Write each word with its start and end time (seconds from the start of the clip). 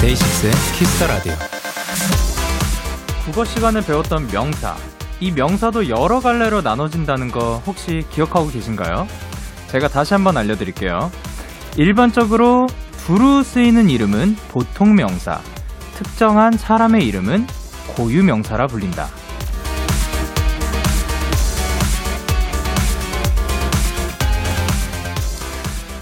데이식스의 0.00 0.52
키스 0.76 0.95
더 0.95 1.06
라디오. 1.06 1.32
국어 3.26 3.44
시간에 3.44 3.80
배웠던 3.80 4.26
명사. 4.32 4.97
이 5.20 5.32
명사도 5.32 5.88
여러 5.88 6.20
갈래로 6.20 6.62
나눠진다는 6.62 7.30
거 7.30 7.60
혹시 7.66 8.04
기억하고 8.10 8.48
계신가요? 8.50 9.08
제가 9.68 9.88
다시 9.88 10.14
한번 10.14 10.36
알려드릴게요. 10.36 11.10
일반적으로 11.76 12.68
두루 13.04 13.42
쓰이는 13.42 13.90
이름은 13.90 14.36
보통 14.48 14.94
명사, 14.94 15.40
특정한 15.94 16.52
사람의 16.52 17.06
이름은 17.06 17.46
고유 17.96 18.22
명사라 18.22 18.68
불린다. 18.68 19.08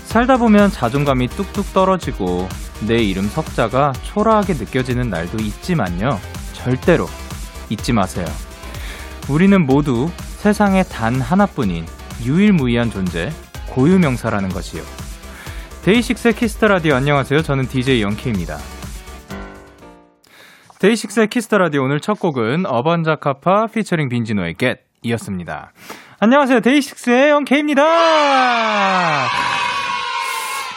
살다 0.05 0.37
보면 0.37 0.71
자존감이 0.71 1.29
뚝뚝 1.29 1.73
떨어지고 1.73 2.49
내 2.87 3.03
이름 3.03 3.29
석자가 3.29 3.93
초라하게 4.03 4.55
느껴지는 4.55 5.11
날도 5.11 5.39
있지만요. 5.39 6.19
절대로 6.53 7.07
잊지 7.69 7.93
마세요. 7.93 8.27
우리는 9.29 9.67
모두 9.67 10.09
세상에 10.19 10.85
단 10.85 11.21
하나뿐인 11.21 11.85
유일무이한 12.25 12.91
존재, 12.91 13.31
고유명사라는 13.71 14.51
것이요. 14.51 14.83
데이식스의 15.83 16.35
키스 16.35 16.56
더 16.56 16.69
라디오 16.69 16.95
안녕하세요. 16.95 17.43
저는 17.43 17.67
DJ 17.67 18.03
영케입니다. 18.03 18.57
데이식스의 20.79 21.27
키스 21.29 21.48
더 21.48 21.59
라디오 21.59 21.83
오늘 21.83 21.99
첫 21.99 22.21
곡은 22.21 22.67
어반자카파 22.67 23.67
피처링 23.69 24.09
빈지노의 24.09 24.55
Get 24.59 24.83
이었습니다. 25.03 25.73
안녕하세요. 26.21 26.61
데이식스의 26.61 27.31
영케입니다. 27.31 27.83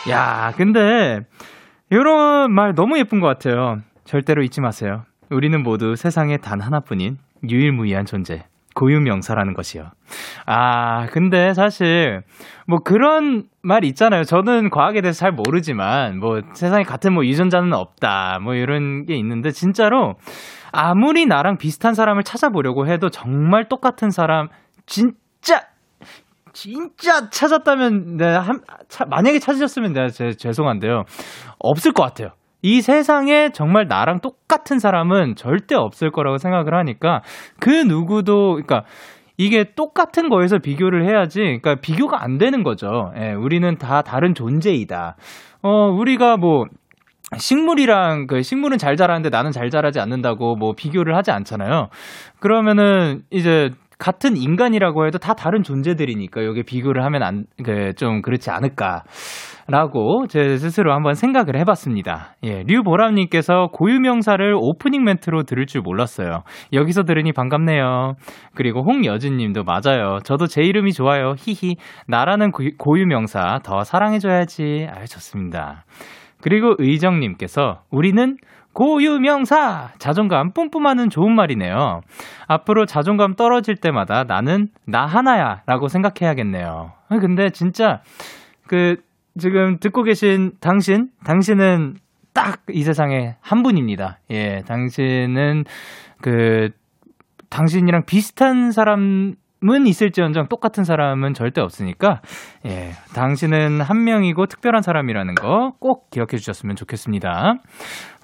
야, 0.10 0.54
근데 0.58 1.22
이런 1.92 2.52
말 2.52 2.74
너무 2.74 2.98
예쁜 2.98 3.20
것 3.20 3.28
같아요. 3.28 3.80
절대로 4.06 4.42
잊지 4.42 4.60
마세요. 4.60 5.04
우리는 5.30 5.62
모두 5.62 5.96
세상에 5.96 6.38
단 6.38 6.60
하나뿐인 6.62 7.20
유일무이한 7.48 8.06
존재. 8.06 8.46
고유명사라는 8.76 9.54
것이요. 9.56 9.92
아, 10.46 11.08
근데 11.08 11.54
사실, 11.54 12.22
뭐 12.66 12.80
그런 12.80 13.44
말 13.62 13.84
있잖아요. 13.84 14.24
저는 14.24 14.70
과학에 14.70 15.02
대해서 15.02 15.20
잘 15.20 15.32
모르지만, 15.32 16.20
뭐 16.20 16.42
세상에 16.54 16.84
같은 16.84 17.14
뭐 17.14 17.26
유전자는 17.26 17.74
없다. 17.74 18.40
뭐 18.42 18.54
이런 18.54 19.06
게 19.06 19.16
있는데, 19.16 19.52
진짜로 19.52 20.16
아무리 20.72 21.26
나랑 21.26 21.58
비슷한 21.58 21.94
사람을 21.94 22.24
찾아보려고 22.24 22.88
해도 22.88 23.10
정말 23.10 23.68
똑같은 23.68 24.12
사람, 24.12 24.48
진짜 24.86 25.62
진짜 26.54 27.30
찾았다면, 27.30 28.18
네, 28.18 28.26
한, 28.26 28.62
차, 28.88 29.06
만약에 29.06 29.40
찾으셨으면 29.40 29.94
내가 29.94 30.10
제, 30.10 30.32
죄송한데요. 30.32 31.04
없을 31.60 31.92
것 31.92 32.04
같아요. 32.04 32.30
이 32.62 32.82
세상에 32.82 33.52
정말 33.54 33.88
나랑 33.88 34.20
똑같은 34.20 34.80
사람은 34.80 35.36
절대 35.36 35.76
없을 35.76 36.12
거라고 36.12 36.38
생각을 36.38 36.74
하니까 36.74 37.22
그 37.60 37.70
누구도, 37.70 38.52
그러니까 38.54 38.84
이게 39.38 39.72
똑같은 39.76 40.28
거에서 40.28 40.60
비교를 40.60 41.06
해야지, 41.06 41.40
그러니까 41.40 41.76
비교가 41.76 42.24
안 42.24 42.38
되는 42.38 42.64
거죠. 42.64 43.14
예, 43.18 43.32
우리는 43.32 43.78
다 43.78 44.02
다른 44.02 44.36
존재이다. 44.36 45.16
어, 45.62 45.70
우리가 45.90 46.36
뭐, 46.38 46.66
식물이랑 47.38 48.28
그 48.28 48.42
식물은 48.42 48.78
잘 48.78 48.98
자라는데 48.98 49.30
나는 49.30 49.52
잘 49.52 49.70
자라지 49.70 50.00
않는다고 50.00 50.56
뭐 50.56 50.74
비교를 50.74 51.16
하지 51.16 51.32
않잖아요. 51.32 51.90
그러면은 52.40 53.24
이제 53.30 53.72
같은 54.00 54.38
인간이라고 54.38 55.06
해도 55.06 55.18
다 55.18 55.34
다른 55.34 55.62
존재들이니까 55.62 56.46
여기 56.46 56.64
비교를 56.64 57.04
하면 57.04 57.22
안, 57.22 57.46
그, 57.64 57.94
좀 57.96 58.22
그렇지 58.22 58.50
않을까. 58.50 59.04
라고 59.68 60.26
제 60.28 60.58
스스로 60.58 60.94
한번 60.94 61.14
생각을 61.14 61.56
해봤습니다. 61.60 62.34
예, 62.44 62.64
류보람님께서 62.66 63.68
고유명사를 63.72 64.56
오프닝 64.58 65.04
멘트로 65.04 65.44
들을 65.44 65.68
줄 65.68 65.82
몰랐어요. 65.82 66.42
여기서 66.74 67.04
들으니 67.04 67.34
반갑네요. 67.34 68.16
그리고 68.56 68.82
홍여진님도 68.82 69.66
맞아요. 69.66 70.20
저도 70.24 70.48
제 70.48 70.64
이름이 70.64 70.94
좋아요. 70.94 71.36
히히. 71.38 71.76
나라는 72.08 72.52
고유명사 72.52 73.60
더 73.64 73.84
사랑해줘야지. 73.84 74.88
아유, 74.92 75.06
좋습니다. 75.06 75.84
그리고 76.42 76.74
의정님께서 76.80 77.82
우리는 77.92 78.38
고유명사! 78.80 79.90
자존감 80.00 80.54
뿜뿜하는 80.54 81.10
좋은 81.10 81.36
말이네요. 81.36 82.00
앞으로 82.48 82.86
자존감 82.86 83.36
떨어질 83.36 83.76
때마다 83.76 84.24
나는 84.24 84.70
나 84.88 85.06
하나야 85.06 85.64
라고 85.66 85.90
생각해야겠네요. 85.90 86.94
근데 87.20 87.50
진짜, 87.50 88.00
그, 88.70 88.96
지금 89.38 89.80
듣고 89.80 90.04
계신 90.04 90.54
당신, 90.62 91.10
당신은 91.26 91.96
딱 92.34 92.62
이 92.72 92.84
세상에 92.84 93.36
한 93.42 93.64
분입니다. 93.64 94.20
예, 94.32 94.62
당신은 94.66 95.66
그, 96.22 96.70
당신이랑 97.50 98.04
비슷한 98.06 98.72
사람 98.72 99.34
은 99.62 99.88
있을지언정 99.88 100.48
똑같은 100.48 100.86
사람은 100.86 101.34
절대 101.34 101.60
없으니까 101.60 102.22
예, 102.66 102.92
당신은 103.14 103.82
한 103.82 104.06
명이고 104.06 104.46
특별한 104.46 104.82
사람이라는 104.82 105.36
거 105.36 105.72
꼭 105.82 106.10
기억해 106.12 106.38
주셨으면 106.38 106.78
좋겠습니다. 106.78 107.56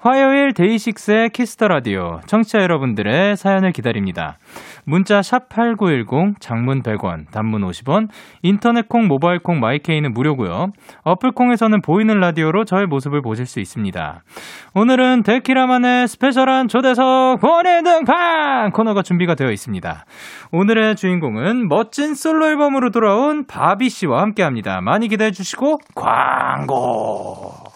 화요일 0.06 0.54
데이식스의 0.54 1.30
키스 1.30 1.53
더 1.53 1.66
라디오 1.66 2.20
청취자 2.26 2.62
여러분들의 2.62 3.36
사연을 3.36 3.72
기다립니다. 3.72 4.38
문자 4.84 5.20
샵 5.20 5.48
8910 5.48 6.38
장문 6.38 6.84
100원, 6.84 7.28
단문 7.32 7.62
50원, 7.62 8.06
인터넷 8.42 8.88
콩, 8.88 9.08
모바일 9.08 9.40
콩, 9.40 9.58
마이케이는 9.58 10.14
무료고요. 10.14 10.68
어플 11.02 11.32
콩에서는 11.32 11.82
보이는 11.82 12.20
라디오로 12.20 12.66
저의 12.66 12.86
모습을 12.86 13.20
보실 13.20 13.46
수 13.46 13.58
있습니다. 13.58 14.22
오늘은 14.74 15.24
데키라만의 15.24 16.06
스페셜한 16.06 16.68
초대석 16.68 17.40
본인 17.40 17.82
등판 17.82 18.70
코너가 18.70 19.02
준비가 19.02 19.34
되어 19.34 19.50
있습니다. 19.50 20.04
오늘의 20.52 20.94
주인공은 20.94 21.66
멋진 21.66 22.14
솔로 22.14 22.46
앨범으로 22.46 22.90
돌아온 22.92 23.44
바비 23.48 23.88
씨와 23.88 24.22
함께 24.22 24.44
합니다. 24.44 24.80
많이 24.80 25.08
기대해 25.08 25.32
주시고 25.32 25.80
광고. 25.96 27.75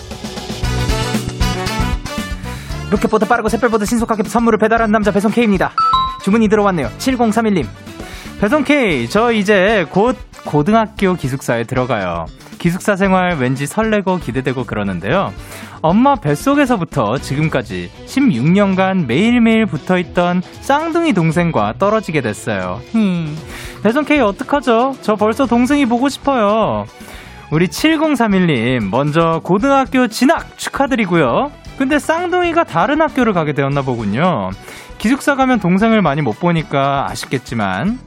로켓보다 2.91 3.25
빠르고 3.25 3.49
샛별보다 3.49 3.85
신속하게 3.85 4.23
선물을 4.23 4.59
배달하는 4.59 4.91
남자 4.91 5.11
배송K입니다. 5.11 5.71
주문이 6.23 6.49
들어왔네요. 6.49 6.89
7031님. 6.97 7.65
배송K, 8.39 9.07
저 9.09 9.31
이제 9.31 9.85
곧 9.89 10.17
고등학교 10.45 11.15
기숙사에 11.15 11.63
들어가요. 11.63 12.25
기숙사 12.57 12.95
생활 12.95 13.37
왠지 13.37 13.65
설레고 13.65 14.19
기대되고 14.19 14.65
그러는데요. 14.65 15.33
엄마 15.81 16.15
뱃속에서부터 16.15 17.17
지금까지 17.17 17.89
16년간 18.05 19.07
매일매일 19.07 19.65
붙어 19.65 19.97
있던 19.97 20.43
쌍둥이 20.61 21.13
동생과 21.13 21.75
떨어지게 21.79 22.21
됐어요. 22.21 22.81
흠. 22.91 23.35
배송K 23.81 24.19
어떡하죠? 24.19 24.95
저 25.01 25.15
벌써 25.15 25.47
동생이 25.47 25.87
보고 25.87 26.07
싶어요. 26.07 26.85
우리 27.51 27.67
7031님, 27.67 28.89
먼저 28.89 29.41
고등학교 29.43 30.07
진학 30.07 30.57
축하드리고요. 30.57 31.51
근데 31.77 31.97
쌍둥이가 31.99 32.63
다른 32.65 33.01
학교를 33.01 33.33
가게 33.33 33.53
되었나 33.53 33.81
보군요. 33.81 34.51
기숙사 34.97 35.35
가면 35.35 35.59
동생을 35.59 36.01
많이 36.01 36.21
못 36.21 36.39
보니까 36.39 37.07
아쉽겠지만 37.09 37.99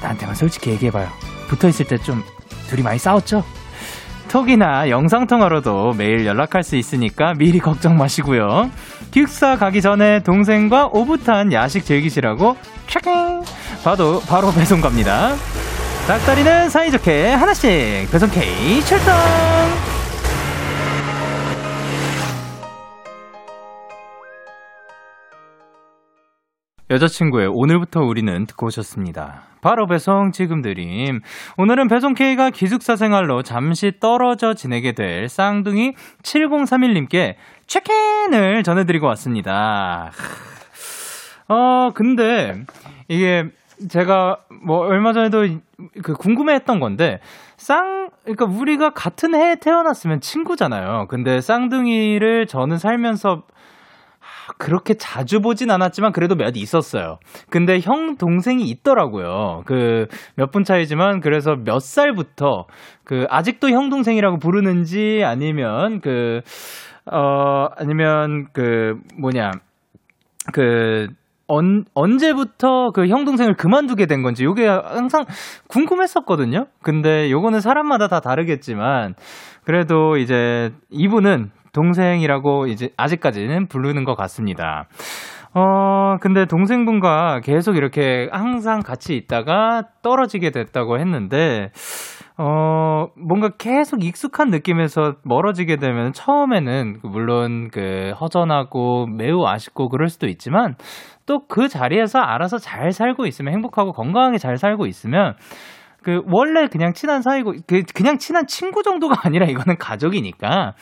나한테만 0.00 0.34
솔직히 0.36 0.70
얘기해봐요. 0.70 1.08
붙어 1.48 1.68
있을 1.68 1.86
때 1.86 1.96
좀 1.98 2.22
둘이 2.68 2.82
많이 2.82 2.98
싸웠죠? 2.98 3.42
톡이나 4.28 4.88
영상통화로도 4.90 5.94
매일 5.98 6.24
연락할 6.24 6.62
수 6.62 6.76
있으니까 6.76 7.34
미리 7.36 7.58
걱정 7.58 7.96
마시고요. 7.96 8.70
기숙사 9.10 9.56
가기 9.56 9.82
전에 9.82 10.20
동생과 10.22 10.90
오붓한 10.92 11.52
야식 11.52 11.84
즐기시라고 11.84 12.56
체킹! 12.86 13.42
바로, 13.82 14.20
바로 14.20 14.52
배송 14.52 14.80
갑니다. 14.80 15.34
닭다리는 16.06 16.70
사이좋게 16.70 17.32
하나씩 17.32 18.08
배송 18.12 18.30
K 18.30 18.80
출동! 18.84 19.12
여자친구의 26.90 27.46
오늘부터 27.52 28.00
우리는 28.00 28.46
듣고 28.46 28.66
오셨습니다. 28.66 29.42
바로 29.60 29.86
배송 29.86 30.32
지금 30.32 30.60
드림. 30.60 31.20
오늘은 31.56 31.86
배송 31.86 32.14
K가 32.14 32.50
기숙사 32.50 32.96
생활로 32.96 33.42
잠시 33.42 33.92
떨어져 34.00 34.54
지내게 34.54 34.92
될 34.92 35.28
쌍둥이 35.28 35.92
7031님께 36.24 37.36
체크인을 37.68 38.64
전해드리고 38.64 39.06
왔습니다. 39.06 40.10
어, 41.46 41.90
근데 41.94 42.64
이게 43.06 43.44
제가 43.88 44.38
뭐 44.64 44.78
얼마 44.78 45.12
전에도 45.12 45.46
그 46.02 46.14
궁금해했던 46.14 46.80
건데 46.80 47.20
쌍 47.56 48.10
그러니까 48.24 48.46
우리가 48.46 48.90
같은 48.90 49.34
해에 49.36 49.54
태어났으면 49.60 50.20
친구잖아요. 50.20 51.06
근데 51.08 51.40
쌍둥이를 51.40 52.46
저는 52.46 52.78
살면서 52.78 53.44
그렇게 54.58 54.94
자주 54.94 55.40
보진 55.40 55.70
않았지만 55.70 56.12
그래도 56.12 56.34
몇 56.34 56.56
있었어요. 56.56 57.18
근데 57.50 57.80
형 57.80 58.16
동생이 58.16 58.64
있더라고요. 58.64 59.62
그 59.66 60.06
몇 60.36 60.50
분 60.52 60.64
차이지만 60.64 61.20
그래서 61.20 61.54
몇 61.56 61.80
살부터 61.80 62.66
그 63.04 63.26
아직도 63.30 63.70
형 63.70 63.88
동생이라고 63.90 64.38
부르는지 64.38 65.22
아니면 65.24 66.00
그 66.00 66.40
어 67.10 67.68
아니면 67.78 68.46
그 68.52 68.94
뭐냐 69.18 69.50
그 70.52 71.08
언, 71.46 71.84
언제부터 71.94 72.90
그 72.92 73.06
형 73.08 73.24
동생을 73.24 73.54
그만두게 73.56 74.06
된 74.06 74.22
건지 74.22 74.44
요게 74.44 74.66
항상 74.68 75.24
궁금했었거든요. 75.68 76.66
근데 76.82 77.30
요거는 77.30 77.60
사람마다 77.60 78.06
다 78.08 78.20
다르겠지만 78.20 79.14
그래도 79.64 80.16
이제 80.16 80.70
이분은 80.90 81.50
동생이라고 81.72 82.66
이제 82.66 82.90
아직까지는 82.96 83.68
부르는 83.68 84.04
것 84.04 84.14
같습니다. 84.14 84.86
어, 85.52 86.16
근데 86.20 86.44
동생분과 86.46 87.40
계속 87.40 87.76
이렇게 87.76 88.28
항상 88.30 88.80
같이 88.80 89.16
있다가 89.16 89.82
떨어지게 90.02 90.50
됐다고 90.50 91.00
했는데, 91.00 91.72
어, 92.38 93.08
뭔가 93.16 93.50
계속 93.58 94.04
익숙한 94.04 94.50
느낌에서 94.50 95.16
멀어지게 95.24 95.76
되면 95.76 96.12
처음에는 96.12 97.00
물론 97.02 97.68
그 97.72 98.12
허전하고 98.20 99.06
매우 99.08 99.44
아쉽고 99.44 99.88
그럴 99.88 100.08
수도 100.08 100.26
있지만 100.28 100.76
또 101.26 101.40
그 101.48 101.68
자리에서 101.68 102.18
알아서 102.20 102.58
잘 102.58 102.92
살고 102.92 103.26
있으면 103.26 103.52
행복하고 103.52 103.92
건강하게 103.92 104.38
잘 104.38 104.56
살고 104.56 104.86
있으면 104.86 105.34
그 106.02 106.22
원래 106.26 106.66
그냥 106.68 106.92
친한 106.94 107.22
사이고 107.22 107.54
그 107.66 107.82
그냥 107.94 108.18
친한 108.18 108.46
친구 108.46 108.82
정도가 108.82 109.16
아니라 109.26 109.46
이거는 109.46 109.76
가족이니까 109.78 110.74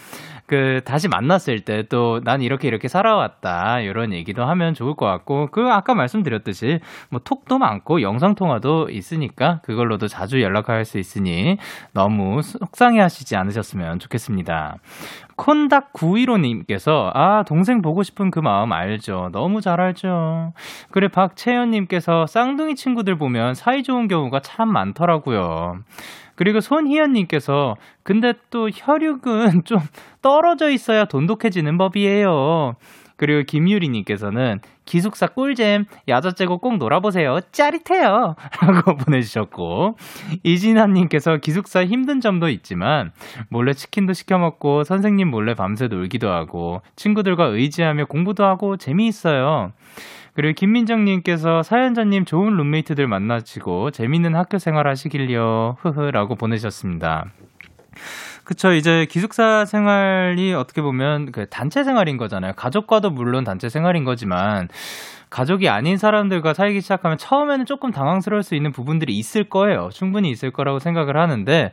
그 0.47 0.81
다시 0.85 1.09
만났을 1.09 1.61
때 1.61 1.83
또 1.83 2.21
난 2.25 2.41
이렇게 2.43 2.69
이렇게 2.69 2.89
살아왔다 2.89 3.81
이런 3.81 4.13
얘기도 4.13 4.45
하면 4.45 4.75
좋을 4.75 4.95
것 4.95 5.07
같고 5.07 5.49
그 5.51 5.69
아까 5.71 5.95
말씀드렸듯이 5.95 6.81
뭐 7.11 7.21
톡도 7.23 7.59
많고 7.59 8.01
영상 8.03 8.35
통화도 8.35 8.89
있으니까 8.91 9.61
그걸로도 9.65 10.09
자주 10.09 10.41
연락할 10.43 10.85
수 10.85 10.99
있으니 10.99 11.59
너무 11.93 12.41
속상해하시지 12.43 13.37
않으셨으면 13.37 13.99
좋겠습니다. 13.99 14.77
콘닥 15.39 15.93
915님께서 15.93 17.11
아 17.15 17.45
동생 17.47 17.81
보고 17.81 18.03
싶은 18.03 18.33
그 18.33 18.41
마음 18.41 18.73
알죠. 18.73 19.31
너무 19.33 19.61
잘 19.61 19.81
알죠. 19.81 20.53
그래 20.91 21.07
박채연님께서 21.09 22.27
쌍둥이 22.27 22.75
친구들 22.75 23.17
보면 23.17 23.55
사이 23.55 23.85
좋은 23.85 24.09
경우가 24.09 24.41
참 24.41 24.71
많더라고요. 24.73 25.79
그리고 26.35 26.61
손희연님께서 26.61 27.77
근데 28.03 28.35
또 28.51 28.69
혈육은 28.69 29.63
좀 29.65 29.79
떨어져 30.23 30.71
있어야 30.71 31.05
돈독해지는 31.05 31.79
법이에요. 31.79 32.75
그리고 33.17 33.43
김유리님께서는 33.45 34.61
기숙사 34.89 35.27
꿀잼 35.27 35.85
야자 36.09 36.33
째고 36.33 36.59
꼭 36.59 36.79
놀아보세요. 36.79 37.41
짜릿해요. 37.53 38.37
라고 38.63 38.97
보내주셨고 38.97 39.99
이진아님께서 40.43 41.37
기숙사 41.37 41.85
힘든 41.85 42.23
점도 42.23 42.49
있지만 42.49 43.13
몰래 43.51 43.75
치킨도 43.75 44.15
시켜 44.15 44.39
먹고 44.39 44.85
선생님 44.85 45.29
몰래 45.29 45.55
밤새 45.55 45.89
놀기도 45.89 46.31
하고 46.31 46.81
친구들과 46.97 47.45
의지하며 47.45 48.07
공부도 48.07 48.47
하고 48.47 48.79
재미있어요. 48.79 49.73
그리고 50.33 50.55
김민정님께서 50.55 51.63
사연자님 51.63 52.25
좋은 52.25 52.57
룸메이트들 52.57 53.07
만나시고 53.07 53.91
재밌는 53.91 54.35
학교 54.37 54.59
생활 54.59 54.87
하시길요. 54.87 55.77
흐흐 55.81 56.13
라고 56.13 56.35
보내셨습니다. 56.35 57.27
그쵸. 58.49 58.73
이제 58.73 59.05
기숙사 59.11 59.67
생활이 59.67 60.55
어떻게 60.55 60.81
보면 60.81 61.33
그 61.33 61.47
단체 61.51 61.85
생활인 61.85 62.17
거잖아요. 62.17 62.55
가족과도 62.57 63.11
물론 63.11 63.45
단체 63.45 63.69
생활인 63.69 64.05
거지만 64.05 64.69
가족이 65.29 65.69
아닌 65.69 65.99
사람들과 65.99 66.55
살기 66.55 66.81
시작하면 66.81 67.19
처음에는 67.19 67.67
조금 67.67 67.91
당황스러울 67.91 68.43
수 68.43 68.55
있는 68.55 68.73
부분들이 68.73 69.19
있을 69.19 69.45
거예요. 69.51 69.91
충분히 69.93 70.31
있을 70.31 70.51
거라고 70.51 70.79
생각을 70.79 71.19
하는데 71.19 71.73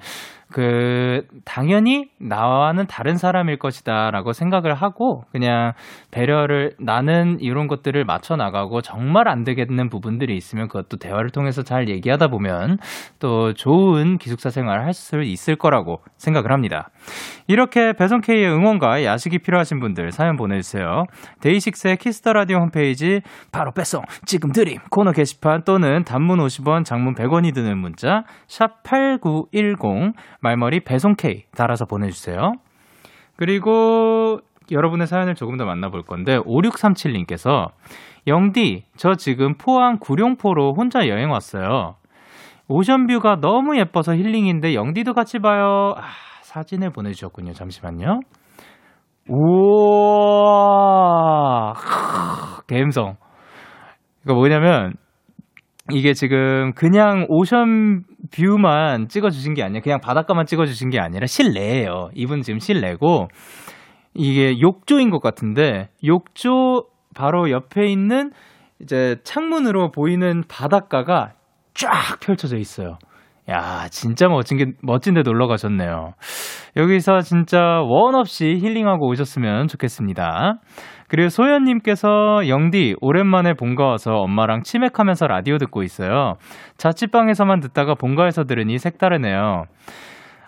그 0.51 1.27
당연히 1.45 2.09
나와는 2.19 2.88
다른 2.88 3.18
사람일 3.18 3.57
것이다라고 3.59 4.33
생각을 4.33 4.74
하고 4.74 5.25
그냥 5.31 5.74
배려를 6.12 6.74
나는 6.80 7.38
이런 7.39 7.68
것들을 7.68 8.03
맞춰 8.06 8.36
나가고 8.36 8.81
정말 8.81 9.27
안 9.27 9.44
되겠는 9.44 9.89
부분들이 9.89 10.36
있으면 10.36 10.68
그것도 10.68 10.97
대화를 10.97 11.30
통해서 11.30 11.62
잘 11.62 11.89
얘기하다 11.89 12.27
보면 12.30 12.80
또 13.19 13.53
좋은 13.53 14.18
기숙사 14.18 14.50
생활을 14.50 14.83
할 14.83 14.95
수 14.95 15.21
있을 15.21 15.56
거라고 15.56 16.00
생각을 16.18 16.51
합니다. 16.51 16.89
이렇게 17.48 17.94
배송 17.94 18.21
K의 18.21 18.50
응원과 18.50 19.03
야식이 19.03 19.39
필요하신 19.39 19.80
분들 19.80 20.12
사연 20.12 20.36
보내주세요. 20.36 21.06
데이식스의 21.41 21.98
키스 21.98 22.20
더 22.20 22.33
라디오 22.33 22.57
홈페이지 22.57 23.21
바로 23.51 23.71
배송 23.71 24.01
지금 24.25 24.51
드림 24.51 24.80
코너 24.89 25.12
게시판 25.12 25.63
또는 25.63 26.03
단문 26.06 26.39
50원, 26.39 26.86
장문 26.86 27.13
100원이 27.13 27.53
드는 27.53 27.77
문자 27.77 28.24
샵 28.48 28.81
#8910 28.83 30.13
말머리 30.45 30.81
배송 30.81 31.15
K 31.15 31.45
달아서 31.57 31.86
보내주세요. 31.86 32.53
그리고 33.36 34.38
여러분의 34.71 35.07
사연을 35.07 35.33
조금 35.33 35.57
더 35.57 35.65
만나볼 35.65 36.03
건데 36.03 36.38
5637님께서 36.38 37.69
영디 38.27 38.83
저 38.95 39.15
지금 39.15 39.56
포항 39.57 39.97
구룡포로 40.00 40.75
혼자 40.75 41.07
여행 41.07 41.31
왔어요. 41.31 41.96
오션뷰가 42.67 43.38
너무 43.41 43.75
예뻐서 43.77 44.13
힐링인데 44.15 44.75
영디도 44.75 45.13
같이 45.13 45.39
봐요. 45.39 45.96
아, 45.98 46.03
사진을 46.43 46.91
보내주셨군요. 46.91 47.53
잠시만요. 47.53 48.20
우와, 49.27 50.13
갬성. 52.67 53.15
이거 54.24 54.36
뭐냐면, 54.36 54.93
이게 55.92 56.13
지금 56.13 56.74
그냥 56.74 57.25
오션 57.30 58.04
뷰만 58.36 59.08
찍어주신 59.08 59.54
게 59.54 59.63
아니라, 59.63 59.82
그냥 59.82 60.00
바닷가만 60.01 60.46
찍어주신 60.46 60.89
게 60.89 61.00
아니라 61.00 61.27
실내예요. 61.27 62.10
이분 62.15 62.42
지금 62.42 62.60
실내고, 62.60 63.27
이게 64.15 64.60
욕조인 64.60 65.12
것 65.12 65.22
같은데, 65.22 65.89
욕조 66.04 66.88
바로 67.13 67.51
옆에 67.51 67.86
있는 67.86 68.32
이제 68.82 69.18
창문으로 69.24 69.92
보이는 69.92 70.44
바닷가가 70.50 71.34
쫙 71.74 72.20
펼쳐져 72.20 72.58
있어요. 72.58 72.98
야, 73.50 73.88
진짜 73.92 74.27
멋진 74.27 74.58
게, 74.58 74.65
멋진데 74.82 75.22
놀러 75.22 75.48
가셨네요. 75.48 76.13
여기서 76.77 77.22
진짜 77.22 77.60
원 77.60 78.15
없이 78.15 78.58
힐링하고 78.60 79.08
오셨으면 79.08 79.68
좋겠습니다. 79.68 80.56
그리고 81.07 81.29
소연님께서 81.29 82.47
영디, 82.47 82.95
오랜만에 83.00 83.53
본가 83.53 83.85
와서 83.85 84.17
엄마랑 84.21 84.63
치맥하면서 84.63 85.27
라디오 85.27 85.57
듣고 85.57 85.83
있어요. 85.83 86.38
자취방에서만 86.77 87.59
듣다가 87.59 87.93
본가에서 87.93 88.45
들으니 88.45 88.79
색다르네요. 88.79 89.65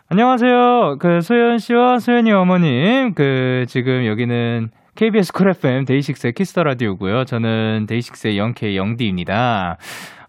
안녕하세요. 0.09 0.97
그 0.99 1.21
소연 1.21 1.59
씨와 1.59 1.99
소연이 1.99 2.31
어머님. 2.31 3.13
그 3.13 3.65
지금 3.67 4.05
여기는 4.05 4.69
KBS 4.95 5.31
쿨 5.31 5.49
FM 5.49 5.85
데이식스의 5.85 6.33
Kiss 6.33 6.50
the 6.50 6.63
Radio고요. 6.63 7.25
저는 7.25 7.85
데이식스의 7.87 8.37
Young 8.37 8.69
K 8.69 8.75
영디입니다. 8.75 9.77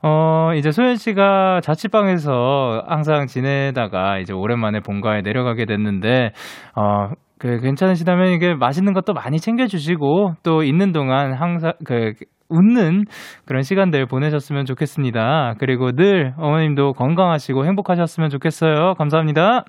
어, 0.02 0.50
이제 0.56 0.70
소연 0.72 0.96
씨가 0.96 1.60
자취방에서 1.62 2.84
항상 2.86 3.26
지내다가 3.26 4.18
이제 4.18 4.32
오랜만에 4.32 4.80
본가에 4.80 5.22
내려가게 5.22 5.64
됐는데, 5.64 6.32
어, 6.76 7.10
그 7.38 7.60
괜찮으시다면 7.60 8.32
이게 8.32 8.54
맛있는 8.54 8.92
것도 8.92 9.12
많이 9.12 9.38
챙겨주시고 9.38 10.34
또 10.42 10.62
있는 10.62 10.92
동안 10.92 11.32
항상 11.32 11.72
그 11.84 12.12
웃는 12.48 13.04
그런 13.44 13.62
시간들 13.62 14.06
보내셨으면 14.06 14.64
좋겠습니다. 14.64 15.54
그리고 15.58 15.92
늘 15.92 16.34
어머님도 16.38 16.94
건강하시고 16.94 17.66
행복하셨으면 17.66 18.30
좋겠어요. 18.30 18.94
감사합니다. 18.94 19.64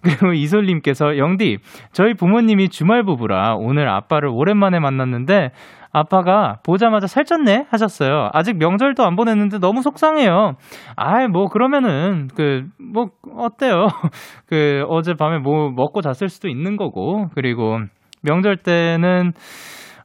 그리고 0.02 0.32
이솔님께서 0.32 1.18
영디, 1.18 1.58
저희 1.92 2.14
부모님이 2.14 2.68
주말 2.68 3.02
부부라 3.02 3.56
오늘 3.56 3.88
아빠를 3.88 4.28
오랜만에 4.28 4.78
만났는데 4.78 5.50
아빠가 5.92 6.58
보자마자 6.64 7.06
살쪘네 7.06 7.66
하셨어요. 7.70 8.30
아직 8.32 8.56
명절도 8.58 9.04
안 9.04 9.16
보냈는데 9.16 9.58
너무 9.58 9.82
속상해요. 9.82 10.56
아이 10.96 11.26
뭐 11.28 11.48
그러면은 11.48 12.28
그 12.34 12.66
뭐 12.92 13.10
어때요? 13.36 13.88
그 14.46 14.84
어젯밤에 14.88 15.38
뭐 15.38 15.70
먹고 15.70 16.00
잤을 16.00 16.28
수도 16.28 16.48
있는 16.48 16.76
거고 16.76 17.28
그리고 17.34 17.78
명절 18.22 18.58
때는 18.58 19.32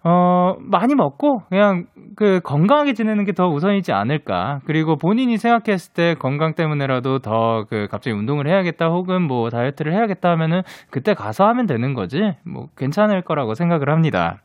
어, 0.06 0.56
많이 0.60 0.96
먹고 0.96 1.44
그냥 1.50 1.86
그 2.16 2.40
건강하게 2.44 2.94
지내는 2.94 3.24
게 3.26 3.32
더 3.34 3.48
우선이지 3.48 3.92
않을까. 3.94 4.60
그리고 4.66 4.96
본인이 4.98 5.38
생각했을 5.38 5.94
때 5.94 6.14
건강 6.16 6.54
때문에라도 6.56 7.20
더 7.20 7.64
그 7.70 7.88
갑자기 7.90 8.16
운동을 8.16 8.48
해야겠다 8.48 8.88
혹은 8.88 9.22
뭐 9.24 9.50
다이어트를 9.50 9.94
해야겠다 9.94 10.30
하면은 10.32 10.62
그때 10.92 11.14
가서 11.14 11.46
하면 11.46 11.66
되는 11.66 11.94
거지. 11.94 12.20
뭐 12.46 12.68
괜찮을 12.78 13.22
거라고 13.22 13.54
생각을 13.56 13.90
합니다. 13.90 14.38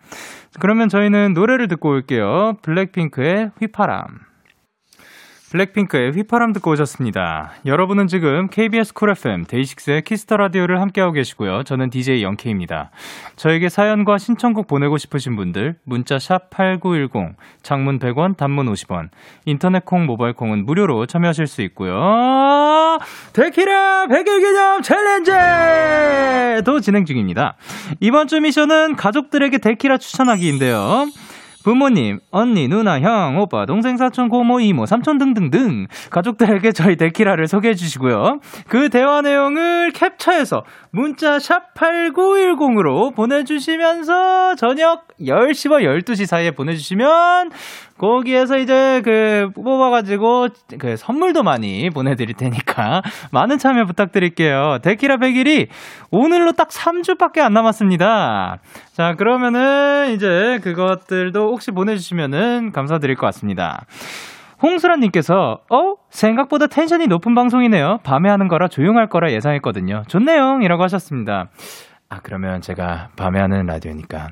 그러면 0.60 0.88
저희는 0.88 1.32
노래를 1.34 1.68
듣고 1.68 1.90
올게요. 1.90 2.54
블랙핑크의 2.62 3.50
휘파람. 3.60 4.04
블랙핑크의 5.50 6.12
휘파람 6.12 6.52
듣고 6.52 6.72
오셨습니다. 6.72 7.52
여러분은 7.64 8.06
지금 8.06 8.48
KBS 8.48 8.92
쿨 8.92 9.10
FM 9.10 9.46
데이식스의 9.46 10.02
Kiss 10.02 10.22
the 10.22 10.36
Radio를 10.36 10.80
함께하고 10.80 11.12
계시고요. 11.12 11.62
저는 11.62 11.88
DJ 11.88 12.22
Young 12.22 12.49
K입니다. 12.49 12.90
저에게 13.36 13.70
사연과 13.70 14.18
신청곡 14.18 14.66
보내고 14.66 14.98
싶으신 14.98 15.36
분들 15.36 15.76
문자 15.84 16.18
샵 16.18 16.50
#8910 16.50 17.34
장문 17.62 17.98
100원, 17.98 18.36
단문 18.36 18.66
50원, 18.72 19.08
인터넷 19.46 19.86
콩, 19.86 20.04
모바일 20.04 20.34
콩은 20.34 20.66
무료로 20.66 21.06
참여하실 21.06 21.46
수 21.46 21.62
있고요. 21.62 22.98
데키라 23.32 24.06
100일 24.08 24.40
기념 24.40 24.82
챌린지도 24.82 26.80
진행 26.80 27.06
중입니다. 27.06 27.54
이번 28.00 28.28
주 28.28 28.38
미션은 28.38 28.96
가족들에게 28.96 29.56
데키라 29.58 29.96
추천하기인데요. 29.96 31.06
부모님, 31.68 32.18
언니, 32.30 32.66
누나, 32.66 32.98
형, 32.98 33.38
오빠, 33.38 33.66
동생, 33.66 33.98
사촌, 33.98 34.30
고모, 34.30 34.58
이모, 34.58 34.86
삼촌 34.86 35.18
등등등 35.18 35.86
가족들에게 36.08 36.72
저희 36.72 36.96
데키라를 36.96 37.46
소개해 37.46 37.74
주시고요. 37.74 38.40
그 38.68 38.88
대화 38.88 39.20
내용을 39.20 39.90
캡처해서 39.90 40.64
문자 40.92 41.38
샵 41.38 41.74
8910으로 41.74 43.14
보내주시면서 43.14 44.54
저녁 44.54 45.08
10시와 45.20 45.82
12시 45.82 46.24
사이에 46.24 46.52
보내주시면 46.52 47.50
거기에서 47.98 48.58
이제 48.58 49.02
그 49.04 49.50
뽑아가지고 49.54 50.48
그 50.78 50.96
선물도 50.96 51.42
많이 51.42 51.90
보내드릴 51.90 52.34
테니까 52.34 53.02
많은 53.32 53.58
참여 53.58 53.84
부탁드릴게요. 53.86 54.78
데키라 54.82 55.16
100일이 55.16 55.68
오늘로 56.10 56.52
딱 56.52 56.68
3주밖에 56.68 57.40
안 57.40 57.52
남았습니다. 57.52 58.58
자, 58.92 59.14
그러면은 59.16 60.12
이제 60.14 60.60
그것들도 60.62 61.50
혹시 61.50 61.70
보내주시면은 61.70 62.72
감사드릴 62.72 63.16
것 63.16 63.26
같습니다. 63.26 63.84
홍수라님께서, 64.62 65.60
어? 65.70 65.94
생각보다 66.10 66.66
텐션이 66.66 67.06
높은 67.06 67.34
방송이네요. 67.34 67.98
밤에 68.02 68.28
하는 68.28 68.48
거라 68.48 68.68
조용할 68.68 69.08
거라 69.08 69.30
예상했거든요. 69.32 70.02
좋네요. 70.08 70.60
이라고 70.62 70.82
하셨습니다. 70.82 71.50
아, 72.08 72.20
그러면 72.22 72.60
제가 72.60 73.10
밤에 73.16 73.38
하는 73.38 73.66
라디오니까 73.66 74.28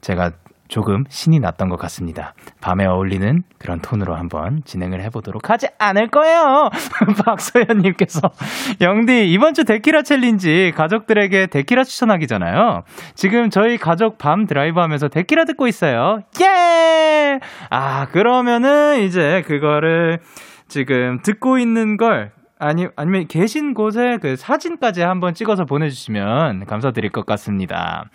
제가 0.00 0.30
조금 0.68 1.04
신이 1.08 1.40
났던 1.40 1.68
것 1.68 1.78
같습니다. 1.80 2.34
밤에 2.60 2.86
어울리는 2.86 3.42
그런 3.58 3.80
톤으로 3.80 4.14
한번 4.14 4.62
진행을 4.64 5.02
해보도록 5.04 5.50
하지 5.50 5.68
않을 5.78 6.08
거예요. 6.08 6.70
박소연님께서 7.24 8.20
영디 8.80 9.30
이번 9.32 9.54
주 9.54 9.64
데키라 9.64 10.02
challenge 10.02 10.72
가족들에게 10.74 11.46
데키라 11.46 11.84
추천하기잖아요. 11.84 12.82
지금 13.14 13.50
저희 13.50 13.78
가족 13.78 14.18
밤 14.18 14.46
드라이브 14.46 14.80
하면서 14.80 15.08
데키라 15.08 15.44
듣고 15.44 15.66
있어요. 15.66 16.22
예! 16.40 17.40
아 17.70 18.06
그러면은 18.08 19.00
이제 19.02 19.42
그거를 19.46 20.20
지금 20.68 21.20
듣고 21.22 21.58
있는 21.58 21.96
걸 21.96 22.32
아니, 22.58 22.88
아니면 22.96 23.26
계신 23.28 23.74
곳에 23.74 24.18
그 24.20 24.36
사진까지 24.36 25.02
한번 25.02 25.34
찍어서 25.34 25.64
보내주시면 25.64 26.64
감사드릴 26.66 27.10
것 27.10 27.26
같습니다. 27.26 28.06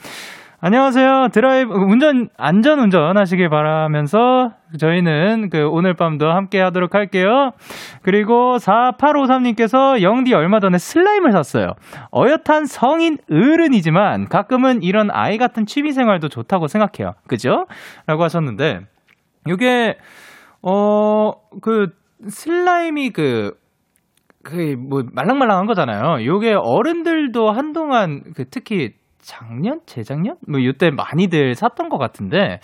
안녕하세요. 0.63 1.29
드라이브, 1.33 1.73
운전, 1.73 2.29
안전 2.37 2.79
운전 2.79 3.17
하시길 3.17 3.49
바라면서 3.49 4.51
저희는 4.77 5.49
그 5.49 5.67
오늘 5.67 5.95
밤도 5.95 6.29
함께 6.29 6.61
하도록 6.61 6.93
할게요. 6.93 7.49
그리고 8.03 8.57
4853님께서 8.57 10.03
영디 10.03 10.35
얼마 10.35 10.59
전에 10.59 10.77
슬라임을 10.77 11.31
샀어요. 11.31 11.73
어엿한 12.15 12.65
성인 12.67 13.17
어른이지만 13.27 14.27
가끔은 14.29 14.83
이런 14.83 15.09
아이 15.11 15.39
같은 15.39 15.65
취미 15.65 15.93
생활도 15.93 16.29
좋다고 16.29 16.67
생각해요. 16.67 17.15
그죠? 17.25 17.65
라고 18.05 18.21
하셨는데, 18.21 18.81
요게, 19.49 19.97
어, 20.61 21.31
그, 21.63 21.87
슬라임이 22.27 23.09
그, 23.13 23.53
그, 24.43 24.75
뭐, 24.77 25.01
말랑말랑한 25.11 25.65
거잖아요. 25.65 26.23
요게 26.23 26.53
어른들도 26.53 27.49
한동안 27.49 28.21
그 28.35 28.45
특히 28.47 29.00
작년? 29.21 29.81
재작년? 29.85 30.37
뭐 30.47 30.59
이때 30.59 30.89
많이들 30.91 31.55
샀던 31.55 31.89
것 31.89 31.97
같은데, 31.97 32.59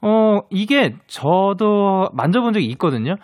어, 0.00 0.42
이게 0.50 0.96
저도 1.06 2.10
만져본 2.12 2.52
적이 2.52 2.66
있거든요. 2.72 3.16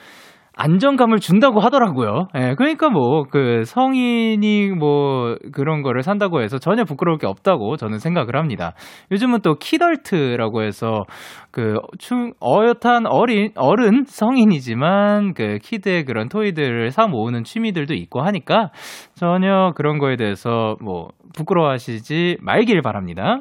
안정감을 0.63 1.21
준다고 1.21 1.59
하더라고요. 1.61 2.29
예, 2.37 2.55
그러니까 2.55 2.91
뭐, 2.91 3.25
그 3.25 3.63
성인이 3.65 4.73
뭐 4.73 5.35
그런 5.53 5.81
거를 5.81 6.03
산다고 6.03 6.43
해서 6.43 6.59
전혀 6.59 6.85
부끄러울 6.85 7.19
게 7.19 7.27
없다고 7.27 7.77
저는 7.77 7.99
생각을 7.99 8.37
합니다. 8.37 8.75
요즘은 9.11 9.41
또 9.41 9.55
kidult라고 9.55 10.63
해서 10.63 11.05
그 11.51 11.77
충, 11.99 12.33
어엿한 12.41 13.07
어린, 13.07 13.53
어른 13.57 14.05
성인이지만 14.07 15.33
그 15.33 15.59
kid의 15.63 16.05
그런 16.05 16.29
toy들을 16.29 16.91
사 16.91 17.07
모으는 17.07 17.45
취미들도 17.45 17.95
있고 17.95 18.21
하니까 18.21 18.71
전혀 19.15 19.73
그런 19.75 19.99
거에 19.99 20.17
대해서 20.17 20.77
뭐 20.83 21.09
부끄러워하시지 21.35 22.37
말길 22.43 22.83
바랍니다. 22.83 23.41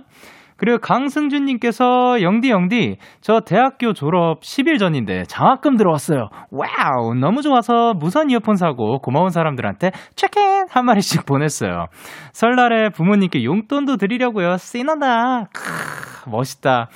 그리고 0.59 0.77
강승준님께서 0.79 2.21
영디 2.21 2.49
영디 2.49 2.97
저 3.21 3.39
대학교 3.39 3.93
졸업 3.93 4.41
10일 4.41 4.77
전인데 4.77 5.23
장학금 5.23 5.77
들어왔어요. 5.77 6.29
wow 6.51 7.15
너무 7.15 7.41
좋아서 7.41 7.93
무선 7.93 8.29
이어폰 8.29 8.55
사고 8.55 8.99
고마운 8.99 9.29
사람들한테 9.29 9.91
치킨 10.15 10.59
한 10.59 10.85
마리씩 10.85 11.25
보냈어요. 11.25 11.85
설날에 12.33 12.89
부모님께 12.89 13.43
용돈도 13.43 13.97
드리려고요. 13.97 14.57
신난다. 14.57 15.45
크, 15.53 16.29
멋있다. 16.29 16.89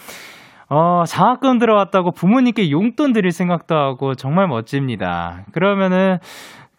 어, 0.70 1.04
장학금 1.06 1.60
들어왔다고 1.60 2.12
부모님께 2.12 2.72
용돈 2.72 3.14
드릴 3.14 3.32
생각도 3.32 3.76
하고 3.76 4.16
정말 4.16 4.48
멋집니다. 4.48 5.46
그러면은 5.54 6.18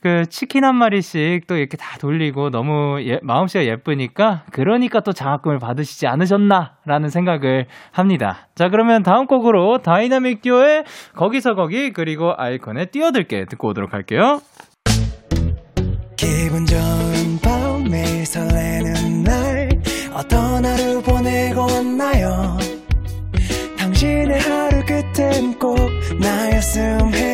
그 0.04 0.26
치킨 0.28 0.64
한 0.66 0.74
마리씩 0.74 1.46
또 1.46 1.56
이렇게 1.56 1.78
다 1.78 1.96
돌리고 1.98 2.50
너무 2.50 3.02
예, 3.06 3.20
마음씨가 3.22 3.64
예쁘니까 3.64 4.44
그러니까 4.52 5.00
또 5.00 5.14
장학금을 5.14 5.58
받으시지 5.58 6.06
않으셨나라는 6.06 7.08
생각을 7.08 7.64
합니다. 7.90 8.48
자 8.54 8.68
그러면 8.68 9.02
다음 9.02 9.26
곡으로 9.26 9.78
다이나믹 9.78 10.42
듀오의 10.42 10.84
거기서 11.16 11.54
거기 11.54 11.94
그리고 11.94 12.34
아이콘의 12.36 12.90
뛰어들게 12.90 13.46
듣고 13.46 13.68
오도록 13.68 13.94
할게요. 13.94 14.42
기분 16.16 16.66
좋은 16.66 17.38
밤 17.42 17.84
매일 17.90 18.26
설레는 18.26 19.22
날 19.22 19.70
어떤 20.12 20.66
하루 20.66 21.00
보내고 21.00 21.62
왔나요 21.62 22.58
당신의 23.78 24.38
하루 24.38 24.84
끝엔 24.84 25.58
꼭 25.58 25.78
나였음 26.20 27.14
해요 27.14 27.33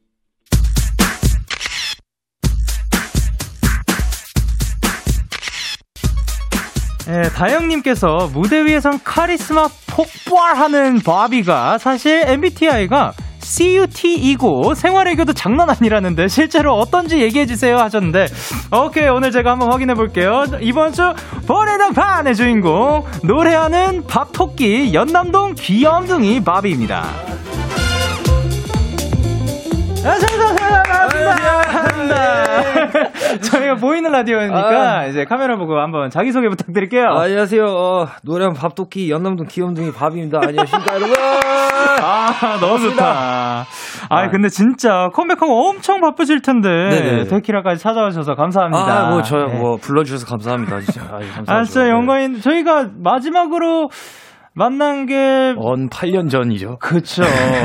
예, 7.11 7.23
다영님께서 7.23 8.29
무대 8.33 8.63
위에선 8.63 9.01
카리스마 9.03 9.67
폭발하는 9.89 11.01
바비가 11.01 11.77
사실 11.77 12.23
MBTI가 12.25 13.11
CUT이고 13.39 14.75
생활외교도 14.75 15.33
장난 15.33 15.69
아니라는데 15.69 16.29
실제로 16.29 16.73
어떤지 16.75 17.19
얘기해주세요 17.19 17.75
하셨는데 17.75 18.27
오케이 18.71 19.09
오늘 19.09 19.31
제가 19.31 19.51
한번 19.51 19.73
확인해 19.73 19.93
볼게요. 19.93 20.45
이번 20.61 20.93
주 20.93 21.01
보내당판의 21.47 22.33
주인공 22.33 23.03
노래하는 23.25 24.07
밥토끼 24.07 24.93
연남동 24.93 25.55
귀염둥이 25.55 26.41
바비입니다. 26.45 27.03
반갑습니다. 32.11 33.11
저희가 33.41 33.75
보이는 33.75 34.11
라디오니까 34.11 34.99
아, 34.99 35.05
이제 35.07 35.25
카메라 35.25 35.55
보고 35.57 35.79
한번 35.79 36.09
자기소개 36.09 36.49
부탁드릴게요. 36.49 37.05
아, 37.05 37.23
안녕하세요. 37.23 37.63
어, 37.65 38.07
노래한 38.23 38.53
밥도끼 38.53 39.09
연남동 39.09 39.47
귀염둥이 39.47 39.91
밥입니다. 39.91 40.39
안녕하십니까, 40.43 40.95
여러분. 40.95 41.15
아, 42.03 42.57
너무 42.59 42.79
좋다. 42.79 43.65
아, 44.09 44.29
근데 44.29 44.49
진짜 44.49 45.09
컴백하고 45.13 45.69
엄청 45.69 46.01
바쁘실 46.01 46.41
텐데 46.41 46.69
네네. 46.69 47.23
데키라까지 47.25 47.81
찾아오셔서 47.81 48.35
감사합니다. 48.35 49.07
아, 49.07 49.09
뭐 49.09 49.21
저요 49.21 49.47
네. 49.47 49.57
뭐 49.57 49.77
불러주셔서 49.77 50.25
감사합니다. 50.25 50.79
진짜. 50.81 51.01
아, 51.03 51.11
감사합니다. 51.19 51.53
아, 51.53 51.63
진짜 51.63 51.89
영광인. 51.89 52.41
저희가 52.41 52.89
마지막으로 52.97 53.89
만난 54.53 55.05
게. 55.05 55.53
언 55.57 55.87
8년 55.89 56.29
전이죠. 56.29 56.77
그쵸. 56.79 57.23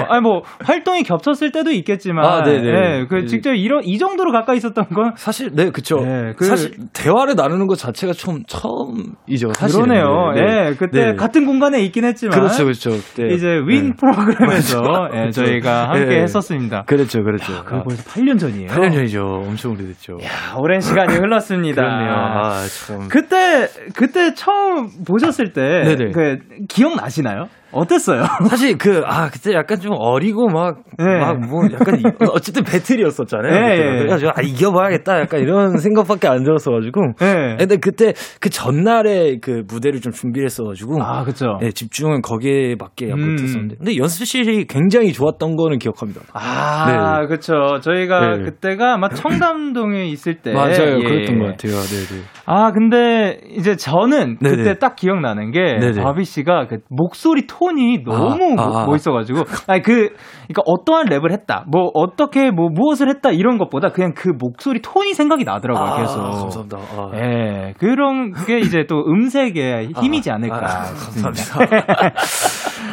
아니, 0.09 0.21
뭐, 0.23 0.43
활동이 0.61 1.03
겹쳤을 1.03 1.51
때도 1.51 1.73
있겠지만. 1.73 2.25
아, 2.25 2.43
네네. 2.45 2.63
네, 2.63 3.07
그, 3.09 3.27
직접 3.27 3.55
이런, 3.55 3.83
이 3.85 3.99
정도로 3.99 4.31
가까이 4.31 4.57
있었던 4.59 4.87
건. 4.91 5.13
사실, 5.17 5.51
네, 5.53 5.71
그쵸. 5.71 5.97
네, 5.97 6.33
그, 6.37 6.45
사실, 6.45 6.77
대화를 6.93 7.35
나누는 7.35 7.67
것 7.67 7.77
자체가 7.77 8.13
좀 8.13 8.45
처음이죠. 8.47 9.53
사실. 9.55 9.83
그러네요. 9.83 10.33
예, 10.37 10.41
네, 10.41 10.71
네. 10.71 10.77
그때 10.77 11.07
네. 11.07 11.15
같은 11.17 11.45
공간에 11.45 11.83
있긴 11.83 12.05
했지만. 12.05 12.39
그렇죠, 12.39 12.63
그렇죠. 12.65 12.91
네. 12.91 13.35
이제 13.35 13.49
윈 13.67 13.97
프로그램에서 13.97 15.09
예, 15.15 15.31
저희가 15.31 15.91
함께 15.91 16.21
했었습니다. 16.21 16.85
그렇죠, 16.87 17.25
그렇죠. 17.25 17.53
야, 17.53 17.63
그거 17.65 17.83
벌써 17.83 18.03
8년 18.05 18.39
전이에요. 18.39 18.69
8년 18.69 18.93
전이죠. 18.93 19.25
엄청 19.47 19.73
오래됐죠. 19.73 20.19
야, 20.23 20.57
오랜 20.57 20.81
시간이 20.81 21.15
흘렀습니다. 21.19 21.83
그렇네요. 21.83 22.13
아, 22.15 22.63
참. 22.87 23.09
그때, 23.09 23.67
그때 23.97 24.35
처음 24.35 24.89
보셨을 25.05 25.53
때. 25.53 25.83
네네. 25.83 26.13
그, 26.13 26.39
기억나시나요? 26.77 27.49
어땠어요? 27.73 28.23
사실 28.49 28.79
그, 28.79 29.03
아, 29.05 29.29
그때 29.29 29.53
약간 29.53 29.79
좀 29.81 29.93
어리고 29.99 30.49
막, 30.49 30.79
네. 30.99 31.19
막 31.19 31.41
뭐, 31.41 31.65
약간, 31.73 32.01
어쨌든 32.33 32.65
배틀이었었잖아요. 32.65 33.53
네. 33.53 33.77
그래가지고, 33.99 34.31
아, 34.31 34.41
이겨봐야겠다. 34.43 35.21
약간 35.21 35.41
이런 35.41 35.77
생각밖에 35.79 36.29
안 36.29 36.43
들었어가지고. 36.45 37.01
네. 37.21 37.57
근데 37.59 37.77
그때 37.77 38.15
그 38.41 38.49
전날에 38.51 39.39
그 39.41 39.65
무대를 39.69 40.01
좀 40.01 40.13
준비를 40.13 40.47
했어가지고. 40.47 41.03
아, 41.03 41.25
그쵸. 41.25 41.59
네, 41.61 41.71
집중은 41.71 42.23
거기에밖에 42.23 43.13
음. 43.13 43.33
못했었는데. 43.33 43.77
근데 43.77 43.97
연습실이 43.97 44.67
굉장히 44.67 45.13
좋았던 45.13 45.57
거는 45.57 45.79
기억합니다. 45.79 46.23
아, 46.33 47.21
네. 47.21 47.27
그쵸. 47.27 47.81
저희가 47.83 48.37
네. 48.37 48.43
그때가 48.45 48.95
아마 48.95 49.09
청담동에 49.09 50.07
있을 50.07 50.37
때. 50.37 50.53
맞아요. 50.53 50.99
예. 51.01 51.03
그랬던 51.03 51.39
것 51.39 51.45
같아요. 51.47 51.73
네네. 51.73 52.23
아, 52.47 52.71
근데 52.73 53.41
이제 53.51 53.77
저는 53.77 54.37
그때 54.39 54.57
네네. 54.57 54.79
딱 54.79 54.97
기억나는 54.97 55.51
게. 55.51 55.79
바비 56.03 56.25
씨가 56.25 56.69
그 56.69 56.79
목소리 56.89 57.47
톤 57.47 57.56
톤이 57.59 58.05
너무 58.05 58.55
아, 58.59 58.83
아, 58.83 58.87
멋있어가지고. 58.87 59.45
아니 59.67 59.83
그 59.83 60.11
그러니까 60.49 60.63
어떠한 60.67 61.07
랩을 61.07 61.33
했다 61.33 61.65
뭐 61.69 61.91
어떻게 61.95 62.51
뭐 62.51 62.69
무엇을 62.69 63.09
했다 63.09 63.31
이런 63.31 63.59
것보다 63.59 63.91
그냥 63.91 64.13
그 64.15 64.29
목소리 64.29 64.81
톤이 64.83 65.15
생각이 65.15 65.45
나더라고요 65.45 65.87
아, 65.87 66.01
계속. 66.01 66.21
감사합니다. 66.21 66.79
아. 66.79 67.11
예 67.15 67.75
그런 67.79 68.33
게 68.47 68.59
이제 68.59 68.85
또 68.89 69.05
음색의 69.07 69.93
힘이지 70.01 70.31
않을까 70.31 70.57
아, 70.57 70.83
감사합니다. 70.85 72.13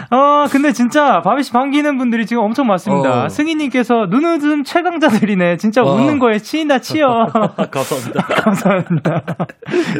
어 0.12 0.46
근데 0.51 0.72
진짜 0.72 1.22
바비 1.22 1.43
씨 1.43 1.51
반기는 1.51 1.98
분들이 1.98 2.25
지금 2.25 2.43
엄청 2.43 2.67
많습니다. 2.67 3.25
어. 3.25 3.29
승희님께서 3.29 4.08
눈웃음 4.10 4.63
최강자들이네. 4.63 5.58
진짜 5.58 5.82
어. 5.82 5.93
웃는 5.93 6.20
거에 6.20 6.38
치인다 6.38 6.79
치여. 6.79 7.08
감사합니다. 7.72 8.22
감사합니다. 8.43 9.22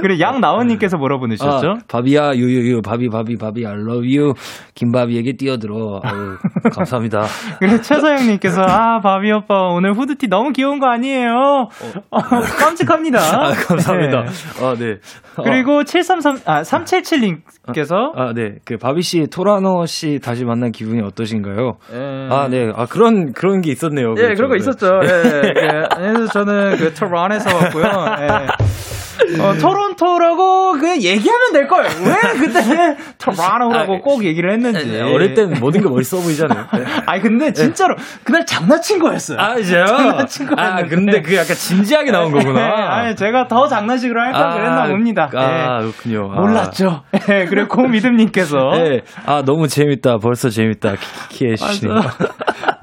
그리고 0.02 0.20
양나원님께서 0.20 0.98
뭐라 0.98 1.18
보내셨죠? 1.18 1.68
아, 1.68 1.78
바비야 1.88 2.34
유유유 2.36 2.82
바비 2.82 3.10
바비 3.10 3.38
바비 3.38 3.66
I 3.66 3.74
love 3.74 4.06
you 4.18 4.34
김바비에게 4.76 5.34
뛰어들어. 5.38 6.02
아유, 6.04 6.38
감사합니다. 6.74 7.24
그리고 7.60 7.82
최서영님께서 7.82 8.62
아 8.62 9.00
바비 9.02 9.32
오빠 9.32 9.56
오늘 9.70 9.94
후드티 9.94 10.28
너무 10.28 10.52
귀여운 10.52 10.80
거 10.80 10.88
아니에요? 10.88 11.30
어, 11.30 11.68
어 12.10 12.20
깜찍합니다. 12.60 13.20
아, 13.22 13.52
감사합니다. 13.52 14.24
네. 14.24 14.66
아 14.66 14.76
네. 14.78 14.96
그리고 15.44 15.84
733 15.84 16.40
아 16.46 16.62
377님께서 16.62 18.16
아, 18.16 18.34
네. 18.34 18.56
그 18.66 18.78
바비 18.78 19.02
씨 19.02 19.28
토라노 19.28 19.86
씨 19.86 20.20
다시 20.24 20.46
만난 20.46 20.72
기분이 20.72 21.02
어떠신가요? 21.02 21.78
에... 21.94 22.28
아 22.30 22.48
네. 22.50 22.72
아 22.76 22.86
그런 22.86 23.34
그런 23.34 23.62
게 23.62 23.72
있었네요. 23.72 24.16
예, 24.18 24.22
그렇죠. 24.22 24.36
그런 24.36 24.50
거 24.50 24.56
있었죠. 24.58 24.88
예. 25.04 25.48
예. 25.48 25.88
그래서 25.96 26.28
저는 26.28 26.78
그 26.78 26.94
토론에서 26.94 27.56
왔고요. 27.56 27.84
예. 27.86 28.93
어, 29.40 29.54
토론토라고 29.60 30.74
그냥 30.74 31.02
얘기하면 31.02 31.54
될 31.54 31.68
걸. 31.68 31.84
왜 31.84 32.40
그때 32.40 32.98
토론토라고 33.18 33.96
아, 33.96 34.00
꼭 34.00 34.24
얘기를 34.24 34.52
했는지. 34.52 34.86
네, 34.92 35.02
어릴 35.02 35.34
때는 35.34 35.60
모든 35.60 35.82
게 35.82 35.90
멋있어 35.90 36.18
보이잖아요. 36.22 36.66
네. 36.74 36.84
아니 37.06 37.22
근데 37.22 37.52
진짜로 37.54 37.96
그날 38.24 38.46
장난친 38.46 39.00
거였어요. 39.00 39.40
아, 39.40 39.56
진짜요? 39.56 39.86
장난친 39.86 40.48
거였는데. 40.48 40.84
아, 40.84 40.88
근데 40.88 41.22
그게 41.22 41.38
약간 41.38 41.56
진지하게 41.56 42.12
나온 42.12 42.32
거구나. 42.32 42.54
네, 42.54 42.72
아니 42.84 43.16
제가 43.16 43.48
더 43.48 43.68
장난식으로 43.68 44.20
할걸 44.20 44.42
아, 44.42 44.54
그랬나 44.54 44.88
봅니다. 44.88 45.30
아, 45.34 45.80
네. 45.80 45.82
그렇군요. 45.86 46.32
아. 46.34 46.40
몰랐죠. 46.42 47.04
네, 47.12 47.46
그리고 47.46 47.68
고미듬님께서. 47.70 48.58
네. 48.76 49.02
아, 49.26 49.42
너무 49.46 49.68
재밌다. 49.68 50.18
벌써 50.18 50.50
재밌다. 50.50 50.96
키키해 51.30 51.56
주시네요. 51.56 52.02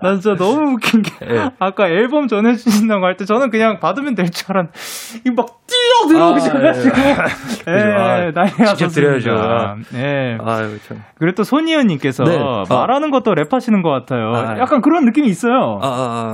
난 0.02 0.20
진짜 0.20 0.34
너무 0.36 0.72
웃긴 0.72 1.02
게 1.02 1.10
네. 1.26 1.50
아까 1.58 1.88
앨범 1.88 2.26
전해주신다고 2.26 3.04
할 3.04 3.16
때 3.16 3.24
저는 3.24 3.50
그냥 3.50 3.78
받으면 3.80 4.14
될 4.14 4.30
줄 4.30 4.46
알았는데 4.50 4.78
이거 5.26 5.34
막 5.42 5.46
뛰어 5.66 6.08
들어오셔가지고 6.08 6.96
아, 6.96 7.26
예, 7.68 7.72
아, 7.82 8.32
난리 8.32 8.50
났었습니다. 8.58 9.76
예. 9.94 10.38
아유 10.44 10.78
참. 10.86 10.98
그리고 11.18 11.34
또 11.36 11.42
손희연님께서 11.44 12.24
네. 12.24 12.38
말하는 12.68 13.08
아. 13.08 13.10
것도 13.10 13.32
랩하시는 13.34 13.82
것 13.82 13.90
같아요. 13.90 14.32
아, 14.34 14.58
약간 14.58 14.80
그런 14.80 15.04
느낌이 15.04 15.28
있어요. 15.28 15.78
아, 15.82 15.86
아, 15.86 15.90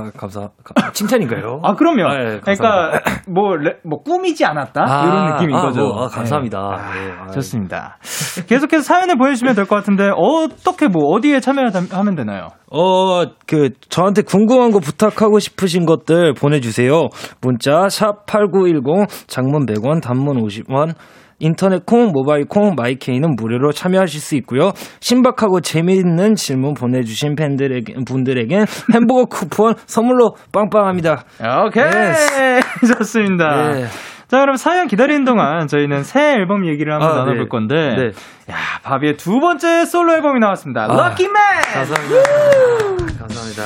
아 0.07 0.11
감사. 0.17 0.49
칭찬인가요? 0.93 1.59
아 1.63 1.73
그럼요. 1.75 2.07
아, 2.07 2.13
예, 2.19 2.39
그러니까 2.41 2.99
뭐, 3.27 3.55
랩, 3.57 3.79
뭐 3.83 4.01
꾸미지 4.01 4.45
않았다 4.45 4.81
이런 5.05 5.33
느낌인 5.33 5.55
거죠. 5.55 5.81
뭐, 5.81 6.07
감사합니다. 6.07 6.77
네. 7.27 7.31
좋습니다. 7.33 7.97
계속해서 8.47 8.81
사연을 8.83 9.17
보여주시면 9.17 9.53
될 9.55 9.67
것 9.67 9.75
같은데 9.75 10.09
어떻게 10.15 10.87
뭐 10.87 11.13
어디에 11.13 11.41
참여하면 11.41 12.15
되나요? 12.15 12.47
어, 12.71 13.23
그, 13.45 13.69
저한테 13.89 14.23
궁금한 14.23 14.71
거 14.71 14.79
부탁하고 14.79 15.39
싶으신 15.39 15.85
것들 15.85 16.33
보내주세요. 16.33 17.07
문자, 17.41 17.87
샵8910, 17.87 19.07
장문 19.27 19.65
100원, 19.65 20.01
단문 20.01 20.43
50원, 20.43 20.93
인터넷 21.39 21.85
콩, 21.85 22.11
모바일 22.11 22.45
콩, 22.45 22.73
마이케이는 22.75 23.35
무료로 23.35 23.71
참여하실 23.71 24.19
수 24.19 24.35
있고요. 24.37 24.71
신박하고 24.99 25.61
재미있는 25.61 26.35
질문 26.35 26.73
보내주신 26.73 27.35
팬들에게, 27.35 27.93
분들에겐 28.05 28.65
햄버거 28.93 29.25
쿠폰 29.25 29.75
선물로 29.85 30.35
빵빵합니다. 30.51 31.23
오케이. 31.67 31.83
네. 31.83 32.59
좋습니다. 32.97 33.71
네. 33.71 33.85
자, 34.27 34.41
그럼 34.41 34.57
사연 34.57 34.87
기다리는 34.87 35.23
동안 35.23 35.67
저희는 35.67 36.03
새 36.03 36.33
앨범 36.33 36.67
얘기를 36.67 36.91
한번 36.91 37.11
아, 37.11 37.13
나눠볼 37.19 37.43
네. 37.43 37.47
건데, 37.47 37.75
네. 37.95 38.05
야, 38.51 38.57
바비의 38.83 39.15
두 39.15 39.39
번째 39.39 39.85
솔로 39.85 40.13
앨범이 40.13 40.39
나왔습니다. 40.39 40.83
아, 40.83 40.87
럭키맨! 40.87 41.33
감사합니다. 41.73 43.17
감사합니다. 43.19 43.63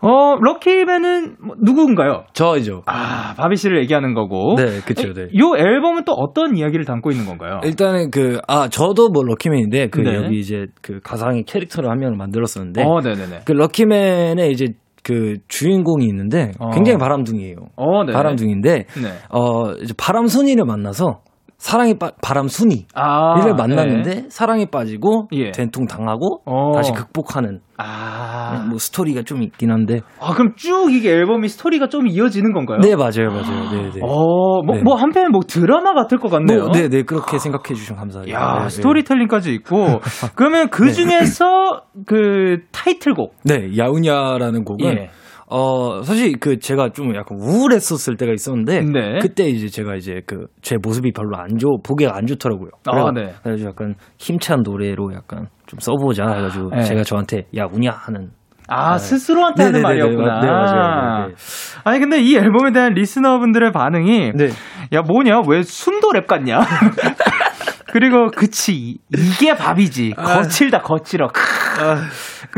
어, 0.00 0.36
럭키맨은 0.40 1.36
뭐, 1.40 1.56
누구인가요? 1.60 2.26
저이죠. 2.32 2.82
아, 2.86 3.34
바비 3.36 3.56
씨를 3.56 3.80
얘기하는 3.80 4.14
거고. 4.14 4.54
네, 4.56 4.78
그쵸, 4.86 5.12
네. 5.12 5.22
요 5.36 5.56
앨범은 5.56 6.04
또 6.04 6.12
어떤 6.12 6.56
이야기를 6.56 6.84
담고 6.84 7.10
있는 7.10 7.26
건가요? 7.26 7.60
일단은 7.64 8.12
그, 8.12 8.38
아, 8.46 8.68
저도 8.68 9.08
뭐 9.08 9.24
럭키맨인데, 9.24 9.88
그 9.88 10.00
네. 10.00 10.14
여기 10.14 10.38
이제 10.38 10.66
그 10.80 11.00
가상의 11.02 11.42
캐릭터를 11.42 11.90
한 11.90 11.98
명을 11.98 12.16
만들었었는데. 12.16 12.84
어, 12.84 13.00
네네네. 13.00 13.40
그 13.44 13.50
럭키맨의 13.50 14.52
이제 14.52 14.66
그 15.08 15.38
주인공이 15.48 16.04
있는데 16.04 16.52
어. 16.58 16.68
굉장히 16.68 16.98
바람둥이에요. 16.98 17.56
어, 17.76 18.04
바람둥인데 18.04 18.70
네. 18.70 18.84
어 19.30 19.72
이제 19.82 19.94
바람순이를 19.96 20.66
만나서 20.66 21.20
사랑이 21.58 21.98
빠, 21.98 22.12
바람 22.22 22.46
순이를 22.46 22.86
아, 22.94 23.34
만났는데 23.56 24.14
네. 24.14 24.26
사랑에 24.30 24.66
빠지고 24.66 25.26
예. 25.32 25.50
된통 25.50 25.86
당하고 25.86 26.42
어. 26.46 26.72
다시 26.72 26.92
극복하는 26.92 27.60
아. 27.76 28.64
뭐 28.68 28.78
스토리가 28.78 29.22
좀 29.22 29.42
있긴 29.42 29.72
한데. 29.72 30.00
아 30.20 30.34
그럼 30.34 30.54
쭉 30.56 30.92
이게 30.92 31.10
앨범이 31.10 31.48
스토리가 31.48 31.88
좀 31.88 32.06
이어지는 32.06 32.52
건가요? 32.52 32.78
네 32.78 32.94
맞아요 32.94 33.30
맞아요. 33.30 33.70
네 33.72 33.90
네. 33.90 34.00
어뭐 34.00 34.76
네. 34.76 34.82
뭐 34.82 34.94
한편 34.94 35.32
뭐 35.32 35.40
드라마 35.46 35.94
같을 35.94 36.18
것 36.18 36.30
같네요. 36.30 36.66
뭐, 36.66 36.72
네네 36.72 37.02
그렇게 37.02 37.38
생각해 37.38 37.74
주시면 37.74 37.98
감사해요. 37.98 38.32
야 38.32 38.58
네, 38.58 38.62
네. 38.62 38.68
스토리텔링까지 38.68 39.52
있고 39.54 40.00
그러면 40.36 40.68
그 40.70 40.84
네. 40.84 40.92
중에서 40.92 41.82
그 42.06 42.58
타이틀곡. 42.70 43.34
네 43.42 43.76
야우냐라는 43.76 44.64
곡은. 44.64 44.86
예. 44.86 45.10
어, 45.50 46.02
사실 46.02 46.38
그 46.38 46.58
제가 46.58 46.90
좀 46.90 47.14
약간 47.16 47.38
우울했었을 47.40 48.16
때가 48.16 48.32
있었는데 48.32 48.80
네. 48.82 49.18
그때 49.22 49.44
이제 49.48 49.68
제가 49.68 49.94
이제 49.96 50.20
그 50.26 50.46
제 50.60 50.76
모습이 50.82 51.12
별로 51.12 51.36
안 51.38 51.56
좋, 51.56 51.80
보기가 51.82 52.14
안 52.14 52.26
좋더라고요. 52.26 52.70
아, 52.86 53.10
네. 53.14 53.32
그래서 53.42 53.66
약간 53.68 53.94
힘찬 54.18 54.60
노래로 54.62 55.14
약간 55.14 55.46
좀 55.66 55.78
써보자 55.80 56.24
해가지고 56.28 56.70
아, 56.72 56.76
네. 56.78 56.82
제가 56.82 57.02
저한테 57.04 57.44
야 57.56 57.64
우냐 57.72 57.90
하는 57.90 58.30
아, 58.70 58.98
스스로한테 58.98 59.62
하는. 59.64 59.80
말이었구나. 59.80 60.40
네, 60.40 60.46
맞아요. 60.46 61.28
네, 61.28 61.34
네. 61.34 61.80
아니, 61.84 61.98
근데 62.00 62.20
이 62.20 62.36
앨범에 62.36 62.70
대한 62.72 62.92
listener분들의 62.92 63.72
반응이, 63.72 64.32
네. 64.34 64.48
야, 64.92 65.00
뭐냐? 65.00 65.40
왜 65.48 65.62
순도 65.62 66.12
랩 66.12 66.26
같냐? 66.26 66.60
그리고, 67.90 68.26
그치. 68.30 68.74
이- 68.74 68.98
이게 69.16 69.54
바비지. 69.54 70.12
거칠다, 70.18 70.80
거칠어. 70.82 71.28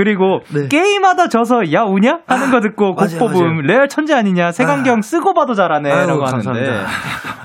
그리고, 0.00 0.40
네. 0.54 0.66
게임하다 0.68 1.28
져서, 1.28 1.72
야, 1.74 1.82
우냐? 1.82 2.20
하는 2.26 2.50
거 2.50 2.60
듣고, 2.60 2.94
곡 2.94 3.04
하나 3.04 3.18
뽑음. 3.18 3.60
레알 3.66 3.86
천재 3.86 4.14
아니냐? 4.14 4.50
색안경 4.50 5.02
쓰고 5.02 5.34
봐도 5.34 5.52
잘하네. 5.52 5.90
아유, 5.90 6.06
라고 6.06 6.24
하는데. 6.24 6.42
감사합니다. 6.42 6.86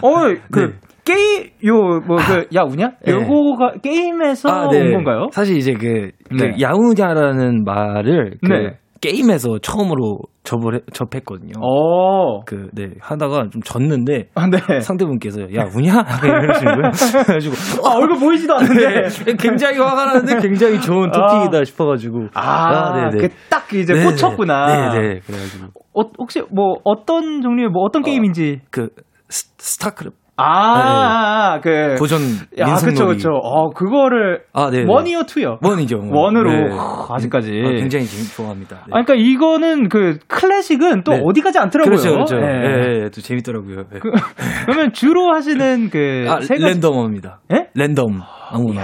어, 0.01 0.35
그, 0.49 0.59
네. 0.71 0.73
게임, 1.03 1.49
요, 1.65 1.99
뭐, 2.07 2.15
그, 2.15 2.47
야, 2.55 2.61
우냐? 2.61 2.93
네. 3.05 3.11
요거가 3.11 3.73
게임에서 3.83 4.67
온 4.69 4.91
건가요? 4.93 5.27
사실 5.33 5.57
이제 5.57 5.73
그, 5.73 6.11
그 6.29 6.35
네. 6.43 6.55
야우냐라는 6.61 7.65
말을 7.65 8.37
그 8.41 8.51
네. 8.51 8.77
게임에서 9.09 9.59
처음으로 9.61 10.19
접을 10.43 10.75
해- 10.75 10.79
접했거든요. 10.93 11.53
어. 11.61 12.43
그, 12.45 12.69
네, 12.73 12.89
하다가 12.99 13.49
좀 13.51 13.61
졌는데, 13.63 14.29
아, 14.35 14.47
네. 14.47 14.79
상대분께서, 14.79 15.41
야, 15.55 15.65
우냐? 15.75 16.03
이러시는 16.23 16.75
거예요. 16.75 16.91
그래가지고, 17.25 17.87
아, 17.87 17.95
얼굴 17.97 18.19
보이지도 18.19 18.55
않는데. 18.55 19.07
네, 19.25 19.33
굉장히 19.37 19.79
화가 19.79 20.05
나는데 20.05 20.39
굉장히 20.41 20.79
좋은 20.81 21.09
토픽이다 21.11 21.63
싶어가지고. 21.65 22.27
아, 22.33 23.09
네네. 23.11 23.27
그딱 23.27 23.73
이제 23.73 23.93
네네. 23.93 24.05
꽂혔구나. 24.11 24.93
네네. 24.93 25.19
그래가지고. 25.25 25.67
어, 25.93 26.01
혹시 26.19 26.41
뭐 26.51 26.75
어떤 26.83 27.41
종류의 27.41 27.69
뭐 27.69 27.83
어떤 27.83 28.01
게임인지. 28.01 28.61
그, 28.71 28.89
스, 29.29 29.47
스타크래프트. 29.57 30.24
아, 30.37 31.59
그. 31.61 31.95
고전 31.97 32.19
야, 32.59 32.75
그쵸. 32.75 33.07
그쵸. 33.07 33.29
어, 33.31 33.69
그거를. 33.69 34.41
아, 34.53 34.69
네. 34.69 34.83
원이요, 34.87 35.23
투요? 35.23 35.57
원이죠. 35.63 35.97
원으로. 36.11 36.51
네. 36.51 36.75
후, 36.75 37.13
아직까지. 37.13 37.49
아, 37.65 37.69
굉장히 37.71 38.05
재밌- 38.05 38.35
좋아합니다. 38.35 38.75
네. 38.87 38.91
아, 38.91 39.03
그러니까 39.03 39.13
이거는 39.15 39.87
그 39.89 40.17
클래식은 40.27 41.03
또 41.03 41.13
네. 41.13 41.21
어디 41.23 41.41
가지 41.41 41.57
않더라고요. 41.59 41.89
그렇죠, 41.89 42.11
그렇죠. 42.11 42.35
예. 42.37 43.09
또 43.09 43.21
재밌더라고요. 43.21 43.83
예. 43.93 43.99
그러면 44.65 44.91
주로 44.93 45.33
하시는 45.33 45.89
그. 45.89 46.25
아, 46.29 46.41
세 46.41 46.55
가지- 46.55 46.65
랜덤입니다. 46.65 47.39
예? 47.53 47.67
랜덤. 47.73 48.21
아무나. 48.51 48.81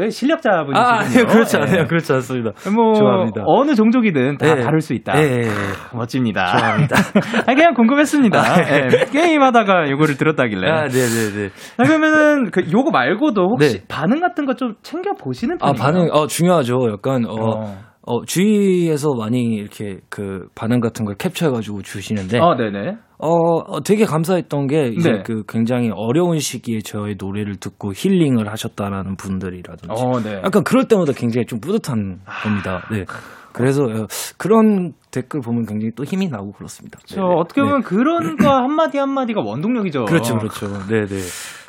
아, 0.00 0.04
그 0.04 0.10
실력자분이시군요. 0.10 0.78
아, 0.78 0.98
아니요, 1.00 1.26
그렇지 1.26 1.56
예. 1.56 1.60
않아요. 1.62 1.86
그렇지 1.86 2.12
않습니다. 2.12 2.50
뭐, 2.74 2.94
좋아합니다. 2.94 3.42
어느 3.46 3.74
종족이든 3.74 4.38
다 4.38 4.48
예. 4.48 4.60
다룰 4.62 4.80
수 4.80 4.94
있다. 4.94 5.18
예, 5.20 5.22
예, 5.22 5.38
예. 5.46 5.50
멋집니다. 5.92 6.56
좋아합니다. 6.58 6.96
아, 7.46 7.54
그냥 7.54 7.74
궁금했습니다. 7.74 8.38
아, 8.38 8.58
예. 8.60 8.88
예, 8.92 9.04
게임하다가 9.10 9.90
요거를 9.90 10.16
들었다길래. 10.16 10.70
아, 10.70 10.86
네 10.88 10.92
네네. 10.92 11.48
자, 11.76 11.82
그러면은 11.84 12.50
그 12.50 12.62
요거 12.72 12.90
말고도 12.90 13.42
혹시 13.50 13.78
네. 13.80 13.84
반응 13.88 14.20
같은 14.20 14.46
거 14.46 14.54
좀 14.60 14.74
챙겨 14.82 15.12
보시는 15.14 15.56
아, 15.60 15.72
편인가요? 15.72 15.84
반응, 15.92 16.08
어, 16.12 16.26
중요하죠. 16.26 16.74
약간, 16.92 17.24
어, 17.24 17.32
어. 17.32 17.76
어, 18.10 18.24
주위에서 18.24 19.14
많이 19.14 19.54
이렇게 19.54 20.00
그 20.08 20.48
반응 20.56 20.80
같은 20.80 21.04
걸 21.04 21.14
캡처해가지고 21.14 21.82
주시는데, 21.82 22.40
어, 22.40 22.56
네네. 22.56 22.96
어, 23.18 23.28
어, 23.28 23.80
되게 23.84 24.04
감사했던 24.04 24.66
게 24.66 24.88
이제 24.88 25.10
네. 25.10 25.22
그 25.22 25.44
굉장히 25.46 25.90
어려운 25.94 26.40
시기에 26.40 26.80
저의 26.80 27.14
노래를 27.18 27.56
듣고 27.56 27.92
힐링을 27.94 28.50
하셨다는 28.50 29.16
분들이라든지 29.16 29.94
어, 29.94 30.20
네. 30.20 30.40
약간 30.44 30.64
그럴 30.64 30.88
때마다 30.88 31.12
굉장히 31.12 31.46
좀 31.46 31.60
뿌듯한 31.60 32.20
겁니다. 32.42 32.82
네. 32.90 33.04
그래서 33.52 33.84
어, 33.84 34.06
그런 34.38 34.92
댓글 35.10 35.40
보면 35.40 35.66
굉장히 35.66 35.92
또 35.96 36.04
힘이 36.04 36.28
나고 36.28 36.52
그렇습니다. 36.52 36.98
저 37.04 37.20
네네. 37.22 37.34
어떻게 37.36 37.62
보면 37.62 37.82
그런 37.82 38.36
거 38.38 38.50
한마디 38.50 38.98
한마디가 38.98 39.40
원동력이죠. 39.42 40.04
그렇죠, 40.04 40.36
그렇죠. 40.38 40.68
네, 40.88 41.06
네. 41.06 41.16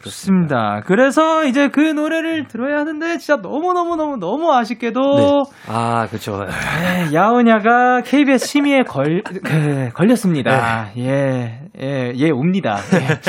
좋습니다. 0.04 0.82
그래서 0.86 1.46
이제 1.46 1.70
그 1.70 1.80
노래를 1.80 2.48
들어야 2.48 2.80
하는데 2.80 3.18
진짜 3.18 3.40
너무너무너무 3.42 4.18
너무 4.18 4.52
아쉽게도 4.52 5.00
네. 5.00 5.44
아, 5.68 6.08
그렇죠. 6.08 6.44
에, 6.44 7.14
야은야가 7.14 8.02
KBS 8.02 8.48
심의에 8.48 8.84
걸, 8.84 9.22
그, 9.24 9.90
걸렸습니다. 9.94 10.90
예, 10.98 11.62
예, 11.80 12.14
예, 12.16 12.30
옵니다. 12.32 12.78
예. 12.94 13.20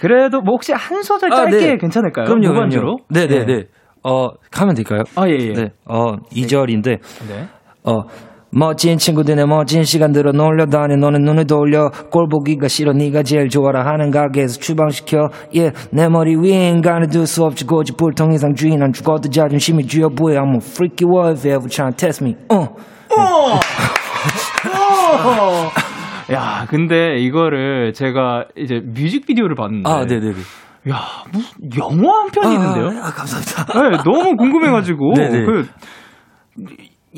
그래도 0.00 0.40
뭐 0.40 0.54
혹시 0.54 0.72
한 0.72 1.02
소절 1.02 1.32
아, 1.32 1.36
짧게 1.36 1.56
네. 1.56 1.76
괜찮을까요? 1.76 2.26
그럼요, 2.26 2.48
무반주로? 2.52 2.98
네, 3.10 3.26
네, 3.26 3.36
예. 3.36 3.44
네. 3.44 3.64
어, 4.08 4.30
가면 4.50 4.74
될까요? 4.74 5.02
아, 5.16 5.28
예, 5.28 5.36
예. 5.38 5.52
네. 5.52 5.68
어, 5.84 6.16
2절인데 6.32 6.84
네. 7.28 7.48
어, 7.84 8.02
멋진 8.50 8.96
친구들의 8.96 9.46
멋진 9.46 9.82
시간들을 9.84 10.32
놀려다니 10.32 10.96
너는 10.96 11.20
눈을 11.20 11.46
돌려 11.46 11.90
꼴 12.10 12.28
보기가 12.30 12.66
싫어 12.68 12.92
네가 12.94 13.22
제일 13.22 13.50
좋아라 13.50 13.84
하는 13.84 14.10
가게에서 14.10 14.58
추방시켜 14.58 15.28
yeah, 15.54 15.88
내 15.92 16.08
머리 16.08 16.34
위에 16.34 16.70
인간을 16.70 17.08
둘 17.08 17.26
수 17.26 17.44
없지 17.44 17.66
고집 17.66 17.98
불통 17.98 18.32
이상 18.32 18.54
주인 18.54 18.78
난 18.78 18.90
죽어도 18.94 19.28
자존심이 19.28 19.86
쥐어 19.86 20.08
보여 20.08 20.40
I'm 20.40 20.54
a 20.54 20.60
freaky 20.62 21.06
boy 21.06 21.32
if 21.32 21.46
you 21.46 21.54
ever 21.58 21.68
try 21.68 21.90
to 21.90 21.96
test 21.96 22.24
me 22.24 22.34
어. 22.48 22.56
어! 22.56 23.60
야, 26.32 26.66
근데 26.68 27.16
이거를 27.18 27.92
제가 27.92 28.46
이제 28.56 28.80
뮤직비디오를 28.84 29.54
봤는데. 29.56 29.90
아 29.90 30.04
네네네 30.04 30.32
야, 30.90 31.24
무슨 31.32 31.50
영화 31.76 32.20
한 32.20 32.30
편이 32.30 32.54
있는데요? 32.54 33.02
아, 33.02 33.10
감사합니다 33.10 33.64
네, 33.90 33.96
너무 34.04 34.36
궁금해가지고. 34.36 35.12
네네. 35.16 35.44
그, 35.44 35.68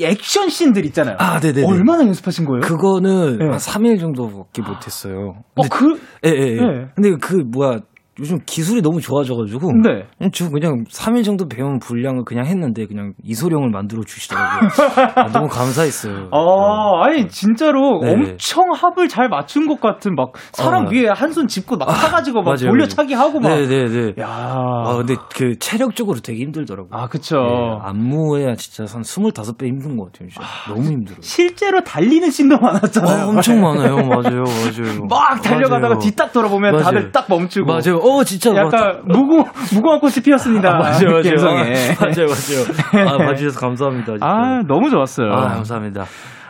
액션 0.01 0.49
씬들 0.49 0.85
있잖아요. 0.87 1.15
아, 1.19 1.39
네네네. 1.39 1.67
얼마나 1.67 2.05
연습하신 2.05 2.45
거예요? 2.45 2.61
그거는 2.61 3.37
네. 3.37 3.45
한 3.45 3.57
3일 3.57 3.99
정도밖에 3.99 4.61
못했어요 4.61 5.35
어, 5.55 5.61
그, 5.69 5.99
예, 6.25 6.29
예, 6.29 6.47
예. 6.53 6.55
네. 6.55 6.87
근데 6.95 7.15
그 7.21 7.35
뭐야 7.35 7.79
요즘 8.21 8.37
기술이 8.45 8.81
너무 8.81 9.01
좋아져가지고 9.01 9.71
네. 9.83 10.29
저 10.31 10.49
그냥 10.49 10.83
3일 10.89 11.23
정도 11.23 11.47
배운 11.47 11.79
분량을 11.79 12.23
그냥 12.23 12.45
했는데 12.45 12.85
그냥 12.85 13.13
이소룡을 13.23 13.69
만들어 13.71 14.03
주시더라고요. 14.03 14.69
아, 15.15 15.27
너무 15.31 15.47
감사했어요. 15.47 16.29
아, 16.31 17.03
아니, 17.05 17.27
진짜로 17.27 17.99
네. 18.03 18.11
엄청 18.13 18.63
합을 18.73 19.07
잘 19.09 19.27
맞춘 19.27 19.67
것 19.67 19.81
같은, 19.81 20.13
막, 20.15 20.33
사람 20.53 20.85
아. 20.87 20.89
위에 20.91 21.07
한 21.07 21.31
손 21.31 21.47
짚고 21.47 21.77
막 21.77 21.85
타가지고 21.87 22.43
막 22.43 22.51
맞아요, 22.51 22.69
돌려차기 22.71 23.13
하고 23.13 23.39
막. 23.39 23.49
네네네. 23.49 24.15
야 24.19 24.51
아 24.85 24.95
근데 24.97 25.15
그 25.33 25.57
체력적으로 25.57 26.19
되게 26.19 26.43
힘들더라고요. 26.43 26.89
아, 26.91 27.07
그쵸. 27.07 27.37
네, 27.37 27.77
안무에 27.83 28.53
진짜 28.55 28.83
한 28.93 29.01
25배 29.03 29.65
힘든 29.67 29.95
것 29.97 30.11
같아요. 30.11 30.27
진짜 30.29 30.45
너무 30.67 30.83
힘들어요. 30.91 31.21
실제로 31.21 31.81
달리는 31.83 32.29
씬도 32.29 32.57
많았잖아요. 32.59 33.21
아, 33.23 33.27
엄청 33.29 33.61
많아요. 33.61 33.95
맞아요. 33.95 34.43
맞아요. 34.43 35.05
막 35.09 35.41
달려가다가 35.41 35.95
맞아요. 35.95 35.99
뒤딱 35.99 36.33
돌아보면 36.33 36.71
맞아요. 36.73 36.83
다들 36.83 37.11
딱 37.11 37.25
멈추고. 37.29 37.65
맞아요. 37.65 37.97
어 38.01 38.10
진짜 38.23 38.51
약간 38.55 39.01
무궁 39.05 39.43
무궁화 39.73 39.99
꽃이 39.99 40.15
피었습니다. 40.23 40.69
아, 40.69 40.77
맞아요, 40.79 41.09
맞아요. 41.11 41.35
아, 41.39 41.53
맞아요, 41.99 42.27
맞아요. 42.27 43.07
아, 43.07 43.17
봐주셔서 43.17 43.59
감사합니다. 43.59 44.13
진짜. 44.13 44.25
아, 44.25 44.61
너무 44.67 44.89
좋았어요. 44.89 45.31
아, 45.31 45.47
감사합니다. 45.49 46.05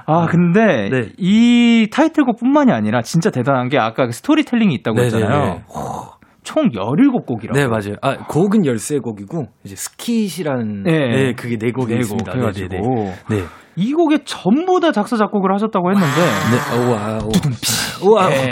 아, 0.06 0.26
근데 0.26 0.90
네. 0.90 1.10
이 1.18 1.88
타이틀곡뿐만이 1.92 2.72
아니라 2.72 3.02
진짜 3.02 3.30
대단한 3.30 3.70
게 3.70 3.78
아까 3.78 4.06
그 4.08 4.12
스토리텔링이 4.12 4.74
있다고 4.76 4.98
네네네. 4.98 5.16
했잖아요. 5.16 5.62
총 6.44 6.70
17곡이라고. 6.70 7.54
네, 7.54 7.68
맞아요. 7.68 7.96
아, 8.02 8.18
곡은 8.28 8.62
13곡이고, 8.64 9.46
이제 9.64 9.76
스킷이라는, 9.76 10.84
네. 10.84 10.92
네, 10.92 11.34
그게 11.34 11.56
4곡이 11.56 11.90
네곡 11.90 11.92
있습니다. 11.92 12.32
해가지고. 12.34 12.68
네, 12.68 12.80
네, 12.80 13.16
네. 13.30 13.36
네. 13.38 13.44
이 13.78 13.94
곡에 13.94 14.20
전부 14.26 14.80
다 14.82 14.92
작사 14.92 15.16
작곡을 15.16 15.54
하셨다고 15.54 15.92
했는데 15.92 16.22
네, 16.52 16.78
우와, 16.84 17.20
우와. 18.04 18.26
우와. 18.26 18.30
네. 18.30 18.52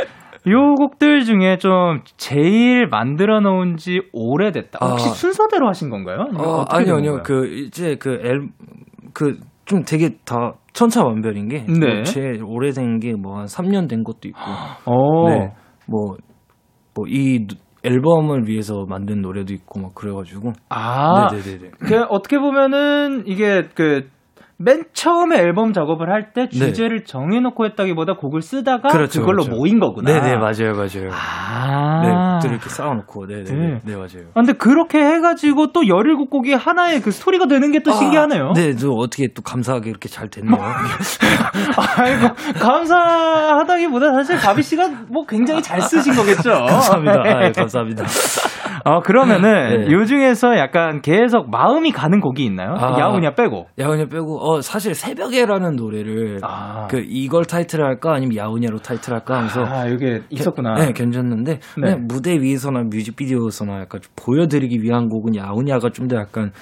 네. 0.46 0.52
요 0.52 0.74
곡들 0.76 1.24
중에 1.24 1.58
좀 1.58 2.00
제일 2.16 2.86
만들어 2.88 3.40
놓은 3.40 3.76
지 3.76 4.00
오래됐다. 4.12 4.78
혹시 4.86 5.08
아. 5.08 5.12
순서대로 5.12 5.68
하신 5.68 5.90
건가요? 5.90 6.26
어, 6.38 6.64
아니요, 6.68 6.86
된 6.86 6.96
아니요. 6.96 7.20
그, 7.24 7.46
이제 7.46 7.96
그 7.96 8.20
앨, 8.22 8.48
그, 9.12 9.38
좀 9.64 9.82
되게 9.82 10.10
다 10.24 10.52
천차만별인 10.72 11.48
게, 11.48 11.64
네. 11.66 11.94
뭐 11.94 12.02
제일 12.04 12.42
오래된 12.44 13.00
게 13.00 13.12
뭐 13.12 13.36
한 13.38 13.46
3년 13.46 13.88
된 13.88 14.04
것도 14.04 14.28
있고, 14.28 14.38
어. 14.84 15.28
네. 15.30 15.52
뭐, 15.88 16.16
뭐, 16.94 17.06
이 17.08 17.46
앨범을 17.82 18.46
위해서 18.48 18.84
만든 18.88 19.22
노래도 19.22 19.52
있고, 19.52 19.80
막 19.80 19.94
그래가지고. 19.94 20.52
아, 20.68 21.28
네네네. 21.32 21.70
그 21.78 22.02
어떻게 22.08 22.38
보면은 22.38 23.24
이게 23.26 23.68
그 23.74 24.08
맨 24.58 24.84
처음에 24.94 25.38
앨범 25.38 25.72
작업을 25.72 26.10
할 26.10 26.32
때 26.32 26.48
주제를 26.48 27.04
정해놓고 27.04 27.66
했다기보다 27.66 28.14
곡을 28.14 28.42
쓰다가 28.42 28.88
네. 28.88 28.92
그렇죠, 28.94 29.20
그걸로 29.20 29.42
그렇죠. 29.44 29.56
모인 29.56 29.78
거구나. 29.78 30.12
네네, 30.12 30.36
맞아요, 30.36 30.72
맞아요. 30.74 31.10
아. 31.12 32.40
네, 32.42 32.48
이렇게 32.48 32.68
쌓아놓고, 32.68 33.26
네네. 33.26 33.44
네. 33.44 33.52
네, 33.52 33.80
네 33.84 33.94
맞아요. 33.94 34.28
아, 34.34 34.40
근데 34.40 34.54
그렇게 34.54 34.98
해가지고 34.98 35.72
또 35.72 35.82
17곡이 35.82 36.56
하나의 36.56 37.00
그 37.00 37.10
스토리가 37.10 37.46
되는 37.46 37.70
게또 37.70 37.92
신기하네요. 37.92 38.52
네, 38.54 38.74
저 38.74 38.90
어떻게 38.90 39.28
또 39.34 39.42
감사하게 39.42 39.90
이렇게 39.90 40.08
잘 40.08 40.28
됐네요. 40.28 40.56
아이고, 41.98 42.34
감사하다기보다 42.58 44.12
사실 44.12 44.36
가비 44.36 44.62
씨가 44.62 44.88
뭐 45.08 45.24
굉장히 45.26 45.62
잘 45.62 45.80
쓰신 45.80 46.14
거겠죠. 46.14 46.50
감사합니다. 46.66 47.22
아, 47.24 47.44
예, 47.46 47.52
감사합니다. 47.52 48.04
어, 48.84 49.00
그러면은 49.00 49.86
네. 49.86 49.92
요 49.92 50.04
중에서 50.04 50.56
약간 50.56 51.02
계속 51.02 51.50
마음이 51.50 51.92
가는 51.92 52.20
곡이 52.20 52.44
있나요? 52.44 52.74
아. 52.78 52.98
야우냐 52.98 53.34
빼고. 53.34 53.66
야우냐 53.78 54.06
빼고, 54.06 54.38
어, 54.40 54.60
사실 54.62 54.94
새벽에라는 54.94 55.76
노래를, 55.76 56.40
아. 56.42 56.86
그, 56.88 57.02
이걸 57.06 57.44
타이틀 57.44 57.84
할까? 57.84 58.14
아니면 58.14 58.36
야우냐로 58.36 58.78
타이틀 58.78 59.12
할까? 59.14 59.36
하면서, 59.36 59.64
아, 59.64 59.86
이게 59.86 60.22
있었구나. 60.30 60.74
네, 60.74 60.92
견졌는데, 60.92 61.60
네. 61.82 61.96
무대 61.96 62.32
위에서나 62.40 62.84
뮤직비디오에서나 62.90 63.80
약간 63.80 64.00
좀 64.00 64.12
보여 64.16 64.46
드리기 64.46 64.82
위한 64.82 65.08
곡은 65.08 65.36
야우냐가 65.36 65.90
좀 65.90 66.06
더 66.06 66.14
약간, 66.16 66.52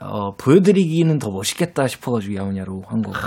어, 0.00 0.32
보여드리기는 0.36 1.18
더 1.18 1.30
멋있겠다 1.30 1.88
싶어가지고 1.88 2.36
야오냐로 2.36 2.82
한 2.86 3.02
거. 3.02 3.10
네. 3.10 3.18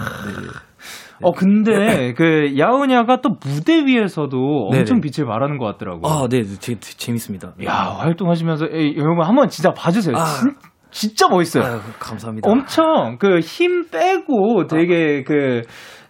어 1.23 1.31
근데 1.31 2.13
그 2.17 2.57
야오냐가 2.57 3.21
또 3.21 3.31
무대 3.45 3.85
위에서도 3.85 4.37
엄청 4.71 4.99
네네. 4.99 5.01
빛을 5.01 5.27
발하는 5.27 5.57
것 5.57 5.65
같더라고요. 5.65 6.11
아, 6.11 6.27
네, 6.29 6.43
재, 6.43 6.75
재밌습니다. 6.79 7.53
야 7.65 7.73
활동하시면서 7.99 8.67
에이, 8.71 8.95
여러분 8.97 9.25
한번 9.25 9.49
진짜 9.49 9.71
봐주세요. 9.73 10.15
아. 10.15 10.25
진, 10.25 10.55
진짜 10.91 11.27
멋있어요. 11.29 11.63
아유, 11.63 11.79
감사합니다. 11.99 12.49
엄청 12.49 13.17
그 13.17 13.39
힘 13.41 13.85
빼고 13.89 14.67
되게 14.67 15.23
그 15.23 15.61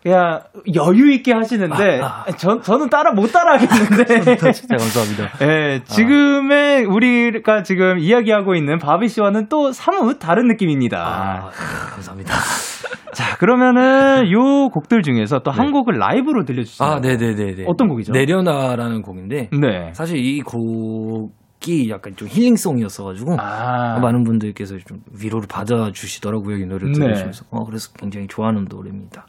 그냥 0.02 0.42
여유 0.74 1.12
있게 1.14 1.32
하시는데 1.32 2.02
아, 2.02 2.26
저, 2.38 2.60
저는 2.60 2.90
따라 2.90 3.12
못 3.12 3.32
따라하겠는데 3.32 4.38
진짜 4.52 4.78
감사합니다. 4.78 5.30
예, 5.46 5.82
지금의 5.84 6.86
우리가 6.86 7.62
지금 7.62 8.00
이야기하고 8.00 8.56
있는 8.56 8.80
바비 8.80 9.08
씨와는 9.08 9.48
또 9.50 9.72
사뭇 9.72 10.18
다른 10.20 10.48
느낌입니다. 10.48 10.98
아, 10.98 11.50
감사합니다. 11.94 12.34
자, 13.14 13.38
그러면은 13.38 14.32
요 14.32 14.70
곡들 14.70 15.04
중에서 15.04 15.40
또한 15.40 15.68
네. 15.68 15.72
곡을 15.72 15.98
라이브로 15.98 16.46
들려주시죠. 16.46 16.84
아, 16.84 17.00
네네네네. 17.00 17.66
어떤 17.68 17.88
곡이죠? 17.90 18.14
내려놔라는 18.14 19.02
곡인데, 19.02 19.50
네. 19.52 19.94
사실 19.94 20.18
이 20.18 20.42
곡이 20.42 21.90
약간 21.90 22.16
좀 22.16 22.28
힐링송이었어가지고, 22.30 23.36
아, 23.40 24.00
많은 24.00 24.24
분들께서 24.24 24.78
좀 24.86 25.00
위로를 25.22 25.48
받아주시더라고요, 25.50 26.58
이 26.58 26.66
노래를 26.66 26.94
네. 26.94 27.00
들으시면서. 27.00 27.46
어, 27.52 27.66
그래서 27.66 27.92
굉장히 28.00 28.28
좋아하는 28.28 28.66
노래입니다. 28.70 29.26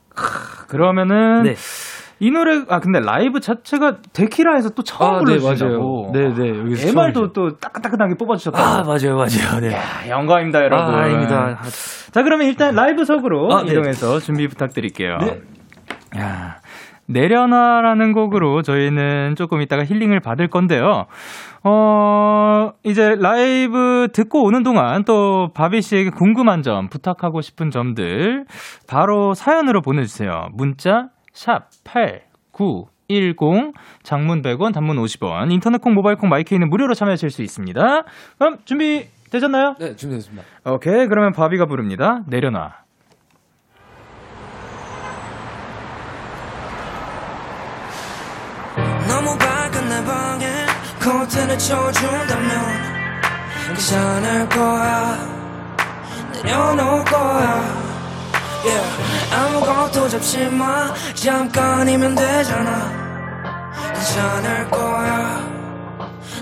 그러면은 0.69 1.43
네. 1.45 1.55
이 2.21 2.31
노래 2.31 2.63
아 2.69 2.79
근데 2.79 3.01
라이브 3.01 3.41
자체가 3.41 3.97
데키라에서 4.13 4.71
또 4.71 4.85
처음 4.85 5.15
아, 5.15 5.19
네, 5.19 5.25
불러주신다고. 5.39 6.11
네, 6.15 6.33
네, 6.33 6.49
여기서 6.61 6.89
MR도 6.91 7.13
처음이죠. 7.13 7.33
또 7.33 7.59
따끈따끈하게 7.59 8.15
뽑아주셨다고. 8.15 8.63
아, 8.63 8.83
맞아요, 8.85 9.17
맞아요. 9.17 9.61
네. 9.61 9.73
야, 9.73 10.09
영광입니다, 10.09 10.61
여러분. 10.63 10.95
아, 10.95 10.99
아닙니다. 10.99 11.59
자, 12.13 12.23
그러면 12.23 12.47
일단 12.47 12.77
라이브석으로 12.77 13.53
아, 13.53 13.63
네. 13.65 13.73
이동해서 13.73 14.21
준비 14.21 14.47
부탁드릴게요. 14.47 15.19
네. 15.19 15.41
야, 16.19 16.61
내려놔라는 17.07 18.13
곡으로 18.13 18.63
저희는 18.63 19.35
조금 19.37 19.61
이따가 19.61 19.85
힐링을 19.85 20.21
받을 20.21 20.47
건데요. 20.49 21.07
어, 21.65 22.73
이제 22.83 23.15
라이브 23.19 24.09
듣고 24.13 24.43
오는 24.45 24.63
동안 24.63 25.05
또 25.05 25.51
바비 25.55 25.81
씨에게 25.81 26.11
궁금한 26.11 26.63
점, 26.63 26.89
부탁하고 26.89 27.41
싶은 27.41 27.71
점들 27.71 28.47
바로 28.89 29.35
사연으로 29.35 29.81
보내주세요. 29.81 30.49
문자, 30.53 31.09
샵, 31.33 31.69
8, 31.85 32.23
9, 32.51 32.87
10, 33.09 33.37
장문 34.03 34.43
100원, 34.43 34.73
단문 34.73 34.97
50원, 34.97 35.53
인터넷 35.53 35.81
콩, 35.81 35.95
모바일 35.95 36.17
콩, 36.17 36.29
마이케이는 36.29 36.69
무료로 36.69 36.95
참여하실 36.95 37.31
수 37.31 37.43
있습니다. 37.43 38.03
그럼 38.39 38.59
준비 38.65 39.07
되셨나요? 39.31 39.75
네, 39.79 39.97
준비됐습니다. 39.97 40.45
오케이, 40.67 41.07
그러면 41.07 41.33
바비가 41.33 41.67
부릅니다. 41.67 42.23
내려놔. 42.27 42.82
커튼을 51.03 51.59
쳐준다면 51.59 52.93
괜찮을 53.67 54.49
거야 54.49 55.19
내려놓을 56.33 57.05
거야 57.05 57.83
yeah. 58.65 59.35
아무것도 59.35 60.09
잡지 60.09 60.47
마. 60.47 60.95
잠깐이면 61.15 62.15
되잖아. 62.15 63.03
괜찮을 63.93 64.71
거야 64.71 65.41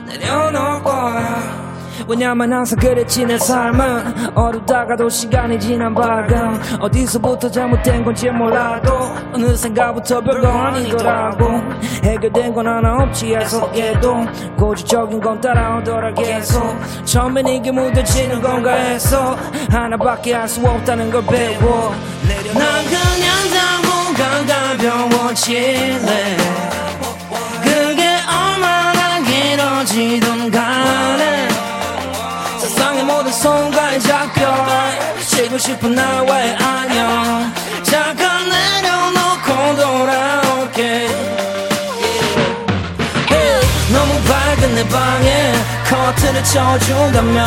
내려놓을 0.07 0.83
거야 0.83 1.60
왜냐면 2.09 2.53
항상 2.53 2.79
그랬지 2.79 3.25
내 3.25 3.39
삶은 3.39 4.37
어두다가도 4.37 5.09
시간이 5.09 5.59
지난 5.61 5.95
밝음 5.95 6.61
어디서부터 6.81 7.51
잘못된 7.51 8.05
건지 8.05 8.29
몰라도 8.31 8.93
어느샌가부터 9.33 10.21
별거 10.21 10.49
아니더라고. 10.49 11.61
해결된 12.05 12.55
건 12.55 12.67
하나 12.67 13.03
없지 13.05 13.35
해석해도 13.35 14.27
고지적인 14.57 15.21
건 15.21 15.41
따라오더라 15.41 16.15
계속. 16.15 16.63
처음엔 17.05 17.47
이게 17.49 17.71
묻어지는 17.71 18.41
건가 18.43 18.73
해서 18.73 19.37
하나밖에 19.71 20.35
할 20.35 20.51
수 20.51 20.61
없다는 20.67 21.11
걸 21.13 21.25
배워. 21.27 21.95
난 22.55 22.85
그냥 22.85 23.31
당분간 23.55 24.47
가벼워질래. 24.47 26.37
그게 27.63 28.03
얼마나 28.27 29.21
길어지든 29.25 30.51
간에 30.51 31.30
손과의 33.41 33.99
작별 34.01 34.53
쉬고 35.19 35.57
싶은 35.57 35.95
나왜 35.95 36.55
안녕. 36.57 37.51
잠깐 37.83 38.47
내려놓고 38.51 39.77
돌아올게. 39.77 41.09
너무 43.91 44.23
밝은 44.25 44.75
내 44.75 44.87
방에 44.87 45.55
커튼을 45.89 46.45
쳐준다면 46.45 47.47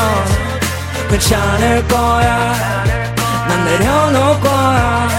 괜찮을 1.10 1.88
거야. 1.88 2.84
난 3.48 3.64
내려놓을 3.64 4.40
거야 4.42 5.10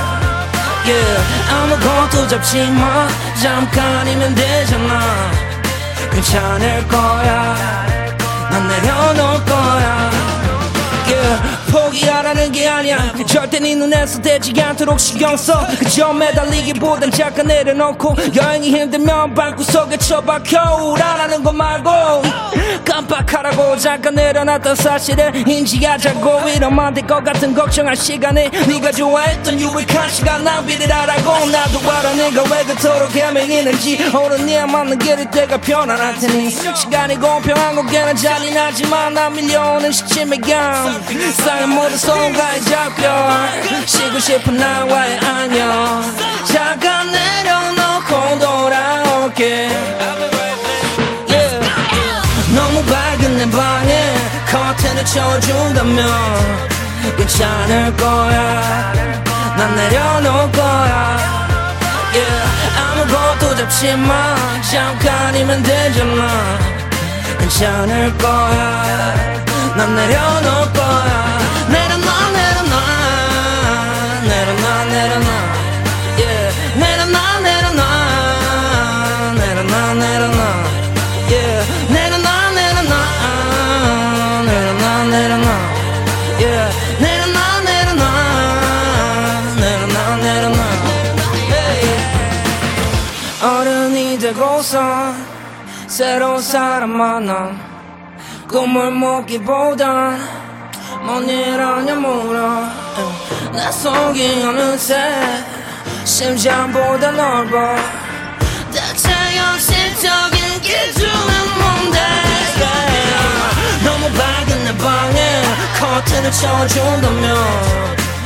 yeah. 0.84 1.52
아무것도 1.52 2.26
잡지 2.26 2.66
마. 2.66 3.06
잠깐이면 3.40 4.34
되잖아. 4.34 5.30
괜찮을 6.10 6.88
거야. 6.88 7.56
난 8.50 8.68
내려놓을 8.68 9.44
거야. 9.44 9.63
포기하라는 11.70 12.52
게 12.52 12.68
아니야. 12.68 13.12
절대 13.26 13.58
네 13.58 13.74
눈에서 13.74 14.20
떼지 14.20 14.52
않도록 14.60 14.98
신경 15.00 15.36
써. 15.36 15.66
그저 15.78 16.12
매달리기보단 16.12 17.10
잠깐 17.10 17.46
내려놓고 17.46 18.16
여행이 18.34 18.70
힘들면 18.70 19.34
방구석에 19.34 19.96
처박혀 19.96 20.60
우라라는 20.82 21.42
거 21.42 21.52
말고. 21.52 21.90
깜빡하라고 22.84 23.76
잠깐 23.78 24.14
내려놨던 24.14 24.76
사실을 24.76 25.48
인지하자고 25.48 26.48
이러면 26.50 26.94
될것 26.94 27.24
같은 27.24 27.54
걱정할 27.54 27.96
시간에 27.96 28.48
네가 28.48 28.92
좋아했던 28.92 29.60
유익한 29.60 30.08
시간 30.10 30.44
낭비를 30.44 30.92
하라고. 30.92 31.46
나도 31.46 31.90
알아 31.90 32.12
네가 32.12 32.42
왜 32.42 32.64
그토록 32.64 33.14
헤매이는지. 33.14 34.10
오른이야 34.14 34.66
맞는 34.66 34.98
길일 34.98 35.30
때가 35.30 35.56
편안할 35.58 36.18
테니. 36.18 36.50
시간이 36.50 37.16
공평한 37.16 37.76
고개는 37.76 38.16
잔인하지만 38.16 39.14
난 39.14 39.32
밀려오는 39.32 39.90
시침의 39.90 40.40
감 40.40 41.02
쌓인 41.32 41.70
모든 41.70 41.96
손과의 41.96 42.62
작별 42.62 43.86
쉬고 43.86 44.18
싶은 44.18 44.56
나와의 44.56 45.18
안녕. 45.18 46.02
잠깐 46.44 47.10
내려놓고 47.10 48.38
돌아올게. 48.38 49.68
너무 52.54 52.84
밝은 52.84 53.36
내 53.36 53.50
방에 53.50 54.14
커튼을 54.50 55.04
쳐준다면 55.04 56.06
괜찮을 57.16 57.96
거야. 57.96 58.92
난 59.56 59.74
내려놓을 59.74 60.52
거야. 60.52 61.18
아무것도 62.76 63.56
잡지 63.56 63.94
마 63.96 64.36
잠깐이면 64.70 65.62
되잖아. 65.62 66.58
괜찮을 67.38 68.16
거야. 68.18 69.44
난 69.76 69.96
내려놓을 69.96 70.63
거야 70.84 71.38
내려놔 71.68 72.08
내려놔 72.38 72.74
내려놔 74.28 74.64
내려놔 74.92 75.28
yeah. 76.20 76.48
내려놔 76.80 77.18
내려놔 77.46 77.82
내려놔 79.40 79.72
내려놔 79.94 80.40
yeah. 81.24 81.50
내려놔 81.92 82.28
내려놔 87.68 88.02
내려놔 89.60 90.16
내려놔. 90.16 90.62
어른이 93.42 94.18
되고서 94.18 95.12
새로운 95.86 96.40
사람 96.40 96.90
만나 96.90 97.50
꿈을 98.48 98.90
먹기보단 98.90 100.18
뭔일 101.04 101.60
아냐 101.60 101.94
물어 101.96 102.66
내 103.52 103.70
속이 103.70 104.42
어느새 104.42 104.96
심장보다 106.02 107.10
넓어 107.10 107.76
대체 108.72 109.10
현실적인 109.12 110.62
기준은 110.62 111.10
뭔데 111.58 112.00
yeah. 112.58 113.84
너무 113.84 114.10
밝은 114.12 114.64
내 114.64 114.78
방에 114.78 115.42
커튼을 115.78 116.32
쳐준다면 116.32 117.36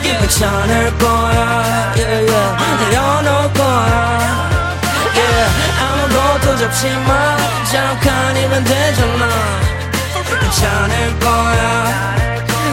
괜찮을 0.00 0.98
거야 0.98 1.92
yeah, 1.96 2.30
yeah. 2.30 2.56
내려놓을 2.80 3.52
거야 3.54 4.50
yeah. 5.16 5.50
아무것도 5.82 6.56
잡지 6.58 6.90
마 6.90 7.36
잠깐이면 7.72 8.62
되잖아 8.62 9.28
괜찮을 10.40 11.18
거야 11.18 12.27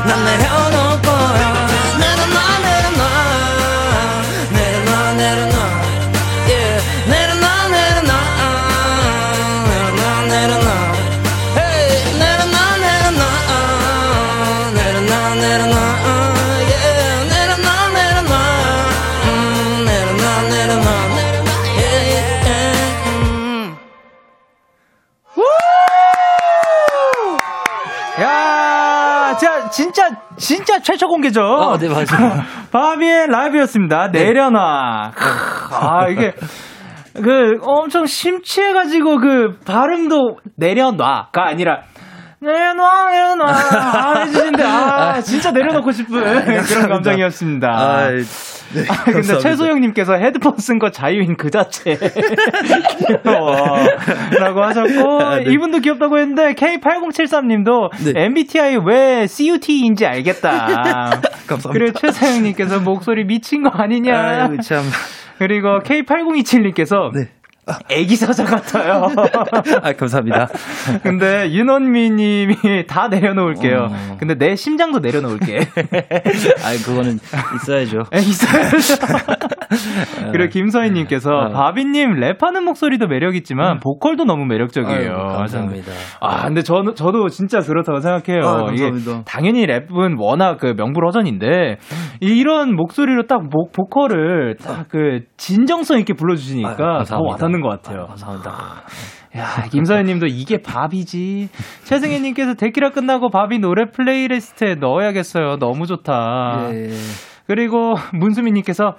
난 0.08 0.24
내려놓고요 0.24 1.75
최초 30.86 31.08
공개죠. 31.08 31.42
아, 31.42 31.78
네, 31.80 31.90
맞아요. 31.90 32.44
바비의 32.72 33.26
라이브였습니다. 33.32 34.10
내려놔. 34.10 35.14
아, 35.72 36.08
이게, 36.10 36.32
그, 37.16 37.58
엄청 37.64 38.06
심취해가지고 38.06 39.18
그, 39.18 39.58
발음도 39.66 40.38
내려놔가 40.58 41.48
아니라, 41.48 41.82
내려놔, 42.40 43.10
내려놔. 43.10 43.46
아, 43.48 44.20
해주신데, 44.20 44.64
아, 44.64 45.22
진짜 45.22 45.50
내려놓고 45.50 45.92
싶은 45.92 46.22
그런 46.68 46.90
감정이었습니다. 46.90 47.68
아, 47.68 48.10
네, 48.74 48.84
아, 48.90 49.04
근데. 49.06 49.38
최소영님께서 49.38 50.16
헤드폰 50.16 50.58
쓴 50.58 50.80
거 50.80 50.90
자유인 50.90 51.36
그 51.38 51.50
자체. 51.50 51.98
귀여워. 53.24 53.56
라고 54.40 54.64
하셨고, 54.64 55.22
아, 55.22 55.38
네. 55.38 55.52
이분도 55.52 55.80
귀엽다고 55.80 56.18
했는데, 56.18 56.54
K8073님도 56.54 58.14
네. 58.14 58.24
MBTI 58.26 58.78
왜 58.86 59.28
CUT인지 59.28 60.06
알겠다. 60.06 61.22
감사합니다. 61.48 61.70
그리고 61.72 62.00
최소영님께서 62.00 62.80
목소리 62.82 63.26
미친 63.26 63.64
거 63.64 63.70
아니냐. 63.70 64.48
아이고, 64.48 64.62
참. 64.62 64.84
그리고 65.38 65.80
K8027님께서 65.80 67.12
네. 67.14 67.30
애기 67.90 68.16
사자 68.16 68.44
같아요. 68.46 69.12
아, 69.82 69.94
감사합니다. 69.94 70.50
근데 71.02 71.52
윤원미 71.52 72.12
님이 72.12 72.86
다 72.88 73.08
내려놓을게요. 73.08 73.88
어. 73.92 74.18
근데 74.20 74.36
내 74.36 74.56
심장도 74.56 75.00
내려놓을게. 75.00 75.60
아, 76.64 76.74
그거는 76.86 77.20
있어야죠. 77.56 78.06
에, 78.14 78.20
있어요. 78.20 78.70
그리고 80.32 80.50
김서희님께서 80.50 81.30
어. 81.32 81.50
바비님 81.50 82.20
랩하는 82.20 82.62
목소리도 82.62 83.08
매력있지만 83.08 83.80
보컬도 83.80 84.26
너무 84.26 84.46
매력적이에요. 84.46 85.12
아이고, 85.12 85.38
감사합니다. 85.38 85.92
아, 86.22 86.46
근데 86.48 86.62
저는, 86.62 86.96
저도 86.96 87.30
진짜 87.30 87.60
그렇다고 87.60 88.00
생각해요. 88.00 88.48
아, 88.48 88.72
이게. 88.72 88.92
당연히 89.26 89.68
랩은 89.68 90.16
워낙 90.20 90.58
그 90.58 90.74
명불허전인데, 90.76 91.78
이런 92.22 92.76
목소리로 92.76 93.28
딱 93.28 93.42
목, 93.50 93.72
보컬을 93.72 94.56
딱 94.58 94.86
그 94.96 95.22
진정성 95.38 96.00
있게 96.00 96.14
불러주시니까 96.14 96.98
아유, 97.00 97.04
더. 97.06 97.20
와닿는 97.22 97.62
것 97.62 97.70
같아요. 97.70 98.02
아유, 98.02 98.08
감사합니다. 98.08 98.52
야, 99.36 99.46
김서연 99.70 100.06
님도 100.06 100.28
이게 100.28 100.62
바비지. 100.62 101.50
최승혜 101.84 102.20
님께서 102.20 102.54
데키라 102.54 102.92
끝나고 102.92 103.30
바비 103.30 103.60
노래 103.60 103.92
playlist에 103.92 104.76
넣어야겠어요. 104.76 105.58
너무 105.58 105.86
좋다. 105.86 106.70
예. 106.72 106.90
그리고 107.48 107.96
문수민 108.14 108.54
님께서 108.56 108.98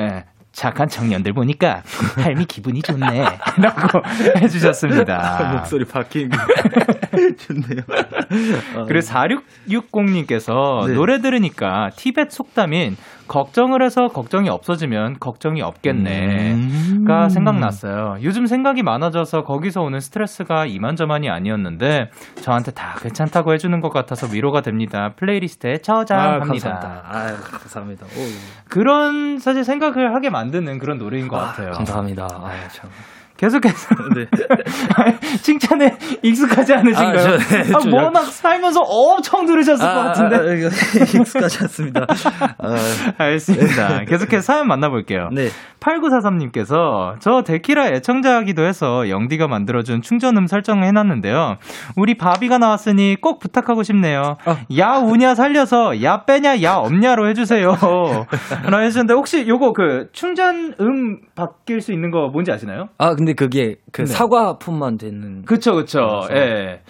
예, 0.00 0.24
착한 0.52 0.88
청년들 0.88 1.34
보니까 1.34 1.82
삶이 1.84 2.46
기분이 2.46 2.80
좋네. 2.82 3.24
라고 3.60 4.00
해주셨습니다. 4.40 5.52
목소리 5.58 5.84
바뀐 5.84 6.30
거. 6.30 6.38
좋네요. 7.36 7.82
그리고 8.88 9.06
4660님께서 9.06 10.86
네. 10.88 10.94
노래 10.94 11.20
들으니까 11.20 11.90
티벳 11.96 12.30
속담인 12.30 12.96
걱정을 13.28 13.82
해서 13.82 14.08
걱정이 14.08 14.48
없어지면 14.48 15.18
걱정이 15.18 15.62
없겠네. 15.62 16.52
음. 16.54 17.04
가 17.06 17.28
생각났어요. 17.28 18.18
요즘 18.22 18.46
생각이 18.46 18.82
많아져서 18.82 19.44
거기서 19.44 19.82
오는 19.82 20.00
스트레스가 20.00 20.66
이만저만이 20.66 21.30
아니었는데 21.30 22.10
저한테 22.42 22.72
다 22.72 22.96
괜찮다고 23.00 23.52
해주는 23.52 23.80
것 23.80 23.92
같아서 23.92 24.26
위로가 24.32 24.60
됩니다. 24.60 25.12
playlist에 25.16 25.74
아, 25.74 25.78
저장합니다. 25.82 26.46
감사합니다. 26.46 27.02
아, 27.06 27.36
감사합니다. 27.58 28.06
오, 28.06 28.68
그런 28.68 29.38
사실 29.38 29.64
생각을 29.64 30.14
하게 30.14 30.30
만드는 30.30 30.78
그런 30.78 30.98
노래인 30.98 31.28
것 31.28 31.36
같아요. 31.36 31.72
감사합니다. 31.72 32.24
아, 32.24 32.68
참. 32.72 32.90
계속해서 33.36 33.94
네. 34.14 34.26
칭찬에 35.42 35.96
익숙하지 36.22 36.74
않으신가요? 36.74 37.12
아, 37.12 37.18
저, 37.18 37.38
네, 37.38 37.74
아, 37.74 37.78
좀 37.78 37.92
워낙 37.92 38.24
살면서 38.24 38.80
엄청 38.80 39.44
들으셨을 39.44 39.86
것 39.86 39.94
같은데. 39.94 40.36
아, 40.36 40.40
아, 40.40 40.44
익숙하지 41.20 41.58
않습니다. 41.62 42.06
아, 42.58 42.74
알겠습니다. 43.18 44.04
계속해서 44.04 44.40
사연 44.40 44.68
만나볼게요. 44.68 45.28
네. 45.32 45.48
8943님께서 45.80 47.14
저 47.20 47.42
데키라 47.42 47.88
애청자이기도 47.88 48.64
해서 48.64 49.08
영디가 49.08 49.46
만들어준 49.48 50.02
충전음 50.02 50.46
설정을 50.46 50.84
해놨는데요. 50.84 51.56
우리 51.96 52.16
바비가 52.16 52.58
나왔으니 52.58 53.16
꼭 53.20 53.38
부탁하고 53.38 53.82
싶네요. 53.82 54.36
아. 54.44 54.56
야 54.78 54.98
우냐 54.98 55.34
살려서 55.34 56.02
야 56.02 56.24
빼냐 56.24 56.62
야 56.62 56.74
없냐로 56.74 57.28
해주세요. 57.28 57.68
라고 57.68 58.82
해주셨는데 58.84 59.14
혹시 59.14 59.46
요거 59.46 59.72
그 59.72 60.08
충전음 60.12 61.20
바뀔 61.34 61.80
수 61.80 61.92
있는 61.92 62.10
거 62.10 62.28
뭔지 62.32 62.50
아시나요? 62.50 62.88
아, 62.98 63.14
근데 63.14 63.25
그게 63.34 63.76
그 63.92 64.02
네. 64.02 64.06
사과품만 64.06 64.98
되는. 64.98 65.42
그쵸 65.44 65.74
그쵸. 65.74 66.22
예. 66.32 66.82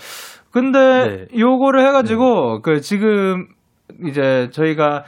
근데 0.50 1.26
요거를 1.36 1.86
해가지고 1.86 2.62
그 2.62 2.80
지금 2.80 3.48
이제 4.06 4.48
저희가 4.52 5.04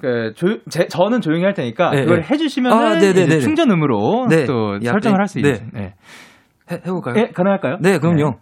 그 0.00 0.32
조, 0.34 0.58
제, 0.68 0.86
저는 0.88 1.20
조용히 1.20 1.44
할 1.44 1.54
테니까 1.54 1.90
네, 1.90 2.02
그걸 2.02 2.20
네. 2.20 2.26
해주시면 2.30 2.72
아, 2.72 2.94
네, 2.94 3.12
네, 3.12 3.12
네, 3.12 3.26
네. 3.26 3.40
충전음으로 3.40 4.26
네. 4.28 4.44
또 4.44 4.78
야, 4.84 4.92
설정을 4.92 5.16
네. 5.16 5.20
할수 5.20 5.38
있는. 5.38 5.70
네. 5.72 5.80
네. 5.80 5.94
해, 6.70 6.80
해볼까요? 6.86 7.14
예, 7.16 7.30
가능할까요? 7.30 7.78
네, 7.80 7.98
그럼요. 7.98 8.38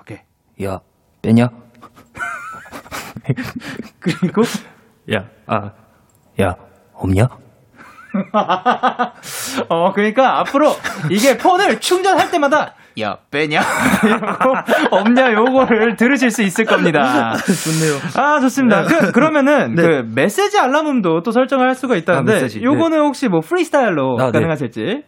오케이. 0.00 0.18
야, 0.64 0.80
빼냐? 1.22 1.48
그리고 4.00 4.42
야, 5.12 5.28
아, 5.46 5.72
야, 6.40 6.54
없냐? 6.94 7.28
어 9.68 9.92
그러니까 9.92 10.40
앞으로 10.40 10.72
이게 11.10 11.36
폰을 11.36 11.80
충전할 11.80 12.30
때마다 12.30 12.74
야 13.00 13.18
빼냐 13.30 13.60
없냐 14.90 15.32
요거를 15.32 15.96
들으실 15.96 16.30
수 16.30 16.42
있을 16.42 16.64
겁니다. 16.64 17.34
좋네요. 17.34 17.98
아 18.16 18.40
좋습니다. 18.40 18.82
그, 18.84 19.12
그러면은 19.12 19.74
네. 19.74 19.82
그 19.82 19.88
메시지 20.14 20.58
알람음도 20.58 21.22
또 21.22 21.30
설정을 21.30 21.66
할 21.68 21.74
수가 21.74 21.94
아, 21.94 21.96
있다는데 21.96 22.32
메시지. 22.42 22.62
요거는 22.64 22.98
혹시 23.00 23.28
뭐 23.28 23.40
프리스타일로 23.40 24.16
아, 24.18 24.26
네. 24.26 24.32
가능하실지? 24.32 25.02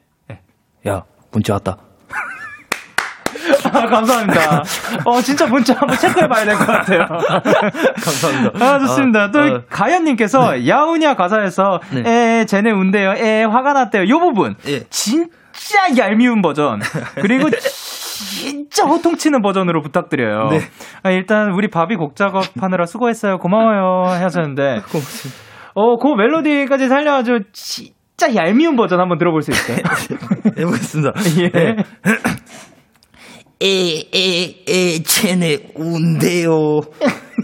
야, 0.88 1.02
문자 1.32 1.54
왔다. 1.54 1.76
아, 3.72 3.86
감사합니다. 3.86 4.62
어, 5.04 5.20
진짜 5.20 5.46
문자 5.46 5.74
한번 5.74 5.96
체크해 5.96 6.28
봐야 6.28 6.44
될 6.44 6.56
것 6.56 6.66
같아요. 6.66 7.06
감사합니다. 8.02 8.64
아, 8.64 8.78
좋습니다. 8.80 9.30
또, 9.30 9.38
어. 9.40 9.62
가연님께서, 9.68 10.66
야우냐 10.66 11.14
가사에서, 11.14 11.80
네. 11.92 12.40
에, 12.40 12.44
쟤네 12.46 12.70
운대요, 12.70 13.12
에, 13.16 13.44
화가 13.44 13.72
났대요. 13.72 14.08
요 14.08 14.18
부분. 14.18 14.54
예. 14.66 14.80
진짜 14.90 15.96
얄미운 15.98 16.42
버전. 16.42 16.80
그리고 17.16 17.48
진짜 17.50 18.84
호통치는 18.84 19.42
버전으로 19.42 19.82
부탁드려요. 19.82 20.48
네. 20.50 20.60
아, 21.02 21.10
일단, 21.10 21.52
우리 21.52 21.68
바비 21.68 21.96
곡 21.96 22.16
작업하느라 22.16 22.86
수고했어요. 22.86 23.38
고마워요. 23.38 24.04
하셨는데, 24.10 24.82
고맙습니다. 24.90 25.40
어, 25.74 25.96
그 25.98 26.08
멜로디까지 26.08 26.88
살려가지고, 26.88 27.38
진짜 27.52 28.34
얄미운 28.34 28.76
버전 28.76 29.00
한번 29.00 29.18
들어볼 29.18 29.42
수 29.42 29.50
있어요? 29.50 29.78
해보겠습니다. 30.58 31.12
예. 31.54 31.76
에 33.62 34.08
에 34.14 34.64
에 34.68 35.02
쟤네 35.02 35.72
운대요. 35.74 36.52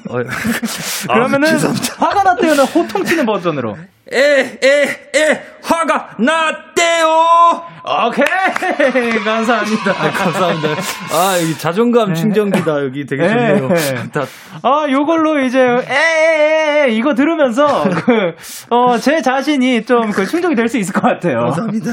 어, 0.09 0.23
그러면은, 1.09 1.49
아. 1.57 1.75
화가 2.07 2.23
났대요는 2.23 2.65
호통치는 2.65 3.27
버전으로. 3.27 3.77
에 4.13 4.59
에 4.63 5.11
에 5.15 5.43
화가 5.63 6.17
났대요. 6.19 7.07
오케이 7.89 9.11
감사합니다. 9.25 9.93
감사합니다. 10.11 10.69
아, 11.13 11.37
이 11.37 11.55
자존감 11.57 12.15
충전기다. 12.15 12.85
여기 12.85 13.07
되게 13.07 13.29
좋네요. 13.29 13.69
네. 13.69 13.95
다, 14.13 14.25
아 14.63 14.87
요걸로 14.91 15.39
이제 15.41 15.61
에에에 15.61 16.89
이거 16.91 17.15
들으면서 17.15 17.85
그 17.91 18.35
어 18.71 18.99
제 18.99 19.23
자신이 19.23 19.85
좀 19.85 20.11
그 20.13 20.27
충족이 20.27 20.55
될 20.57 20.69
수 20.69 20.79
있을 20.79 20.93
것 20.93 21.03
같아요. 21.03 21.41
감사합니다. 21.43 21.93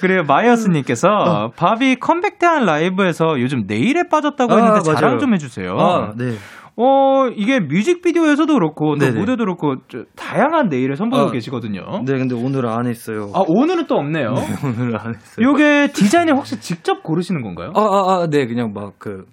그래요 0.00 0.22
마이어스님께서 0.24 1.52
바비 1.56 1.96
컴백 1.98 2.38
대한 2.38 2.64
라이브에서 2.64 3.40
요즘 3.40 3.64
네일에 3.66 4.04
빠졌다고 4.08 4.52
했는데 4.56 4.78
아, 4.78 4.82
자랑 4.94 5.00
맞아요. 5.02 5.18
좀 5.18 5.34
해주세요. 5.34 5.76
아, 5.78 6.12
네. 6.14 6.34
어 6.76 7.28
이게 7.28 7.60
뮤직비디오에서도 7.60 8.52
그렇고 8.52 8.96
또. 8.96 9.10
무대도 9.12 9.44
그렇고 9.44 9.76
저, 9.88 10.04
다양한 10.16 10.68
네일을 10.68 10.96
선보이고 10.96 11.28
아, 11.28 11.30
계시거든요. 11.30 12.02
네, 12.06 12.16
근데 12.16 12.34
오늘 12.34 12.66
안 12.66 12.86
했어요. 12.86 13.30
아 13.34 13.42
오늘은 13.46 13.86
또 13.86 13.96
없네요. 13.96 14.34
오늘 14.64 14.96
안 14.98 15.14
했어요. 15.14 15.46
요게 15.46 15.88
디자인을 15.92 16.34
혹시 16.34 16.58
직접 16.60 17.02
고르시는 17.02 17.42
건가요? 17.42 17.72
아, 17.74 17.80
아, 17.80 18.22
아, 18.22 18.26
네, 18.30 18.46
그냥 18.46 18.72
막 18.72 18.94
그, 18.98 19.26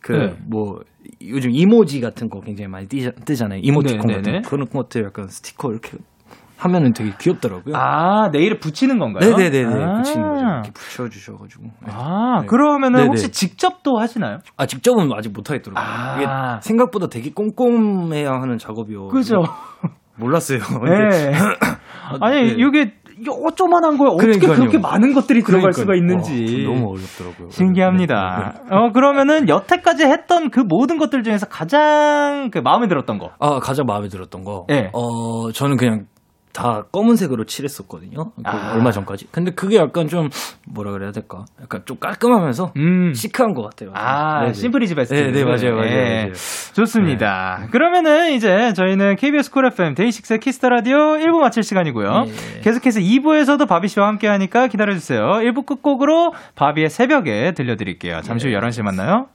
그, 0.00 0.12
네. 0.12 0.34
뭐, 0.48 0.80
요즘 1.22 1.50
이모지 1.52 2.00
같은 2.00 2.30
거 2.30 2.40
굉장히 2.40 2.68
많이 2.68 2.86
뜨, 2.86 3.12
뜨잖아요. 3.24 3.60
이모티콘 3.62 4.06
네, 4.06 4.14
같은 4.14 4.32
네, 4.32 4.40
거. 4.40 4.48
그런 4.48 4.66
것들 4.68 5.04
약간 5.04 5.28
스티커 5.28 5.70
이렇게 5.70 5.98
하면은 6.60 6.92
되게 6.92 7.10
귀엽더라고요. 7.18 7.74
아 7.74 8.28
네일에 8.32 8.58
붙이는 8.58 8.98
건가요? 8.98 9.30
네네네네. 9.36 9.82
아. 9.84 9.96
붙이는 9.96 10.28
거죠. 10.28 10.44
이렇게 10.44 10.70
붙여주셔가지고. 10.72 11.64
네. 11.64 11.92
아, 11.92 12.40
네. 12.42 12.46
그러면은 12.46 12.98
네네. 12.98 13.06
혹시 13.08 13.30
직접 13.30 13.82
또 13.82 13.98
하시나요? 13.98 14.38
아, 14.56 14.66
직접은 14.66 15.10
아직 15.16 15.32
못하겠더라고요. 15.32 15.82
아. 15.82 16.16
이게 16.16 16.26
생각보다 16.68 17.06
되게 17.08 17.30
꼼꼼해야 17.32 18.30
하는 18.30 18.58
작업이요. 18.58 19.08
그죠? 19.08 19.42
몰랐어요. 20.16 20.58
네. 20.84 21.32
아니, 22.20 22.42
네. 22.42 22.56
이게 22.58 22.92
요조만한 23.26 23.96
거에 23.98 24.08
어떻게 24.08 24.38
그러니까요. 24.38 24.56
그렇게 24.56 24.78
많은 24.78 25.12
것들이 25.14 25.42
들어갈 25.42 25.72
그러니까요. 25.72 25.82
수가 25.82 25.94
있는지. 25.94 26.66
와, 26.66 26.74
너무 26.74 26.90
어렵더라고요. 26.92 27.50
신기합니다. 27.50 28.54
네, 28.54 28.60
네. 28.70 28.76
어, 28.76 28.92
그러면은 28.92 29.48
여태까지 29.48 30.04
했던 30.04 30.50
그 30.50 30.60
모든 30.60 30.98
것들 30.98 31.22
중에서 31.22 31.46
가장 31.46 32.50
그 32.50 32.58
마음에 32.58 32.88
들었던 32.88 33.18
거. 33.18 33.30
아, 33.38 33.58
가장 33.60 33.86
마음에 33.86 34.08
들었던 34.08 34.44
거. 34.44 34.64
네. 34.68 34.90
어, 34.94 35.52
저는 35.52 35.76
그냥 35.76 36.06
다 36.52 36.84
검은색으로 36.90 37.44
칠했었거든요. 37.44 38.32
그 38.34 38.42
아. 38.44 38.72
얼마 38.74 38.90
전까지. 38.90 39.28
근데 39.30 39.52
그게 39.52 39.76
약간 39.76 40.08
좀, 40.08 40.28
뭐라 40.66 40.90
그래야 40.92 41.12
될까? 41.12 41.44
약간 41.62 41.82
좀 41.84 41.98
깔끔하면서 41.98 42.72
음. 42.76 43.14
시크한 43.14 43.54
것 43.54 43.62
같아요. 43.62 43.92
아, 43.94 44.40
네네. 44.40 44.52
심플이즈 44.54 44.94
베스트. 44.94 45.14
네, 45.14 45.30
네, 45.30 45.44
맞아요, 45.44 45.76
맞아요, 45.76 45.90
예. 45.90 46.14
맞아요. 46.22 46.32
좋습니다. 46.74 47.68
그러면은 47.70 48.32
이제 48.32 48.72
저희는 48.74 49.16
KBS 49.16 49.50
쿨 49.50 49.66
FM 49.66 49.94
데이식스의 49.94 50.40
Kiss 50.40 50.56
the 50.56 50.68
Radio 50.68 50.96
1부 50.96 51.38
마칠 51.38 51.62
시간이고요. 51.62 52.24
예. 52.26 52.60
계속해서 52.62 53.00
2부에서도 53.00 53.66
바비 53.68 53.88
씨와 53.88 54.08
함께 54.08 54.26
하니까 54.26 54.66
기다려 54.66 54.92
주세요. 54.94 55.20
1부 55.20 55.66
끝곡으로 55.66 56.32
바비의 56.56 56.90
새벽에 56.90 57.52
들려 57.52 57.76
드릴게요. 57.76 58.20
잠시 58.22 58.48
후 58.48 58.54
11시에 58.54 58.82
만나요. 58.82 59.26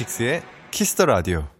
데이식스의 0.00 0.42
Kiss 0.70 0.91
the 0.91 1.06
Radio. 1.06 1.59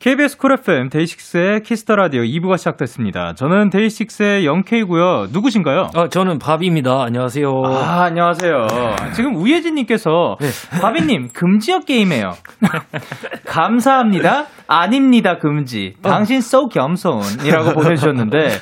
KBS 0.00 0.38
쿨 0.38 0.54
FM 0.54 0.88
데이식스의 0.88 1.60
Kiss 1.60 1.79
the 1.79 1.94
Radio 1.94 2.22
2부가 2.22 2.56
시작됐습니다. 2.56 3.34
저는 3.34 3.68
데이식스의 3.68 4.46
Young 4.46 4.79
K이고요. 4.79 5.26
누구신가요? 5.30 5.88
아, 5.94 6.08
저는 6.08 6.38
바비입니다. 6.38 7.02
안녕하세요. 7.02 7.46
아, 7.66 8.04
안녕하세요. 8.04 8.66
지금 9.14 9.36
우예진 9.36 9.74
님께서 9.74 10.38
네. 10.40 10.48
바비 10.80 11.02
님 11.02 11.28
금지어 11.34 11.80
게임해요. 11.80 12.32
감사합니다. 13.44 14.46
아닙니다 14.66 15.36
금지. 15.36 15.96
당신 16.00 16.38
so 16.38 16.68
겸손이라고 16.68 17.72
보내 17.78 17.94
주셨는데 17.96 18.52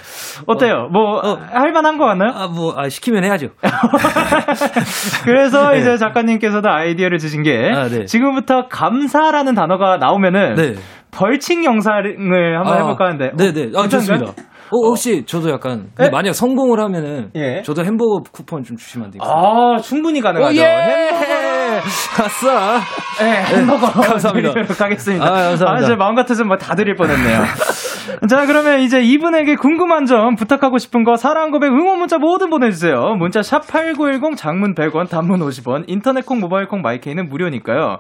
어때요? 0.47 0.89
뭐 0.91 1.21
할만한 1.21 1.99
거 1.99 2.07
같나요? 2.07 2.33
아, 2.35 2.49
뭐, 2.49 2.75
아, 2.77 2.89
시키면 2.89 3.23
해야죠. 3.23 3.51
그래서 5.25 5.77
이제 5.77 5.99
작가님께서도 5.99 6.69
아이디어를 6.69 7.19
주신 7.19 7.45
게 7.45 7.59
네. 7.59 7.73
아, 7.73 7.89
네. 7.89 8.07
지금부터 8.07 8.67
감사라는 8.69 9.55
단어가 9.55 9.99
나오면은 9.99 10.55
네. 10.57 10.75
벌칙 11.11 11.65
영상을 11.65 12.17
한번 12.59 12.73
아, 12.75 12.77
해볼까 12.79 13.07
하는데 13.07 13.31
네네. 13.37 13.73
아, 13.77 13.83
괜찮은가요? 13.83 14.19
좋습니다. 14.19 14.33
어, 14.71 14.77
혹시 14.89 15.25
저도 15.25 15.49
약간, 15.51 15.89
근데 15.95 16.05
네? 16.05 16.11
만약 16.11 16.35
성공을 16.35 16.79
하면은, 16.81 17.31
예. 17.37 17.63
저도 17.63 17.85
햄버거 17.85 18.21
쿠폰 18.31 18.63
좀 18.63 18.77
주시면 18.77 19.07
안 19.07 19.11
되겠어요? 19.13 19.35
아 19.35 19.79
충분히 19.79 20.21
가능하죠. 20.21 20.61
오, 20.61 20.63
예! 20.63 20.67
햄버거를 20.67 21.58
아싸! 21.81 22.81
네, 23.21 23.43
햄버거 23.57 23.91
감사합니다. 23.91 24.53
드리도록 24.53 24.81
하겠습니다. 24.81 25.25
아, 25.25 25.31
감사합니다. 25.49 25.89
제 25.89 25.97
마음 25.97 26.15
같아서 26.15 26.45
뭐다 26.45 26.75
드릴 26.75 26.95
뻔했네요. 26.95 27.45
자, 28.29 28.47
그러면 28.47 28.81
이제 28.81 29.01
이분에게 29.03 29.57
궁금한 29.57 30.07
점, 30.07 30.35
부탁하고 30.35 30.79
싶은 30.79 31.05
거, 31.05 31.17
사랑 31.17 31.51
고백, 31.51 31.69
응원 31.69 31.99
문자 31.99 32.19
뭐든 32.19 32.49
보내주세요. 32.51 33.15
문자 33.19 33.41
샵8910, 33.41 34.37
장문 34.37 34.75
100원, 34.75 35.09
단문 35.11 35.41
50원, 35.41 35.85
인터넷 35.89 36.25
콩, 36.25 36.41
모바일 36.41 36.67
콩, 36.69 36.81
마이케이는 36.83 37.29
무료니까요. 37.29 37.99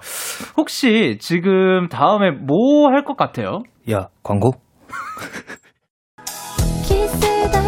혹시 0.56 1.18
지금 1.20 1.88
다음에 1.88 2.30
뭐 2.30 2.90
할 2.90 3.04
것 3.04 3.16
같아요? 3.16 3.62
야, 3.90 4.08
광고? 4.22 4.52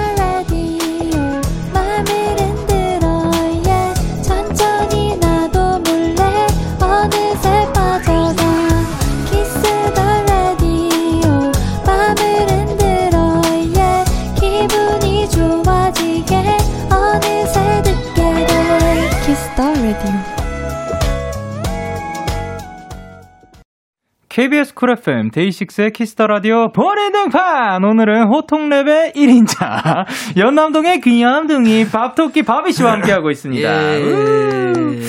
KBS 24.31 24.74
쿨 24.74 24.91
FM 24.93 25.33
데이식스의 25.33 25.93
키스터 25.93 26.28
라디오 26.28 26.70
볼의 26.70 27.11
등판 27.11 27.85
오늘은 27.85 28.28
호통랩의 28.28 29.16
1인자 29.16 30.07
연남동의 30.39 31.01
귀염둥이 31.01 31.89
밥토끼 31.91 32.45
바비 32.45 32.72
씨와 32.72 32.93
함께하고 32.93 33.33
있습니다. 33.33 33.68
예. 33.99 34.03
우. 34.05 35.01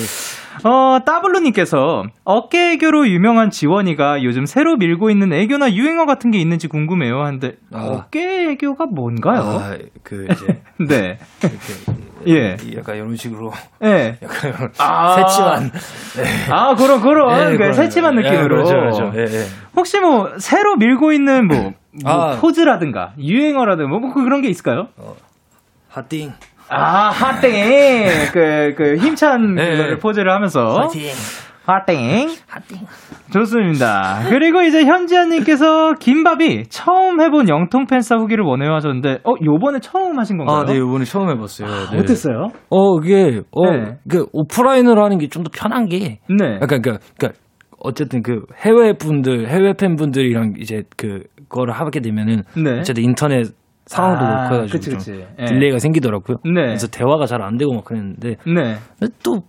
어, 0.64 0.98
따블루님께서 1.04 2.04
어깨 2.24 2.72
애교로 2.72 3.08
유명한 3.08 3.50
지원이가 3.50 4.24
요즘 4.24 4.44
새로 4.44 4.76
밀고 4.76 5.08
있는 5.10 5.32
애교나 5.32 5.72
유행어 5.72 6.04
같은 6.04 6.32
게 6.32 6.38
있는지 6.38 6.66
궁금해요. 6.66 7.22
한데 7.22 7.54
아. 7.72 7.84
어깨 7.84 8.50
애교가 8.50 8.86
뭔가요? 8.86 9.40
아, 9.40 9.76
그, 10.02 10.26
이제, 10.30 10.62
네, 10.78 11.18
이렇게, 11.42 12.01
예, 12.28 12.56
약간 12.76 12.96
이런 12.96 13.16
식으로, 13.16 13.52
예. 13.82 14.16
약간 14.22 14.50
이런, 14.54 14.72
아. 14.78 15.16
새침한. 15.16 15.70
아 16.50 16.74
그런 16.74 17.00
그런 17.00 17.40
예, 17.40 17.50
그 17.52 17.58
그런, 17.58 17.72
새침한 17.72 18.16
예, 18.18 18.22
느낌으로. 18.22 18.64
그렇죠, 18.64 18.72
그렇죠. 18.74 19.12
예, 19.16 19.22
예. 19.40 19.46
혹시 19.76 20.00
뭐 20.00 20.30
새로 20.38 20.76
밀고 20.76 21.12
있는 21.12 21.46
뭐, 21.46 21.72
뭐 22.02 22.12
아. 22.12 22.36
포즈라든가 22.40 23.12
유행어라든가 23.18 23.88
뭐, 23.88 23.98
뭐 24.00 24.12
그런 24.14 24.42
게 24.42 24.48
있을까요? 24.48 24.88
핫띵. 25.88 26.32
아 26.68 27.10
핫땡 27.10 28.32
그그 28.32 28.96
힘찬 28.98 29.56
네. 29.56 29.70
그거를 29.72 29.98
포즈를 29.98 30.32
하면서 30.32 30.80
핫띵. 30.80 31.10
핫땡 31.64 32.28
좋습니다. 33.32 34.20
그리고 34.28 34.62
이제 34.62 34.84
현지아님께서 34.84 35.94
김밥이 36.00 36.64
처음 36.68 37.20
해본 37.20 37.48
영통 37.48 37.86
팬싸 37.86 38.16
후기를 38.16 38.44
원해요 38.44 38.72
하셨는데 38.74 39.20
어 39.24 39.34
요번에 39.44 39.78
처음 39.80 40.18
하신 40.18 40.38
건가요? 40.38 40.56
아, 40.58 40.64
네, 40.64 40.76
이번에 40.76 41.04
처음 41.04 41.30
해봤어요. 41.30 41.68
네. 41.92 41.98
어땠어요? 41.98 42.48
어, 42.70 42.98
이게, 43.02 43.40
어, 43.52 43.70
네. 43.70 43.98
그, 44.08 44.26
오프라인으로 44.32 45.02
하는 45.04 45.18
게 45.18 45.28
좀 45.28 45.42
더 45.42 45.50
편한 45.52 45.86
게, 45.86 46.18
네. 46.28 46.58
약간, 46.60 46.82
그, 46.82 46.98
그, 47.18 47.28
어쨌든 47.78 48.22
그, 48.22 48.42
해외 48.64 48.92
분들, 48.92 49.48
해외 49.48 49.72
팬분들이랑 49.72 50.54
이제 50.58 50.82
그, 50.96 51.20
거를 51.48 51.72
하게 51.74 52.00
되면은, 52.00 52.42
네. 52.62 52.78
어쨌든 52.80 53.02
인터넷 53.04 53.46
상황도 53.86 54.24
아, 54.24 54.28
그렇고 54.28 54.54
해가지고 54.54 54.72
그치, 54.78 54.90
좀 54.90 54.98
그치. 54.98 55.24
예. 55.40 55.44
딜레이가 55.46 55.78
생기더라고요. 55.78 56.36
네. 56.44 56.52
그래서 56.52 56.86
대화가 56.88 57.26
잘 57.26 57.40
안 57.42 57.56
되고 57.56 57.72
막 57.74 57.84
그랬는데, 57.84 58.36
네. 58.46 58.76
또, 59.24 59.42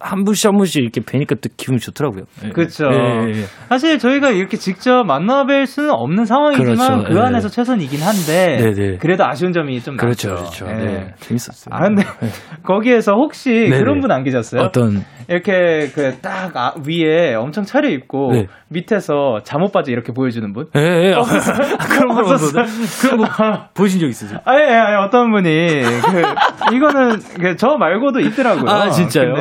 한 0.00 0.24
분씩 0.24 0.48
한 0.48 0.56
분씩 0.56 0.82
이렇게 0.82 1.00
뵈니까 1.00 1.34
또 1.36 1.48
기분이 1.56 1.78
좋더라고요. 1.80 2.22
예. 2.44 2.48
그렇죠. 2.50 2.86
예, 2.86 2.96
예, 3.26 3.28
예. 3.40 3.42
사실 3.68 3.98
저희가 3.98 4.30
이렇게 4.30 4.56
직접 4.56 5.02
만나뵐 5.04 5.66
수는 5.66 5.90
없는 5.90 6.24
상황이지만 6.24 6.76
그렇죠. 6.76 7.04
그 7.08 7.16
예. 7.16 7.20
안에서 7.20 7.48
최선이긴 7.48 8.00
한데 8.00 8.56
네, 8.62 8.70
네. 8.72 8.96
그래도 8.98 9.24
아쉬운 9.26 9.52
점이 9.52 9.80
좀 9.80 9.96
그렇죠, 9.96 10.28
많죠. 10.30 10.64
그렇죠. 10.66 10.66
예. 10.68 10.84
네. 10.84 11.14
재밌었어요. 11.18 11.74
아 11.74 11.80
근데 11.82 12.02
거기에서 12.64 13.12
혹시 13.14 13.50
네, 13.70 13.78
그런 13.78 13.96
네. 13.96 14.00
분안 14.02 14.22
계셨어요? 14.24 14.62
어떤, 14.62 15.04
이렇게 15.28 15.88
그딱 15.94 16.76
위에 16.86 17.34
엄청 17.34 17.64
차려 17.64 17.88
입고 17.88 18.32
네. 18.32 18.46
밑에서 18.70 19.38
잠옷 19.42 19.72
바지 19.72 19.90
이렇게 19.90 20.12
보여주는 20.12 20.50
분? 20.52 20.66
예, 20.76 20.80
예. 20.80 21.14
아, 21.14 21.22
그런 21.88 22.14
거 22.14 22.20
없었어요? 22.20 22.64
그런 23.02 23.18
거 23.28 23.68
보신 23.74 24.00
적 24.00 24.06
있으세요? 24.06 24.38
아 24.44 24.54
예 24.54 24.68
예, 24.68 24.94
어떤 25.04 25.30
분이 25.32 25.48
그 25.50 26.74
이거는 26.76 27.18
그 27.40 27.58
저 27.58 27.76
말고도 27.76 28.20
있더라고요. 28.20 28.70
아, 28.70 28.88
진짜요? 28.90 29.32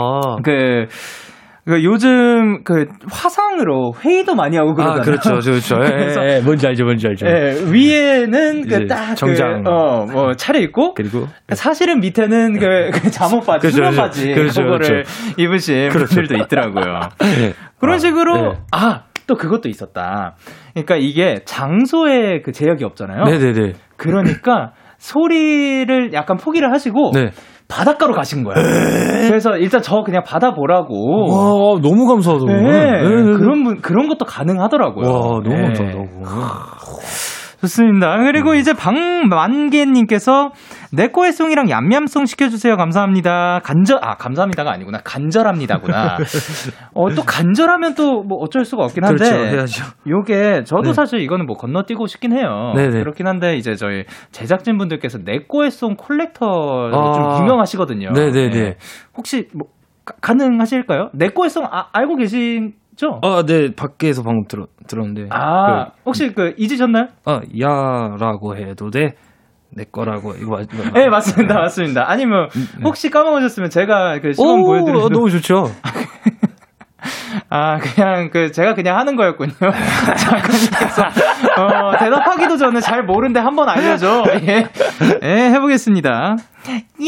아. 0.00 0.36
그, 0.42 0.86
그 1.66 1.84
요즘 1.84 2.64
그 2.64 2.86
화상으로 3.10 3.92
회의도 4.02 4.34
많이 4.34 4.56
하고 4.56 4.74
그러잖아요. 4.74 5.02
아, 5.02 5.04
그렇죠, 5.04 5.34
그렇죠. 5.34 5.76
예, 5.84 5.90
그래서- 5.90 6.24
예, 6.24 6.36
예. 6.36 6.40
뭔지 6.40 6.66
알죠, 6.66 6.84
뭔지 6.84 7.06
알죠. 7.06 7.26
예, 7.26 7.54
위에는 7.70 8.60
이제 8.60 8.78
그딱 8.80 9.14
정장. 9.16 9.62
그, 9.62 9.70
어, 9.70 10.06
뭐 10.10 10.34
차려 10.34 10.58
입고 10.60 10.94
그리고 10.94 11.26
사실은 11.50 12.00
밑에는 12.00 12.58
그, 12.58 12.90
그 12.92 13.10
잠옷 13.10 13.44
바지, 13.46 13.60
그렇죠, 13.60 13.76
수면 13.76 13.90
그렇죠. 13.90 14.02
바지 14.02 14.32
그렇죠, 14.34 14.62
그거를 14.62 14.86
그렇죠. 14.88 15.10
입으신 15.36 15.88
분들도 15.90 16.36
있더라고요. 16.44 17.00
예. 17.42 17.52
그런 17.78 17.94
아, 17.96 17.98
식으로 17.98 18.52
네. 18.52 18.58
아, 18.72 19.02
또 19.26 19.36
그것도 19.36 19.68
있었다. 19.68 20.34
그러니까 20.72 20.96
이게 20.96 21.36
장소에 21.44 22.40
그 22.40 22.50
제약이 22.52 22.82
없잖아요. 22.84 23.24
네네네. 23.24 23.74
그러니까 23.96 24.72
소리를 24.98 26.12
약간 26.14 26.36
포기를 26.36 26.72
하시고 26.72 27.12
네. 27.14 27.30
바닷가로 27.70 28.12
가신 28.12 28.42
거야. 28.44 28.54
그래서 28.54 29.56
일단 29.56 29.80
저 29.80 30.02
그냥 30.02 30.22
받아보라고. 30.24 31.30
와, 31.30 31.80
너무 31.80 32.06
감사하다. 32.06 32.44
네, 32.46 32.62
네, 32.62 33.02
네. 33.02 33.32
그런 33.38 33.64
분 33.64 33.80
그런 33.80 34.08
것도 34.08 34.24
가능하더라고요. 34.24 35.08
와, 35.08 35.20
너무 35.42 35.54
네. 35.54 35.62
감사하다고. 35.62 36.08
좋습니다. 37.60 38.16
음. 38.16 38.24
그리고 38.24 38.54
이제 38.54 38.72
박만개님께서 38.74 40.50
내꺼의송이랑 40.92 41.68
얌얌송 41.70 42.24
시켜주세요. 42.26 42.76
감사합니다. 42.76 43.60
간절 43.62 43.98
아 44.02 44.16
감사합니다가 44.16 44.72
아니구나 44.72 44.98
간절합니다구나. 45.04 46.16
어 46.94 47.10
또 47.14 47.22
간절하면 47.22 47.94
또 47.94 48.22
뭐 48.22 48.38
어쩔 48.38 48.64
수가 48.64 48.84
없긴 48.84 49.04
한데. 49.04 49.24
그렇죠, 49.24 49.56
해야죠. 49.56 49.84
요게 50.06 50.64
저도 50.64 50.82
네. 50.82 50.92
사실 50.92 51.20
이거는 51.20 51.46
뭐 51.46 51.56
건너뛰고 51.56 52.06
싶긴 52.06 52.32
해요. 52.32 52.72
네네. 52.76 53.00
그렇긴 53.00 53.26
한데 53.26 53.56
이제 53.56 53.74
저희 53.74 54.04
제작진 54.32 54.78
분들께서 54.78 55.18
내꺼의송 55.24 55.96
콜렉터 55.96 56.46
아. 56.92 57.12
좀 57.36 57.44
유명하시거든요. 57.44 58.10
네네네. 58.12 58.50
네. 58.50 58.76
혹시 59.16 59.48
뭐 59.54 59.68
가, 60.04 60.14
가능하실까요? 60.20 61.10
내꺼의송 61.14 61.64
아, 61.70 61.86
알고 61.92 62.16
계신 62.16 62.72
죠? 63.00 63.18
아, 63.22 63.42
네, 63.46 63.74
밖에서 63.74 64.22
방금 64.22 64.44
들어, 64.46 64.66
들었는데. 64.86 65.28
아 65.30 65.86
혹시 66.04 66.32
그 66.34 66.52
잊으셨나요? 66.58 67.06
그, 67.24 67.30
아, 67.30 67.40
야라고 67.58 68.56
해도 68.56 68.90
돼? 68.90 69.14
내 69.74 69.84
거라고, 69.90 70.34
이거 70.34 70.50
맞, 70.50 70.66
네, 70.92 71.08
맞습니다. 71.08 71.54
맞습니다. 71.54 72.04
아니면 72.10 72.48
혹시 72.84 73.08
까먹으셨으면 73.08 73.70
제가 73.70 74.18
그 74.20 74.32
시범 74.34 74.60
오, 74.60 74.66
보여드리도 74.66 75.04
어, 75.04 75.08
너무 75.08 75.30
좋죠. 75.30 75.70
아, 77.48 77.78
그냥 77.78 78.28
그 78.30 78.50
제가 78.50 78.74
그냥 78.74 78.98
하는 78.98 79.16
거였군요. 79.16 79.52
작가님께서 79.58 81.02
어, 81.56 81.96
대답하기도 81.98 82.56
전에 82.58 82.80
잘 82.80 83.02
모르는데 83.04 83.40
한번 83.40 83.68
알려줘. 83.70 84.24
예. 84.42 84.66
예, 85.22 85.50
해보겠습니다. 85.54 86.36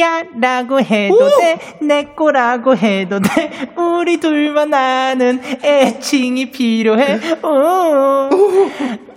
야 0.00 0.22
라고 0.40 0.80
해도 0.80 1.28
돼, 1.38 1.58
내 1.82 2.04
거라고 2.16 2.76
해도 2.76 3.20
돼, 3.20 3.50
우리 3.76 4.18
둘만 4.18 4.72
아는 4.72 5.40
애칭이 5.62 6.50
필요해. 6.50 7.20
오, 7.42 8.30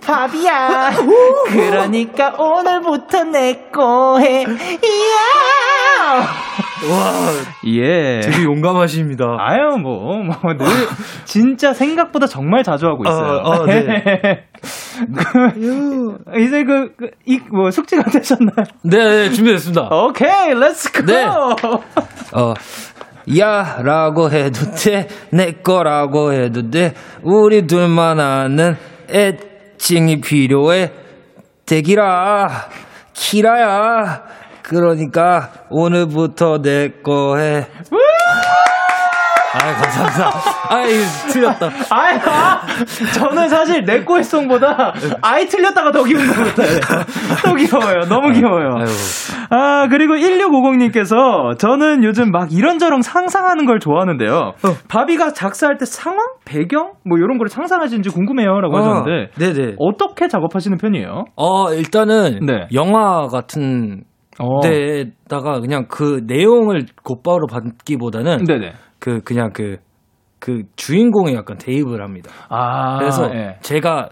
밥이야. 0.04 0.90
그러니까 1.48 2.34
오늘부터 2.38 3.24
내 3.24 3.70
거 3.72 4.18
해. 4.18 4.42
이야. 4.42 6.20
와, 6.90 7.32
예. 7.66 8.20
되게 8.20 8.44
용감하십니다. 8.44 9.24
아유 9.40 9.78
뭐 9.78 10.18
뭐 10.22 10.56
늘 10.56 10.66
진짜 11.24 11.72
생각보다 11.72 12.26
정말 12.26 12.62
자주 12.62 12.86
하고 12.86 13.02
있어요. 13.04 13.40
아, 13.44 13.52
아, 13.62 13.64
네. 13.64 14.44
그, 15.54 16.18
이제 16.38 16.64
그이 16.64 17.40
뭐 17.52 17.70
숙지가 17.70 18.04
되셨나요? 18.10 18.66
네, 18.82 18.98
네, 18.98 19.30
준비됐습니다. 19.30 19.88
오케이, 19.90 20.54
let's 20.54 20.92
go. 20.92 21.02
네. 21.06 21.24
어, 21.24 22.54
야 23.38 23.78
라고 23.82 24.30
해도 24.30 24.60
돼, 24.76 25.08
내 25.30 25.52
거라고 25.52 26.32
해도 26.32 26.70
돼, 26.70 26.94
우리 27.22 27.66
둘만 27.66 28.20
아는 28.20 28.76
애칭이 29.10 30.20
필요해. 30.20 30.92
데키라, 31.66 32.68
키라야. 33.12 34.22
그러니까 34.62 35.52
오늘부터 35.70 36.60
내 36.60 36.90
거 37.02 37.36
해. 37.38 37.66
아, 39.56 39.72
감사합니다. 39.72 40.30
아이, 40.68 40.88
틀렸다. 41.32 41.70
아이, 41.90 42.18
아, 42.18 42.60
저는 43.14 43.48
사실 43.48 43.84
내 43.84 44.04
거의송보다 44.04 44.92
아이 45.22 45.46
틀렸다가 45.46 45.90
더 45.92 46.04
귀여운 46.04 46.26
것 46.26 46.34
같아요. 46.34 46.78
더 47.42 47.54
귀여워요. 47.54 48.00
너무 48.08 48.32
귀여워요. 48.32 48.84
아, 49.50 49.88
그리고 49.88 50.14
1650님께서 50.14 51.58
저는 51.58 52.04
요즘 52.04 52.30
막 52.30 52.52
이런저런 52.52 53.00
상상하는 53.00 53.64
걸 53.64 53.80
좋아하는데요. 53.80 54.52
바비가 54.88 55.32
작사할 55.32 55.78
때 55.78 55.86
상황? 55.86 56.18
배경? 56.44 56.92
뭐 57.04 57.18
이런 57.18 57.38
걸 57.38 57.48
상상하시는지 57.48 58.10
궁금해요. 58.10 58.60
라고 58.60 58.76
하셨는데. 58.76 59.30
아, 59.34 59.38
네네. 59.38 59.76
어떻게 59.78 60.28
작업하시는 60.28 60.76
편이에요? 60.76 61.24
어, 61.36 61.72
일단은 61.72 62.40
네. 62.44 62.66
영화 62.74 63.26
같은 63.28 64.02
어. 64.38 64.60
데다가 64.60 65.60
그냥 65.60 65.86
그 65.88 66.20
내용을 66.26 66.84
곧바로 67.02 67.46
받기보다는 67.46 68.44
네네. 68.44 68.72
그 69.06 69.20
그냥 69.20 69.52
그그 69.52 70.62
주인공에 70.74 71.32
약간 71.34 71.56
대입을 71.58 72.02
합니다. 72.02 72.32
아. 72.48 72.98
그래서 72.98 73.30
예. 73.32 73.56
제가 73.60 74.08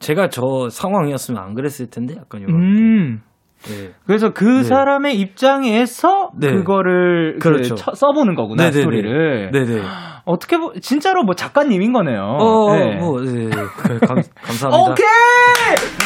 제가 0.00 0.28
저 0.28 0.68
상황이었으면 0.70 1.42
안 1.42 1.54
그랬을 1.54 1.88
텐데 1.88 2.14
약간 2.18 2.42
이런. 2.42 2.54
음. 2.54 3.22
네. 3.62 3.92
그래서 4.06 4.34
그 4.34 4.44
네. 4.44 4.62
사람의 4.64 5.18
입장에서 5.18 6.28
네. 6.38 6.52
그거를 6.52 7.38
그 7.40 7.48
그렇죠. 7.48 7.74
쳐- 7.76 7.94
써보는 7.94 8.34
거구나 8.34 8.64
네네네. 8.64 8.80
스토리를. 8.82 9.50
네네. 9.50 9.82
어떻게 10.26 10.58
보 10.58 10.74
진짜로 10.78 11.22
뭐 11.24 11.34
작가님인 11.34 11.94
거네요. 11.94 12.20
어, 12.20 12.76
네. 12.76 12.96
뭐, 12.96 13.18
네. 13.22 13.48
그, 13.48 13.98
감, 14.00 14.16
감사합니다. 14.42 14.68
오케이 14.92 15.06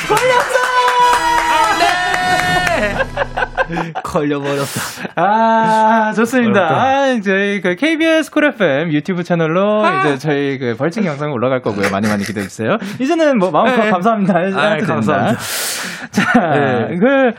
걸 0.08 0.16
려버렸다. 4.28 4.80
아 5.16 6.12
좋습니다. 6.14 6.60
아, 6.60 7.20
저희 7.20 7.60
그 7.60 7.74
KBS 7.76 8.30
Cool 8.30 8.44
FM 8.46 8.92
유튜브 8.92 9.22
채널로 9.22 9.84
이제 10.00 10.18
저희 10.18 10.58
그 10.58 10.74
벌칙 10.76 11.04
영상 11.04 11.32
올라갈 11.32 11.60
거고요. 11.62 11.90
많이 11.90 12.08
많이 12.08 12.24
기대해 12.24 12.46
주세요. 12.46 12.78
이제는 13.00 13.38
뭐 13.38 13.50
마음껏 13.50 13.82
네. 13.84 13.90
감사합니다. 13.90 14.34
아. 14.38 14.76
감사합니다. 14.78 15.38
자, 16.10 16.50
네. 16.50 16.96
그 16.98 17.32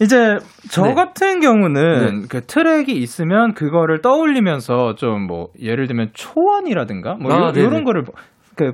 이제 0.00 0.38
저 0.70 0.86
네. 0.86 0.94
같은 0.94 1.40
경우는 1.40 2.26
그 2.28 2.44
트랙이 2.46 2.92
있으면 2.92 3.54
그거를 3.54 4.00
떠올리면서 4.00 4.94
좀 4.94 5.26
뭐 5.28 5.48
예를 5.60 5.86
들면 5.88 6.10
초원이라든가 6.14 7.14
뭐 7.14 7.32
아, 7.32 7.48
요, 7.48 7.52
네네. 7.52 7.68
런 7.68 7.84
거를 7.84 8.04
그 8.54 8.72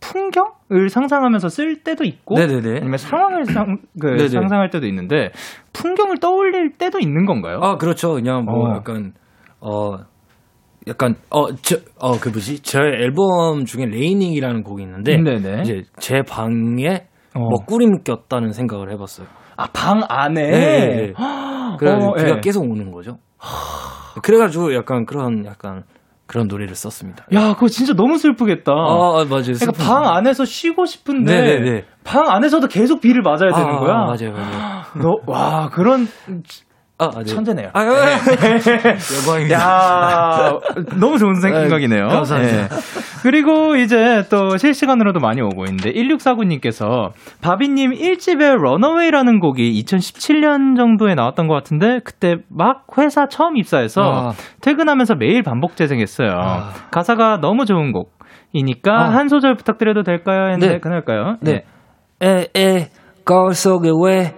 풍경을 0.00 0.88
상상하면서 0.88 1.48
쓸 1.48 1.82
때도 1.82 2.04
있고 2.04 2.34
네네네. 2.36 2.78
아니면 2.78 2.96
상황을 2.96 3.44
상, 3.44 3.78
그. 4.00 4.28
상상할 4.28 4.70
때도 4.70 4.86
있는데 4.86 5.30
풍경을 5.72 6.18
떠올릴 6.18 6.76
때도 6.78 6.98
있는 6.98 7.26
건가요? 7.26 7.60
아, 7.62 7.76
그렇죠. 7.76 8.14
그냥 8.14 8.44
뭐 8.44 8.70
어. 8.70 8.76
약간, 8.76 9.12
어, 9.60 9.98
약간, 10.88 11.14
어, 11.30 11.54
저, 11.56 11.76
어, 11.98 12.18
그 12.18 12.30
뭐지? 12.30 12.62
제 12.62 12.78
앨범 12.78 13.64
중에 13.66 13.84
레이닝이라는 13.84 14.62
곡이 14.62 14.82
있는데, 14.82 15.16
네네. 15.18 15.60
이제 15.62 15.82
제 15.98 16.22
방에 16.22 17.06
어. 17.34 17.40
먹구름 17.50 18.02
꼈다는 18.02 18.52
생각을 18.52 18.90
해봤어요. 18.92 19.26
아, 19.56 19.66
방 19.74 20.02
안에? 20.08 20.50
네. 20.50 21.12
그래가지고 21.78 22.12
어, 22.12 22.14
비가 22.14 22.36
예. 22.36 22.40
계속 22.40 22.62
오는 22.62 22.90
거죠. 22.90 23.18
그래가지고 24.22 24.74
약간 24.74 25.04
그런, 25.04 25.44
약간 25.44 25.84
그런 26.30 26.46
노래를 26.46 26.76
썼습니다. 26.76 27.26
야, 27.34 27.54
그거 27.54 27.66
진짜 27.66 27.92
너무 27.92 28.16
슬프겠다. 28.16 28.70
아, 28.70 29.20
아, 29.20 29.24
맞아요. 29.28 29.52
그러니까 29.58 29.72
방 29.72 30.06
안에서 30.14 30.44
쉬고 30.44 30.86
싶은데 30.86 31.32
네네네. 31.34 31.84
방 32.04 32.30
안에서도 32.30 32.68
계속 32.68 33.00
비를 33.00 33.22
맞아야 33.22 33.52
되는 33.52 33.68
아, 33.68 33.78
거야. 33.80 33.94
아, 33.94 34.04
맞아요, 34.04 34.32
맞아요. 34.32 34.82
너, 35.02 35.18
와, 35.26 35.68
그런 35.70 36.06
아, 37.00 37.06
아, 37.06 37.10
네. 37.20 37.24
천재네요. 37.24 37.70
아, 37.72 37.82
영광입니다. 39.24 39.58
야, 39.58 40.58
너무 41.00 41.18
좋은 41.18 41.34
생각이네요. 41.34 42.08
네, 42.08 42.14
감사합니다. 42.14 42.62
예. 42.62 42.68
그리고 43.22 43.76
이제 43.76 44.24
또 44.30 44.58
실시간으로도 44.58 45.18
많이 45.18 45.40
오고 45.40 45.64
있는데 45.64 45.92
1649님께서 45.92 47.10
바비님 47.40 47.92
1집에 47.92 48.54
런어웨이라는 48.60 49.40
곡이 49.40 49.82
2017년 49.82 50.76
정도에 50.76 51.14
나왔던 51.14 51.48
것 51.48 51.54
같은데 51.54 52.00
그때 52.04 52.36
막 52.50 52.84
회사 52.98 53.26
처음 53.28 53.56
입사해서 53.56 54.02
아. 54.02 54.32
퇴근하면서 54.60 55.14
매일 55.14 55.42
반복 55.42 55.76
재생했어요. 55.76 56.30
아. 56.30 56.72
가사가 56.90 57.38
너무 57.40 57.64
좋은 57.64 57.92
곡이니까 57.92 58.92
아. 58.92 59.08
한 59.10 59.28
소절 59.28 59.56
부탁드려도 59.56 60.02
될까요? 60.02 60.50
했는데 60.52 60.74
네. 60.74 60.78
그날까요? 60.80 61.36
네. 61.40 61.64
에, 62.22 62.48
에, 62.54 62.88
거울 63.24 63.54
속에 63.54 63.88
왜, 64.04 64.34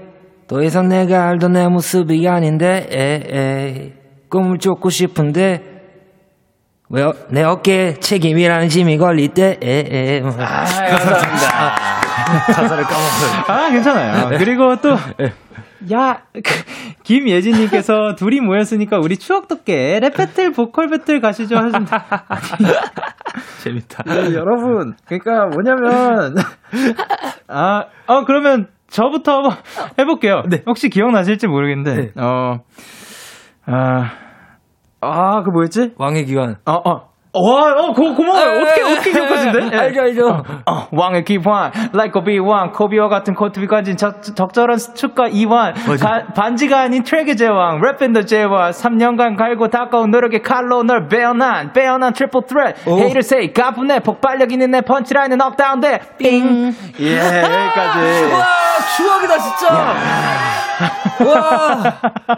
더 0.53 0.63
이상 0.63 0.87
내가 0.91 1.29
알던 1.31 1.53
내 1.55 1.67
모습이 1.67 2.29
아닌데, 2.29 2.87
에, 2.93 3.37
에, 3.39 3.93
꿈을 4.29 4.59
쫓고 4.59 4.91
싶은데, 4.91 5.63
왜, 6.91 7.03
어- 7.05 7.15
내 7.31 7.43
어깨에 7.43 7.95
책임이라는 7.95 8.69
짐이 8.69 8.99
걸릴 8.99 9.33
때, 9.33 9.59
에, 9.63 9.79
에. 9.79 10.21
아, 10.23 10.65
감사합니다. 10.65 11.75
가사를 12.55 12.85
까먹어요. 12.85 13.45
아, 13.49 13.71
괜찮아요. 13.71 14.39
그리고 14.39 14.77
또, 14.77 14.91
야, 15.91 16.21
그, 16.35 16.43
김예진님께서 17.03 18.15
둘이 18.19 18.41
모였으니까 18.41 18.99
우리 18.99 19.17
추억 19.17 19.49
돋게 19.49 20.01
랩 20.01 20.15
배틀, 20.15 20.53
보컬 20.53 20.89
배틀 20.91 21.23
가시죠. 21.23 21.57
하시는데. 21.57 21.97
재밌다. 23.65 24.03
네, 24.05 24.35
여러분, 24.35 24.93
그러니까 25.07 25.47
뭐냐면, 25.47 26.35
아, 27.49 27.85
어, 28.07 28.25
그러면 28.27 28.69
저부터 28.93 29.33
한번 29.37 29.53
해볼게요. 29.99 30.43
네. 30.49 30.63
혹시 30.67 30.89
기억나실지 30.89 31.47
모르겠는데, 31.49 32.13
어, 32.17 32.61
아, 33.67 34.11
아, 35.01 35.43
그 35.43 35.51
뭐였지? 35.51 35.95
왕의 35.97 36.27
기관. 36.27 36.57
어, 36.67 36.73
어. 36.89 37.12
와, 37.35 37.73
어, 37.73 37.93
고, 37.95 38.15
고마워요. 38.15 38.61
어떻게, 38.61 38.83
어떻게 38.83 39.11
기억하신데? 39.13 39.71
예. 39.73 39.79
알죠, 39.79 40.01
알죠. 40.03 40.43
어, 40.67 40.87
왕의 40.93 41.25
기환, 41.25 41.73
like 41.95 42.13
a 42.21 42.23
B1, 42.39 42.73
코비와 42.75 43.09
같은 43.09 43.33
코트비 43.35 43.67
가진 43.69 43.97
적, 43.97 44.23
적절한 44.23 44.77
수축과 44.77 45.29
이완, 45.29 45.73
가- 45.99 46.25
반지가 46.35 46.81
아닌 46.81 47.03
트랙의 47.03 47.37
제왕, 47.39 47.81
랩밴더 47.81 48.27
제왕, 48.27 48.71
3년간 48.73 49.39
갈고 49.39 49.69
닦아온 49.69 50.11
노력의 50.11 50.43
칼로 50.43 50.83
널 50.83 51.09
베어난, 51.09 51.73
베어난 51.73 52.13
트리플 52.13 52.43
트레, 52.47 52.75
헤이를 52.87 53.21
say, 53.25 53.53
가분해, 53.55 54.01
폭발력 54.01 54.53
있는 54.53 54.71
내 54.71 54.83
펀치라인은 54.83 55.41
억다운돼, 55.41 56.01
삥. 56.19 56.75
예, 57.01 57.17
여기까지. 57.17 58.31
와, 58.31 58.45
추억이다, 58.97 59.39
진짜. 59.39 60.62
와, 61.25 61.95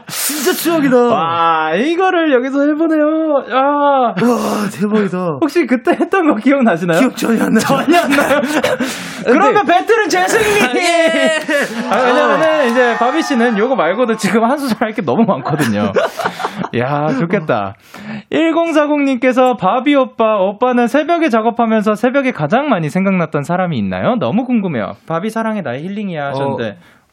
진짜 0.09 0.53
추억이다. 0.53 0.97
와, 0.97 1.15
와, 1.15 1.75
이거를 1.75 2.33
여기서 2.33 2.63
해보네요. 2.67 3.05
아, 3.53 4.15
대박이다. 4.71 5.19
혹시 5.41 5.67
그때 5.67 5.93
했던 5.93 6.27
거 6.27 6.35
기억나시나요? 6.37 6.99
기억 7.01 7.17
전혀 7.17 7.45
안 7.45 7.51
나요. 7.53 7.61
전혀 7.61 7.99
안 8.01 8.11
나요. 8.11 8.41
그러면 9.25 9.65
배틀은 9.65 10.09
제 10.09 10.27
승리! 10.29 10.61
아, 11.91 11.97
왜냐면은 12.03 12.71
이제 12.71 12.95
바비 12.99 13.23
씨는 13.23 13.57
요거 13.59 13.75
말고도 13.77 14.17
지금 14.17 14.45
한 14.45 14.59
수절 14.59 14.79
할 14.81 14.95
게 14.95 15.03
너무 15.03 15.25
많거든요. 15.25 15.91
야, 16.79 17.09
좋겠다. 17.19 17.75
1040님께서 18.31 19.59
바비 19.59 19.95
오빠, 19.97 20.37
오빠는 20.37 20.87
새벽에 20.87 21.29
작업하면서 21.29 21.95
새벽에 21.97 22.31
가장 22.31 22.69
많이 22.69 22.89
생각났던 22.91 23.43
사람이 23.43 23.77
있나요? 23.79 24.15
너무 24.21 24.45
궁금해요. 24.45 24.93
바비 25.09 25.31
사랑해 25.31 25.63
나의 25.63 25.83
힐링이야 25.83 26.27
하셨는데. 26.29 26.69
어? 26.71 27.04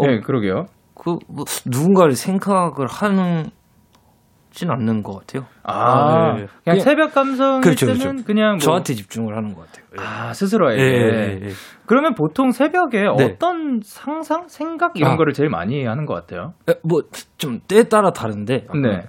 네, 0.00 0.20
그러게요. 0.20 0.66
그, 0.94 1.16
뭐, 1.28 1.44
누군가를 1.66 2.12
생각을 2.12 2.86
하는, 2.88 3.44
진 4.50 4.70
않는 4.70 5.02
것 5.02 5.18
같아요. 5.18 5.46
아, 5.64 5.72
아, 5.72 6.32
네. 6.34 6.46
그냥 6.46 6.48
그냥- 6.64 6.78
새벽 6.80 7.12
감성일 7.12 7.60
그렇죠, 7.62 7.86
때는 7.86 8.00
그렇죠. 8.00 8.24
그냥 8.24 8.48
뭐 8.50 8.58
저한테 8.58 8.94
집중을 8.94 9.36
하는 9.36 9.52
것 9.52 9.66
같아요. 9.66 9.84
예. 9.98 10.00
아, 10.00 10.32
스스로에게. 10.32 10.80
예, 10.80 10.86
예, 10.86 11.40
예. 11.42 11.48
그러면 11.86 12.14
보통 12.14 12.52
새벽에 12.52 13.02
네. 13.02 13.24
어떤 13.24 13.80
상상, 13.82 14.46
생각 14.46 14.92
이런 14.94 15.14
아. 15.14 15.16
거를 15.16 15.32
제일 15.32 15.48
많이 15.50 15.84
하는 15.84 16.06
것 16.06 16.14
같아요. 16.14 16.52
에, 16.68 16.74
뭐, 16.84 17.00
좀, 17.36 17.58
때에 17.66 17.82
따라 17.84 18.12
다른데. 18.12 18.66
네. 18.80 19.02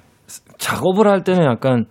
작업을 0.58 1.08
할 1.08 1.24
때는 1.24 1.46
약간, 1.46 1.86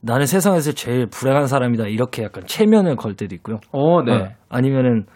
나는 0.00 0.26
세상에서 0.26 0.70
제일 0.70 1.06
불행한 1.08 1.48
사람이다. 1.48 1.86
이렇게 1.88 2.22
약간 2.22 2.44
체면을 2.46 2.94
걸 2.94 3.14
때도 3.16 3.34
있고요. 3.34 3.58
오, 3.72 4.02
네. 4.02 4.12
어, 4.12 4.28
아니면은, 4.50 5.06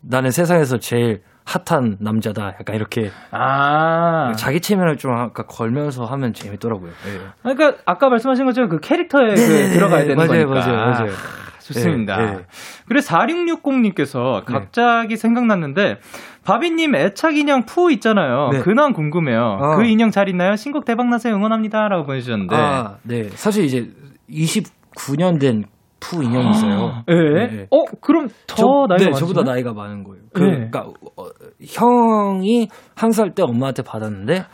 나는 0.00 0.30
세상에서 0.30 0.78
제일 0.78 1.20
핫한 1.48 1.96
남자다. 2.00 2.56
약간 2.60 2.76
이렇게. 2.76 3.10
아. 3.30 4.34
자기 4.36 4.60
체면을 4.60 4.98
좀 4.98 5.12
아까 5.12 5.44
걸면서 5.44 6.04
하면 6.04 6.34
재밌더라고요. 6.34 6.90
예. 6.90 7.20
그러니까 7.42 7.80
아까 7.86 8.10
말씀하신 8.10 8.44
것처럼 8.44 8.68
그 8.68 8.80
캐릭터에 8.80 9.34
그 9.34 9.40
네네네. 9.40 9.70
들어가야 9.70 10.02
되는 10.02 10.16
맞아요, 10.16 10.46
거니까. 10.46 10.70
맞아요, 10.70 10.90
맞아요. 10.90 11.12
좋습니다. 11.60 12.20
예, 12.20 12.26
예. 12.28 12.38
그래서 12.86 13.16
4660님께서 13.16 14.44
갑자기 14.44 15.16
생각났는데 15.16 15.98
바비님 16.44 16.94
애착 16.94 17.36
인형 17.36 17.64
푸 17.64 17.90
있잖아요. 17.92 18.50
네. 18.52 18.60
근황 18.60 18.92
궁금해요. 18.92 19.58
아. 19.60 19.76
그 19.76 19.84
인형 19.84 20.10
잘 20.10 20.28
있나요? 20.28 20.56
신곡 20.56 20.84
대박 20.84 21.08
나세요 21.08 21.34
응원합니다라고 21.34 22.04
보내주셨는데. 22.04 22.56
아, 22.56 22.96
네. 23.02 23.28
사실 23.34 23.64
이제 23.64 23.90
29년 24.30 25.40
된 25.40 25.64
푸 26.00 26.22
인형이 26.22 26.50
있어요. 26.50 27.02
예? 27.08 27.14
네. 27.14 27.66
어 27.70 27.84
그럼 28.00 28.28
더 28.46 28.56
저, 28.56 28.64
나이가 28.88 29.10
네, 29.10 29.12
저보다? 29.12 29.42
나이가 29.42 29.72
많은 29.72 30.04
거예요. 30.04 30.22
그, 30.32 30.42
네. 30.42 30.50
러니까 30.58 30.86
어, 31.16 31.24
형이 31.64 32.68
한 32.94 33.10
살 33.10 33.34
때 33.34 33.42
엄마한테 33.42 33.82
받았는데 33.82 34.44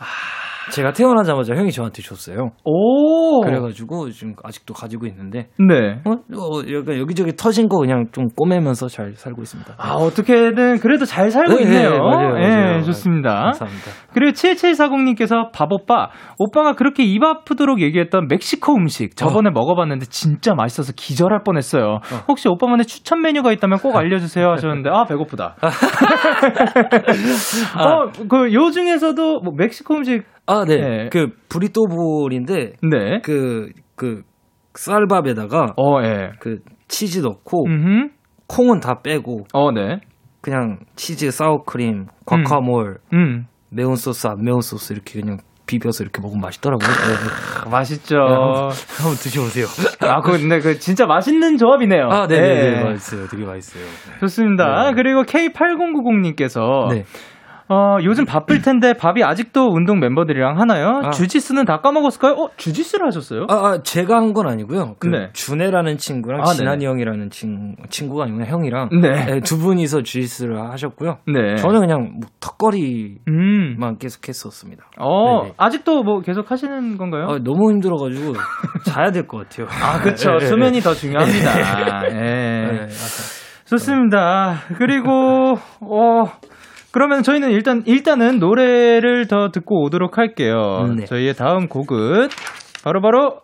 제가 0.71 0.93
태어나자마자 0.93 1.55
형이 1.55 1.71
저한테 1.71 2.01
줬어요. 2.01 2.51
오. 2.63 3.41
그래가지고 3.41 4.09
지금 4.09 4.33
아직도 4.43 4.73
가지고 4.73 5.05
있는데 5.07 5.49
네. 5.59 6.01
어, 6.05 6.11
어, 6.11 6.61
약간 6.73 6.99
여기저기 6.99 7.35
터진 7.35 7.69
거 7.69 7.77
그냥 7.77 8.07
좀 8.11 8.27
꼬매면서 8.35 8.87
잘 8.87 9.13
살고 9.15 9.41
있습니다. 9.41 9.75
아, 9.77 9.93
어떻게든 9.93 10.79
그래도 10.79 11.05
잘 11.05 11.29
살고 11.29 11.55
네, 11.55 11.63
있네요. 11.63 11.89
네, 11.91 11.99
맞아요, 11.99 12.35
예, 12.41 12.47
맞아요. 12.47 12.81
좋습니다. 12.83 13.33
감사합니다. 13.35 13.91
그리고 14.13 14.31
7740님께서 14.31 15.51
밥오빠, 15.51 16.09
오빠가 16.39 16.73
그렇게 16.73 17.03
입 17.03 17.23
아프도록 17.23 17.81
얘기했던 17.81 18.27
멕시코 18.27 18.75
음식 18.75 19.15
저번에 19.15 19.49
먹어봤는데 19.51 20.07
진짜 20.07 20.53
맛있어서 20.55 20.93
기절할 20.95 21.43
뻔했어요. 21.43 21.99
혹시 22.27 22.47
오빠만의 22.47 22.85
추천 22.85 23.21
메뉴가 23.21 23.51
있다면 23.51 23.79
꼭 23.79 23.95
알려주세요 23.95 24.49
하셨는데, 24.51 24.89
아, 24.89 25.05
배고프다. 25.05 25.55
어, 27.77 28.11
그, 28.27 28.53
요 28.53 28.71
중에서도 28.71 29.39
뭐 29.41 29.53
멕시코 29.55 29.95
음식, 29.95 30.23
아, 30.47 30.63
네. 30.65 30.75
네. 30.77 31.09
그 31.11 31.29
브리또볼인데 31.49 32.73
네. 32.81 33.21
그 33.21 33.69
그 33.95 34.23
쌀밥에다가 34.75 35.73
어, 35.77 36.03
예. 36.03 36.31
그 36.39 36.59
치즈 36.87 37.19
넣고 37.19 37.65
음, 37.67 38.11
콩은 38.47 38.79
다 38.81 39.01
빼고 39.01 39.45
어, 39.53 39.71
네. 39.71 39.99
그냥 40.41 40.79
치즈, 40.95 41.31
사워크림, 41.31 42.05
과카몰, 42.25 42.99
음. 43.13 43.47
매운 43.71 43.95
소스, 43.95 44.27
안 44.27 44.43
매운 44.43 44.61
소스 44.61 44.93
이렇게 44.93 45.19
그냥 45.19 45.39
비벼서 45.65 46.03
이렇게 46.03 46.21
먹으면 46.21 46.41
맛있더라고요. 46.41 46.87
네. 46.87 47.71
맛있죠. 47.71 48.17
한번 48.17 49.15
드셔보세요. 49.17 49.65
아, 50.07 50.21
그, 50.21 50.37
근데 50.37 50.59
그 50.59 50.77
진짜 50.77 51.07
맛있는 51.07 51.57
조합이네요. 51.57 52.07
아, 52.11 52.27
네네네. 52.27 52.77
예. 52.79 52.83
맛있어요. 52.83 53.27
되게 53.27 53.43
맛있어요. 53.43 53.83
좋습니다. 54.19 54.89
네. 54.89 54.93
그리고 54.93 55.23
K8090님께서 55.23 56.93
네. 56.93 57.03
어, 57.67 57.97
요즘 58.03 58.25
바쁠 58.25 58.61
텐데 58.61 58.93
밥이 58.93 59.23
아직도 59.23 59.69
운동 59.73 59.99
멤버들이랑 59.99 60.59
하나요? 60.59 61.01
아. 61.05 61.09
주짓수는 61.09 61.65
다 61.65 61.81
까먹었을까요? 61.81 62.33
어, 62.33 62.49
주짓수를 62.57 63.07
하셨어요? 63.07 63.47
아, 63.49 63.53
아, 63.55 63.81
제가 63.81 64.15
한 64.17 64.33
건 64.35 64.47
아니고요. 64.49 64.95
그 64.99 65.07
네. 65.07 65.29
준혜라는 65.33 65.97
친구랑 65.97 66.41
아, 66.41 66.51
네. 66.51 66.57
진한이 66.57 66.85
형이라는 66.85 67.29
친, 67.29 67.75
친구가 67.89 68.25
아니고 68.25 68.43
형이랑 68.45 68.89
네. 69.01 69.25
네, 69.25 69.39
두 69.39 69.57
분이서 69.57 70.03
주짓수를 70.03 70.59
하셨고요. 70.71 71.19
네. 71.33 71.55
저는 71.55 71.79
그냥 71.79 72.11
뭐 72.19 72.29
턱걸이만 72.41 73.19
음. 73.29 73.97
계속 73.97 74.27
했었습니다. 74.27 74.83
어, 74.99 75.41
네네. 75.43 75.53
아직도 75.57 76.03
뭐 76.03 76.19
계속 76.21 76.51
하시는 76.51 76.97
건가요? 76.97 77.27
아, 77.29 77.37
너무 77.43 77.71
힘들어 77.71 77.95
가지고 77.97 78.33
자야 78.85 79.11
될 79.11 79.25
것 79.25 79.47
같아요. 79.49 79.67
아, 79.71 79.99
그쵸. 80.01 80.31
네, 80.33 80.37
네, 80.39 80.45
수면이 80.47 80.81
더 80.81 80.93
중요합니다. 80.93 82.09
예. 82.09 82.13
네, 82.13 82.71
네. 82.81 82.87
좋습니다. 83.65 84.57
그리고, 84.77 85.55
어, 85.81 86.23
그러면 86.95 87.23
저희는 87.23 87.51
일단, 87.51 87.83
일단은 87.85 88.39
노래를 88.39 89.27
더 89.27 89.49
듣고 89.51 89.83
오도록 89.83 90.17
할게요. 90.17 90.85
음, 90.85 90.95
네. 90.95 91.03
저희의 91.03 91.33
다음 91.33 91.67
곡은 91.67 92.29
바로 92.85 93.01
바로 93.01 93.41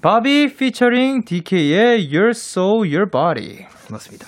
바비 0.00 0.54
피처링 0.56 1.24
DK의 1.26 2.08
Your 2.10 2.30
Soul, 2.30 2.90
Your 2.90 3.10
Body. 3.10 3.66
맞습니다. 3.90 4.26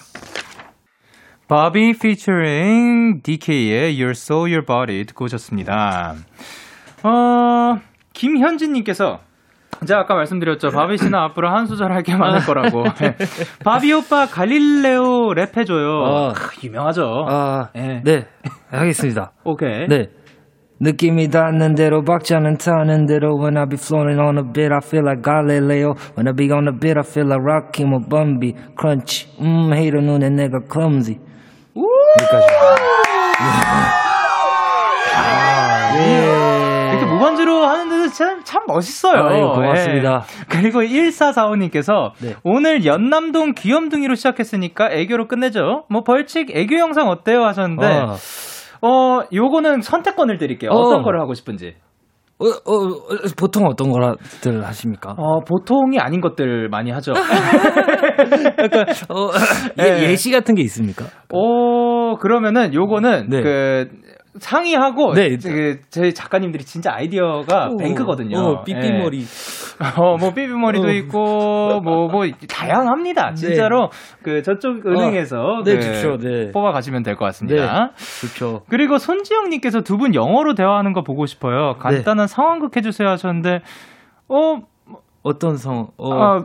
바비 1.49 1.95
피처링 2.03 3.23
DK의 3.23 3.95
Your 3.95 4.11
Soul, 4.11 4.53
Your 4.53 4.67
Body 4.67 5.07
듣고 5.07 5.25
오셨습니다. 5.25 6.17
어, 7.03 7.81
김현진님께서 8.13 9.21
제가 9.87 10.01
아까 10.01 10.15
말씀드렸죠. 10.15 10.71
바비 10.71 10.99
씨는 10.99 11.15
앞으로 11.19 11.49
한 11.49 11.67
수절 11.67 11.93
할게 11.93 12.15
많을 12.17 12.41
거라고. 12.41 12.85
네. 13.01 13.17
바비 13.65 13.93
오빠 13.93 14.27
갈릴레오 14.27 15.33
랩해줘요. 15.35 16.05
아. 16.05 16.33
크, 16.35 16.67
유명하죠. 16.67 17.27
아, 17.29 17.69
네. 17.75 18.03
네. 18.05 18.27
하겠습니다. 18.71 19.33
오케이. 19.45 19.87
네. 19.89 20.09
느낌이 20.83 21.29
닿는 21.29 21.75
대로 21.75 22.03
박자는 22.05 22.57
타는 22.57 23.05
대로 23.07 23.37
When 23.39 23.59
I 23.59 23.67
be 23.69 23.77
floating 23.79 24.19
on 24.19 24.39
a 24.39 24.43
bit 24.51 24.73
I 24.73 24.79
feel 24.83 25.05
like 25.05 25.23
Galileo 25.23 25.93
When 26.17 26.27
I 26.27 26.33
be 26.35 26.51
on 26.51 26.69
a 26.69 26.73
bit 26.73 26.97
I 26.99 27.05
feel 27.05 27.29
like 27.29 27.45
Rocky 27.45 27.85
뭐 27.85 28.01
Bumby 28.09 28.55
Crunch 28.81 29.29
음 29.43 29.75
헤이러 29.75 30.01
눈에 30.01 30.31
내가 30.31 30.61
clumsy 30.73 31.19
여기까지 31.77 32.47
예. 36.01 36.40
무반주로 37.21 37.65
하는데도 37.67 38.09
참, 38.09 38.41
참 38.45 38.63
멋있어요. 38.67 39.23
아유, 39.23 39.53
고맙습니다. 39.55 40.25
예. 40.25 40.45
그리고 40.49 40.81
1445님께서 40.81 42.13
네. 42.23 42.35
오늘 42.43 42.85
연남동 42.87 43.53
귀염둥이로 43.55 44.15
시작했으니까 44.15 44.91
애교로 44.91 45.29
끝내죠. 45.29 45.85
뭐 45.91 46.03
벌칙 46.03 46.51
애교 46.57 46.79
영상 46.79 47.09
어때요 47.09 47.45
하셨는데 47.45 47.87
아. 47.87 48.17
어 48.83 49.21
요거는 49.33 49.83
선택권을 49.83 50.39
드릴게요. 50.39 50.71
어떤 50.71 51.01
어. 51.01 51.03
거를 51.03 51.21
하고 51.21 51.35
싶은지. 51.35 51.75
어, 52.39 52.47
어, 52.47 52.75
어, 52.75 53.17
보통 53.37 53.67
어떤 53.67 53.91
거라들 53.91 54.65
하십니까? 54.65 55.15
어 55.19 55.41
보통이 55.41 55.99
아닌 55.99 56.23
것들 56.23 56.71
많이 56.71 56.91
하죠. 56.91 57.13
어, 59.11 59.31
예. 59.79 59.85
예, 59.85 60.11
예시 60.11 60.31
같은 60.33 60.55
게 60.55 60.63
있습니까? 60.63 61.05
오 61.31 62.17
그러면은 62.17 62.73
요거는 62.73 63.29
네. 63.29 63.43
그 63.43 63.89
상의하고 64.39 65.15
네. 65.15 65.37
그 65.37 65.81
저희 65.91 66.15
작가님들이 66.15 66.65
진짜 66.65 66.93
아이디어가 66.95 67.71
뱅크거든요. 67.79 68.39
어, 68.39 68.65
삐삐머리. 68.65 69.21
예. 69.21 70.01
어, 70.01 70.17
뭐 70.19 70.33
삐삐머리도 70.33 70.87
어. 70.87 70.91
있고 70.91 71.81
뭐뭐 71.81 72.25
다양합니다. 72.49 73.33
진짜로 73.35 73.91
그 74.23 74.43
저쪽 74.43 74.87
은행에서 74.87 75.63
네, 75.65 75.77
그 75.77 75.81
좋죠. 75.83 76.19
네. 76.19 76.51
뽑아 76.53 76.73
가시면 76.73 77.03
될 77.03 77.17
것 77.17 77.25
같습니다. 77.27 77.91
좋죠. 78.21 78.63
그리고 78.69 78.99
손지영 78.99 79.49
님께서 79.51 79.81
두 79.83 80.01
분 80.01 80.15
영어로 80.15 80.55
대화하는 80.55 80.93
거 80.95 81.03
보고 81.03 81.27
싶어요. 81.27 81.75
간단한 81.79 82.27
상황극 82.27 82.77
해 82.77 82.81
주세요 82.81 83.09
하셨는데, 83.11 83.61
어, 84.29 84.61
어떤 85.23 85.57
성, 85.59 85.89
어, 85.99 86.15
아, 86.15 86.45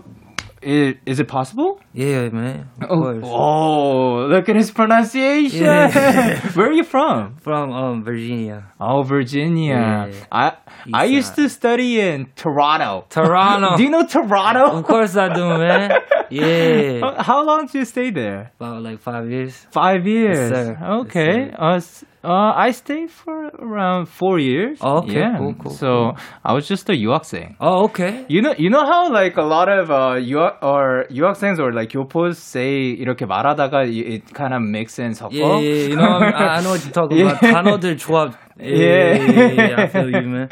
i- 0.66 0.98
is 1.06 1.20
it 1.20 1.28
possible? 1.28 1.80
Yeah, 1.94 2.30
man. 2.30 2.68
Of 2.82 2.90
Oh, 2.92 3.22
oh, 3.24 4.26
look 4.28 4.50
at 4.50 4.56
his 4.56 4.72
pronunciation. 4.72 5.64
Yeah. 5.64 6.40
Where 6.56 6.68
are 6.70 6.74
you 6.74 6.84
from? 6.84 7.36
From 7.38 7.72
um, 7.72 8.04
Virginia. 8.04 8.66
Oh, 8.80 9.04
Virginia. 9.04 10.10
Yeah. 10.12 10.26
I 10.32 10.54
I 10.94 11.06
used 11.06 11.36
to 11.36 11.48
study 11.50 12.00
in 12.02 12.28
Toronto. 12.36 13.06
Toronto. 13.10 13.76
Do 13.78 13.84
you 13.84 13.90
know 13.90 14.06
Toronto? 14.06 14.78
Of 14.80 14.84
course 14.86 15.16
I 15.16 15.34
do, 15.34 15.46
man. 15.58 15.92
Yeah. 16.30 17.00
How- 17.02 17.22
How 17.24 17.40
long 17.46 17.68
did 17.68 17.76
you 17.76 17.86
stay 17.86 18.10
there? 18.10 18.52
About 18.60 18.82
like 18.82 19.00
five 19.00 19.30
years. 19.30 19.54
Five 19.72 20.08
years. 20.08 20.50
sir. 20.50 20.78
Okay. 21.06 21.36
Yes, 21.52 21.56
uh, 21.60 21.76
s- 21.78 22.06
uh, 22.25 22.53
I 22.55 22.71
stayed 22.73 23.11
for 23.11 23.49
around 23.59 24.07
four 24.07 24.39
years. 24.39 24.79
Oh, 24.81 24.99
okay. 24.99 25.21
Yeah. 25.21 25.39
Cool, 25.39 25.55
cool, 25.55 25.71
So 25.73 26.15
I 26.45 26.53
was 26.53 26.69
just 26.69 26.89
a 26.91 26.95
유학생. 26.95 27.57
Oh, 27.61 27.85
okay. 27.85 28.27
You 28.29 28.43
know, 28.43 28.55
you 28.59 28.69
know 28.71 28.85
how 28.85 29.11
like 29.11 29.37
a 29.37 29.43
lot 29.43 29.69
of 29.69 29.91
uh, 29.91 30.21
유학 30.21 30.63
or 30.63 31.07
유학생s 31.11 31.59
or 31.59 31.73
like 31.73 31.91
교포s 31.91 32.37
say 32.37 32.97
이렇게 32.97 33.27
말하다가 33.27 33.87
it 33.89 34.33
kind 34.35 34.53
of 34.53 34.63
makes 34.63 34.95
sense 34.95 35.21
섞어. 35.21 35.33
Yeah, 35.33 35.59
yeah, 35.59 35.89
you 35.89 35.97
know, 35.97 36.19
I, 36.19 36.59
I 36.59 36.61
know 36.63 36.71
what 36.71 36.85
you're 36.85 36.93
talking 36.93 37.21
about. 37.23 37.43
Yeah. 37.43 37.53
단어들 37.53 37.97
조합. 37.97 38.35
Yeah. 38.61 39.15
yeah, 39.17 39.53
yeah, 39.53 39.83
I 39.83 39.87
feel 39.87 40.11
you, 40.11 40.21
man. 40.29 40.49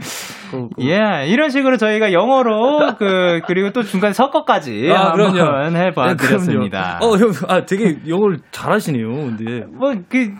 Cool, 0.53 0.69
cool. 0.77 0.89
예, 1.23 1.27
이런 1.27 1.49
식으로 1.49 1.77
저희가 1.77 2.13
영어로 2.13 2.95
그 2.99 3.41
그리고 3.47 3.71
또 3.71 3.81
중간에 3.83 4.13
섞어까지 4.13 4.89
아, 4.91 5.11
한번 5.11 5.33
그럼요. 5.33 5.75
해봐 5.77 6.07
네, 6.07 6.15
드렸습니다. 6.15 6.97
그럼요. 6.99 7.13
어, 7.15 7.17
형, 7.17 7.31
아, 7.47 7.65
되게 7.65 7.97
영어를 8.07 8.39
잘하시네요, 8.51 9.07
근데. 9.09 9.65
뭐그 9.71 10.33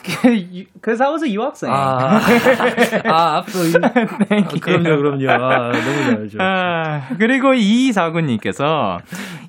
그 0.82 0.95
사워서 0.95 1.28
유학생. 1.30 1.72
아, 1.72 2.20
아, 3.05 3.38
앞서. 3.38 3.59
이- 3.66 3.74
아. 3.84 4.47
그럼요, 4.61 4.97
그럼요. 4.97 5.30
아, 5.32 5.72
너무 5.72 6.03
잘하죠. 6.03 6.38
아, 6.39 7.01
그리고 7.18 7.53
이사구님께서 7.53 8.99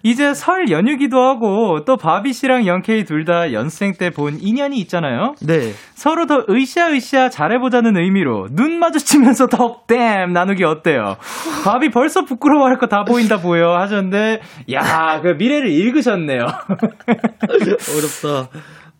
이제 0.02 0.34
설 0.34 0.70
연휴기도 0.70 1.18
하고 1.20 1.84
또 1.84 1.96
바비 1.96 2.32
씨랑 2.32 2.66
영케이 2.66 3.04
둘 3.04 3.24
다 3.24 3.52
연생 3.54 3.94
때 3.94 4.10
본 4.10 4.36
인연이 4.38 4.76
있잖아요. 4.80 5.34
네. 5.40 5.72
서로 5.94 6.26
더 6.26 6.44
으쌰으쌰 6.48 7.30
잘해보자는 7.30 7.96
의미로 7.96 8.48
눈 8.50 8.78
마주치면서 8.78 9.46
덕댐 9.46 10.32
나누 10.34 10.53
기 10.54 10.64
어때요? 10.64 11.16
바비 11.64 11.90
벌써 11.90 12.24
부끄러워할 12.24 12.78
거 12.78 12.86
다 12.86 13.04
보인다 13.04 13.38
보여 13.38 13.74
하셨는데 13.76 14.40
야 14.72 15.20
그 15.22 15.34
미래를 15.38 15.68
읽으셨네요. 15.70 16.40
어렵다. 17.48 18.50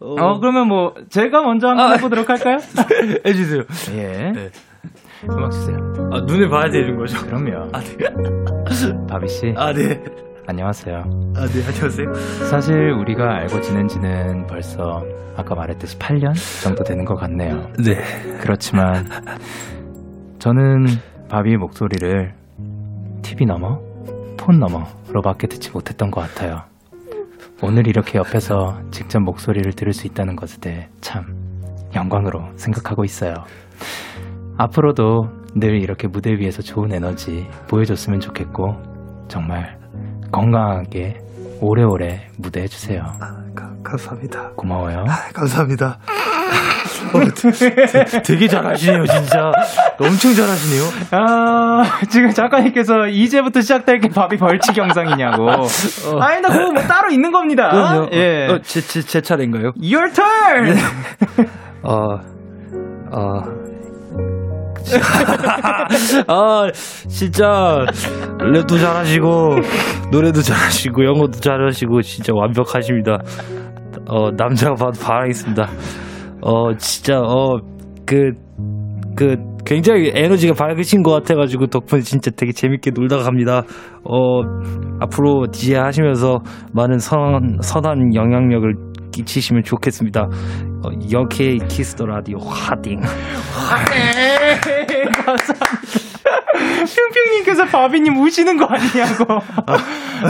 어, 0.00 0.14
어 0.20 0.40
그러면 0.40 0.68
뭐 0.68 0.92
제가 1.10 1.42
먼저 1.42 1.68
한번 1.68 1.92
아. 1.92 1.94
해보도록 1.94 2.28
할까요? 2.28 2.58
해주세요. 3.26 3.62
예. 3.96 4.32
네. 4.32 4.48
음악 5.30 5.50
주세요. 5.52 5.76
아, 6.12 6.20
눈에 6.26 6.48
봐야 6.48 6.68
되는 6.70 6.96
거죠. 6.96 7.24
그럼요. 7.24 7.70
아, 7.72 7.80
네. 7.80 7.96
바비 9.08 9.28
씨 9.28 9.54
아, 9.56 9.72
네. 9.72 10.02
안녕하세요. 10.46 10.96
아, 11.36 11.46
네. 11.46 11.64
안녕하세요. 11.66 12.12
사실 12.50 12.90
우리가 12.90 13.24
알고 13.36 13.60
지낸 13.60 13.86
지는 13.88 14.46
벌써 14.46 15.02
아까 15.36 15.54
말했듯이 15.54 15.98
8년 15.98 16.34
정도 16.62 16.84
되는 16.84 17.04
것 17.04 17.14
같네요. 17.16 17.68
네. 17.82 17.96
그렇지만 18.40 19.06
저는 20.38 20.84
바비의 21.34 21.56
목소리를 21.56 22.32
TV 23.22 23.44
넘어 23.44 23.80
폰 24.36 24.60
너머로밖에 24.60 25.48
듣지 25.48 25.72
못했던 25.72 26.08
것 26.08 26.20
같아요. 26.20 26.62
오늘 27.60 27.88
이렇게 27.88 28.18
옆에서 28.18 28.80
직접 28.92 29.18
목소리를 29.18 29.72
들을 29.72 29.92
수 29.92 30.06
있다는 30.06 30.36
것에 30.36 30.88
참 31.00 31.24
영광으로 31.92 32.40
생각하고 32.54 33.04
있어요. 33.04 33.34
앞으로도 34.58 35.28
늘 35.56 35.82
이렇게 35.82 36.06
무대 36.06 36.30
위에서 36.38 36.62
좋은 36.62 36.92
에너지 36.92 37.48
보여줬으면 37.66 38.20
좋겠고 38.20 38.76
정말 39.26 39.76
건강하게 40.30 41.18
오래오래 41.60 42.28
무대 42.38 42.62
해주세요. 42.62 43.02
아, 43.84 43.90
가, 43.90 43.90
감사합니다. 43.90 44.50
고마워요. 44.56 45.04
감사합니다. 45.34 45.98
어, 47.12 47.20
되- 47.34 48.22
되게 48.22 48.48
잘하시네요, 48.48 49.06
진짜. 49.06 49.52
엄청 50.00 50.34
잘하시네요. 50.34 50.82
아, 51.12 51.82
지금 52.08 52.30
작가님께서 52.30 53.06
이제부터 53.08 53.60
시작될 53.60 54.00
게 54.00 54.08
밥이 54.08 54.36
벌칙 54.38 54.76
영상이냐고. 54.76 55.48
아니, 56.20 56.40
나 56.40 56.48
그거 56.48 56.72
뭐 56.72 56.82
따로 56.82 57.10
있는 57.10 57.30
겁니다. 57.30 57.68
그럼요. 57.70 58.08
예. 58.12 58.48
어, 58.50 58.58
제, 58.62 58.80
제, 58.80 59.02
제 59.02 59.20
차례인가요? 59.20 59.72
Your 59.80 60.10
turn! 60.12 60.76
어, 61.84 62.18
어. 63.12 63.40
아, 66.28 66.68
진짜, 67.08 67.84
랩도 68.38 68.78
잘하시고, 68.80 69.56
노래도 70.10 70.42
잘하시고, 70.42 71.04
영어도 71.04 71.40
잘하시고, 71.40 72.02
진짜 72.02 72.32
완벽하십니다. 72.34 73.18
어, 74.08 74.30
남자가 74.30 74.74
봐도 74.74 75.00
반하겠습니다. 75.00 75.68
어, 76.42 76.76
진짜, 76.76 77.20
어, 77.20 77.58
그, 78.06 78.32
그, 79.16 79.36
굉장히 79.64 80.12
에너지가 80.14 80.54
밝으신 80.54 81.02
것 81.02 81.10
같아가지고, 81.12 81.68
덕분에 81.68 82.02
진짜 82.02 82.30
되게 82.30 82.52
재밌게 82.52 82.90
놀다 82.90 83.18
갑니다. 83.18 83.62
어, 84.04 84.42
앞으로 85.00 85.46
DJ 85.50 85.76
하시면서 85.76 86.40
많은 86.72 86.98
선, 86.98 87.58
선한 87.62 88.14
영향력을 88.14 88.74
끼치시면 89.12 89.62
좋겠습니다. 89.62 90.22
어, 90.22 90.88
여기에 91.12 91.58
Kiss 91.68 91.89
the 91.89 92.04
Radio 92.04 92.38
화이팅. 92.38 93.00
네, 93.00 94.58
감사합니다. 95.12 96.14
뿅뿅님께서 96.54 97.64
바비님 97.66 98.16
우시는 98.16 98.56
거 98.56 98.66
아니냐고. 98.66 99.24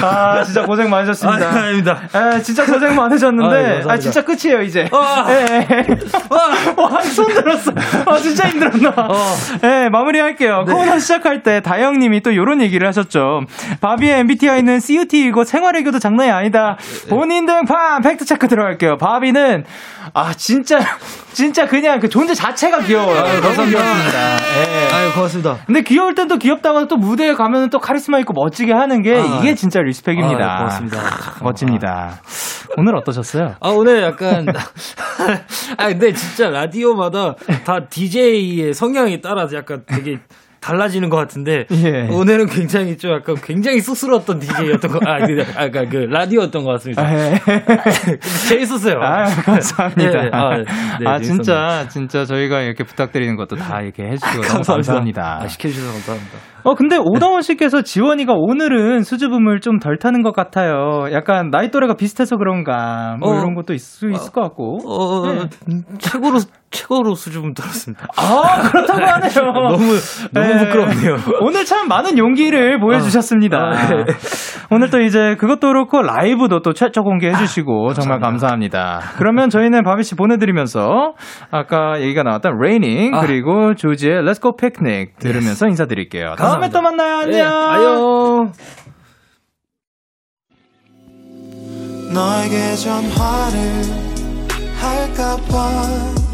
아, 0.02 0.42
진짜 0.42 0.64
고생 0.64 0.90
많으셨습니다. 0.90 1.46
아, 1.46 1.62
아닙니다. 1.64 2.00
아, 2.12 2.38
진짜 2.40 2.64
고생 2.64 2.94
많으셨는데, 2.94 3.54
아유, 3.54 3.62
감사합니다. 3.62 3.92
아, 3.92 3.98
진짜 3.98 4.24
끝이에요, 4.24 4.62
이제. 4.62 4.88
아. 4.92 5.26
예, 5.28 5.66
예. 5.70 5.86
와, 6.76 7.00
손 7.02 7.26
들었어. 7.28 7.72
아, 8.06 8.16
진짜 8.18 8.48
힘들었나. 8.48 8.90
어. 8.96 9.14
예, 9.62 9.88
마무리할게요. 9.90 10.64
코너 10.66 10.98
시작할 10.98 11.42
때 11.42 11.60
다영 11.60 11.98
님이 11.98 12.20
또 12.22 12.30
이런 12.30 12.60
얘기를 12.60 12.86
하셨죠. 12.88 13.42
바비의 13.80 14.20
MBTI는 14.20 14.80
CUTE이고 14.80 15.44
생활애교도 15.44 15.98
장난이 15.98 16.30
아니다. 16.30 16.76
본인 17.08 17.46
등판 17.46 18.02
fact 18.02 18.24
check 18.24 18.48
들어갈게요. 18.48 18.96
바비는, 18.96 19.64
아, 20.14 20.32
진짜, 20.36 20.80
진짜 21.32 21.66
그냥 21.66 22.00
그 22.00 22.08
존재 22.08 22.34
자체가 22.34 22.80
귀여워요. 22.80 23.20
너무 23.40 23.68
귀엽습니다. 23.68 24.34
예. 24.58 24.94
아유, 24.94 25.12
고맙습니다. 25.14 25.56
근데 25.66 25.82
귀여울 25.82 26.14
땐 26.14 26.24
또 26.28 26.38
귀엽다가 26.38 26.86
또 26.88 26.96
무대에 26.96 27.34
가면은 27.34 27.68
또 27.68 27.78
카리스마 27.78 28.18
있고 28.20 28.32
멋지게 28.32 28.72
하는 28.72 29.02
게 29.02 29.14
아, 29.14 29.40
이게 29.40 29.54
진짜 29.54 29.73
respect입니다. 29.82 30.52
아, 30.52 30.56
고맙습니다. 30.58 30.98
멋집니다. 31.42 32.20
오늘 32.76 32.96
어떠셨어요? 32.96 33.56
아, 33.60 33.68
오늘 33.70 34.02
약간. 34.02 34.46
아, 35.78 35.88
근데 35.88 36.12
진짜 36.12 36.50
라디오마다 36.50 37.34
다 37.64 37.86
DJ의 37.88 38.74
성향에 38.74 39.20
따라서 39.20 39.56
약간 39.56 39.84
되게 39.86 40.18
달라지는 40.64 41.10
것 41.10 41.18
같은데. 41.18 41.66
예. 41.72 42.08
오늘은 42.10 42.46
굉장히 42.46 42.96
좀 42.96 43.12
약간 43.12 43.36
굉장히 43.42 43.80
쑥스러웠던 43.80 44.38
DJ였던 44.38 44.90
거, 44.92 44.98
아, 45.06 45.18
그, 45.18 45.44
아까 45.56 45.84
그 45.84 45.96
라디오였던 46.08 46.64
것 46.64 46.70
같습니다. 46.72 47.04
예. 47.12 47.34
재밌었어요. 48.48 48.94
아, 49.02 49.24
감사합니다. 49.24 50.22
네, 50.22 50.30
아, 50.32 50.56
네, 50.56 50.64
아, 51.06 51.18
재밌었네요. 51.18 51.20
진짜, 51.20 51.86
진짜 51.90 52.24
저희가 52.24 52.62
이렇게 52.62 52.82
부탁드리는 52.82 53.36
것도 53.36 53.56
다 53.56 53.82
이렇게 53.82 54.04
해주시고 54.04 54.42
너무 54.42 54.62
감사합니다. 54.64 55.40
아, 55.42 55.46
시켜주셔서 55.48 55.92
감사합니다. 55.92 56.38
어, 56.64 56.74
근데 56.74 56.96
오다원 56.98 57.42
씨께서 57.42 57.82
지원이가 57.82 58.32
오늘은 58.34 59.02
수줍음을 59.02 59.60
좀 59.60 59.74
덜 59.80 59.98
타는 59.98 60.22
것 60.22 60.34
같아요. 60.34 61.08
약간 61.12 61.50
나이 61.50 61.70
또래가 61.70 61.94
비슷해서 61.94 62.36
그런가. 62.36 63.16
뭐 63.20 63.34
어. 63.34 63.38
이런 63.38 63.54
것도 63.54 63.74
있을 63.74 64.08
수 64.08 64.10
있을 64.10 64.32
것 64.32 64.40
같고. 64.40 64.78
어, 64.86 65.26
네. 65.26 65.40
음, 65.68 65.82
최고로, 65.98 66.38
최고로 66.74 67.14
수줍음 67.14 67.54
떨었습니다. 67.54 68.06
아, 68.16 68.68
그렇다고 68.68 69.00
하네요. 69.00 69.52
너무, 69.54 69.94
너무 70.32 70.46
네. 70.46 70.58
부끄럽네요. 70.58 71.16
오늘 71.40 71.64
참 71.64 71.88
많은 71.88 72.18
용기를 72.18 72.80
보여주셨습니다. 72.80 73.56
아, 73.56 73.88
네. 73.88 74.04
오늘 74.70 74.90
또 74.90 75.00
이제 75.00 75.36
그것도 75.38 75.68
그렇고 75.68 76.02
라이브도 76.02 76.60
또 76.60 76.72
최초 76.74 77.02
공개해주시고 77.02 77.94
정말 77.94 78.20
감사합니다. 78.20 79.00
그러면 79.16 79.48
저희는 79.48 79.84
바비 79.84 80.02
씨 80.02 80.14
보내드리면서 80.16 81.14
아까 81.50 82.00
얘기가 82.00 82.22
나왔던 82.22 82.56
Raining 82.56 83.16
아. 83.16 83.20
그리고 83.20 83.74
조지의 83.74 84.22
Let's 84.22 84.42
Go 84.42 84.56
Picnic 84.56 85.14
들으면서 85.18 85.66
인사드릴게요. 85.66 86.34
다음에 86.36 86.68
감사합니다. 86.68 86.72
또 86.72 86.82
만나요. 86.82 87.16
안녕. 87.18 87.30
네, 87.30 87.42
안녕. 87.42 88.52
너에게 92.12 92.74
전화를 92.76 94.04
할까봐 94.80 96.33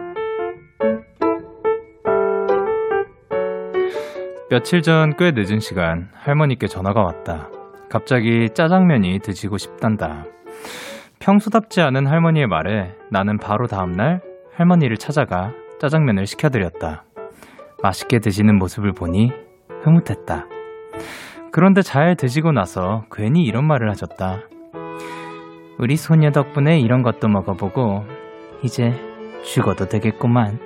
며칠 4.51 4.81
전 4.81 5.13
꽤 5.17 5.31
늦은 5.31 5.61
시간 5.61 6.09
할머니께 6.13 6.67
전화가 6.67 7.01
왔다. 7.01 7.49
갑자기 7.89 8.49
짜장면이 8.53 9.19
드시고 9.19 9.57
싶단다. 9.57 10.25
평소답지 11.19 11.79
않은 11.79 12.05
할머니의 12.05 12.47
말에 12.47 12.93
나는 13.09 13.37
바로 13.37 13.67
다음날 13.67 14.19
할머니를 14.53 14.97
찾아가 14.97 15.53
짜장면을 15.79 16.25
시켜드렸다. 16.25 17.05
맛있게 17.81 18.19
드시는 18.19 18.57
모습을 18.57 18.91
보니 18.91 19.31
흐뭇했다. 19.83 20.47
그런데 21.53 21.81
잘 21.81 22.17
드시고 22.17 22.51
나서 22.51 23.05
괜히 23.09 23.45
이런 23.45 23.65
말을 23.65 23.89
하셨다. 23.89 24.41
우리 25.79 25.95
소녀 25.95 26.31
덕분에 26.31 26.77
이런 26.81 27.03
것도 27.03 27.29
먹어보고 27.29 28.03
이제 28.63 28.93
죽어도 29.45 29.87
되겠구만. 29.87 30.59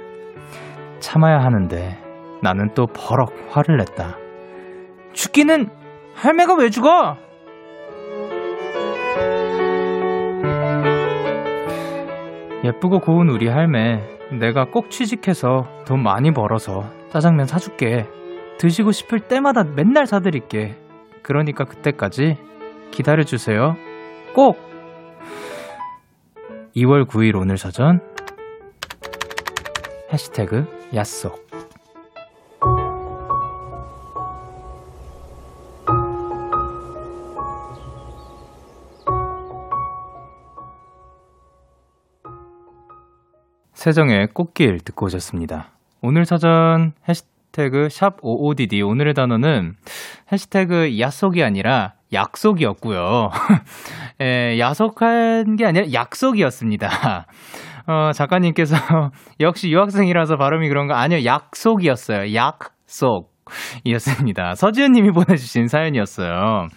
참아야 0.99 1.37
하는데 1.39 2.04
나는 2.45 2.69
또 2.75 2.85
버럭 2.85 3.33
화를 3.49 3.77
냈다. 3.77 4.19
죽기는 5.13 5.67
할매가 6.13 6.53
왜 6.57 6.69
죽어? 6.69 7.17
예쁘고 12.63 12.99
고운 12.99 13.29
우리 13.29 13.47
할매, 13.47 13.99
내가 14.39 14.65
꼭 14.65 14.91
취직해서 14.91 15.63
돈 15.87 16.03
많이 16.03 16.31
벌어서 16.31 16.83
짜장면 17.09 17.47
사줄게. 17.47 18.05
드시고 18.59 18.91
싶을 18.91 19.21
때마다 19.21 19.63
맨날 19.63 20.05
사드릴게. 20.05 20.77
그러니까 21.23 21.63
그때까지 21.63 22.37
기다려주세요. 22.91 23.75
꼭! 24.35 24.59
2월 26.75 27.07
9일 27.07 27.41
오늘 27.41 27.57
사전 27.57 28.01
해시태그 30.13 30.91
야속 30.93 31.44
세정의 43.85 44.29
꽃길 44.33 44.79
듣고 44.79 45.05
오셨습니다. 45.05 45.67
오늘 46.01 46.25
사전 46.25 46.93
해시태그 47.07 47.89
샵 47.91 48.19
55DD 48.19 48.83
오늘의 48.83 49.13
단어는 49.13 49.75
해시태그 50.31 50.99
야속이 50.99 51.43
아니라 51.43 51.93
약속이었고요. 52.11 53.29
예, 54.23 54.57
야속한 54.57 55.55
게 55.57 55.67
아니라 55.67 55.93
약속이었습니다. 55.93 57.27
어, 57.85 58.11
작가님께서 58.11 58.75
역시 59.39 59.69
유학생이라서 59.69 60.37
발음이 60.37 60.67
그런 60.67 60.87
거 60.87 60.95
아니요 60.95 61.23
약속이었어요. 61.23 62.33
약속 62.33 63.35
이었습니다. 63.83 64.55
서지은님이 64.55 65.11
보내주신 65.11 65.67
사연이었어요. 65.67 66.69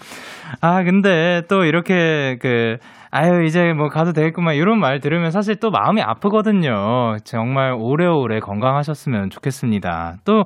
아 0.61 0.85
근데 0.85 1.41
또 1.49 1.65
이렇게 1.65 2.37
그 2.39 2.77
아유 3.11 3.45
이제 3.45 3.73
뭐 3.73 3.89
가도 3.89 4.13
되겠구만 4.13 4.55
이런 4.55 4.79
말 4.79 5.01
들으면 5.01 5.31
사실 5.31 5.57
또 5.57 5.71
마음이 5.71 6.03
아프거든요. 6.03 7.17
정말 7.25 7.75
오래오래 7.79 8.41
건강하셨으면 8.41 9.31
좋겠습니다. 9.31 10.17
또 10.25 10.45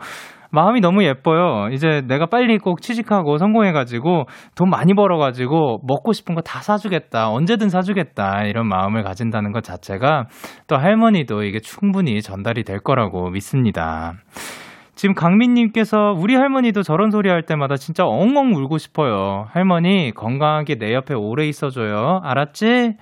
마음이 0.54 0.80
너무 0.80 1.02
예뻐요. 1.02 1.70
이제 1.72 2.02
내가 2.06 2.26
빨리 2.26 2.58
꼭 2.58 2.82
취직하고 2.82 3.38
성공해가지고 3.38 4.24
돈 4.54 4.68
많이 4.68 4.92
벌어가지고 4.92 5.80
먹고 5.86 6.12
싶은 6.12 6.34
거 6.34 6.42
다 6.42 6.60
사주겠다. 6.60 7.30
언제든 7.30 7.70
사주겠다. 7.70 8.44
이런 8.44 8.68
마음을 8.68 9.02
가진다는 9.02 9.52
것 9.52 9.64
자체가 9.64 10.26
또 10.68 10.76
할머니도 10.76 11.44
이게 11.44 11.58
충분히 11.58 12.20
전달이 12.20 12.64
될 12.64 12.80
거라고 12.80 13.30
믿습니다. 13.30 14.12
지금 14.94 15.14
강민님께서 15.14 16.14
우리 16.16 16.34
할머니도 16.34 16.82
저런 16.82 17.10
소리 17.10 17.28
할 17.30 17.42
때마다 17.42 17.76
진짜 17.76 18.06
엉엉 18.06 18.54
울고 18.54 18.78
싶어요. 18.78 19.48
할머니 19.50 20.12
건강하게 20.14 20.76
내 20.76 20.92
옆에 20.94 21.14
오래 21.14 21.46
있어줘요. 21.48 22.20
알았지? 22.22 22.96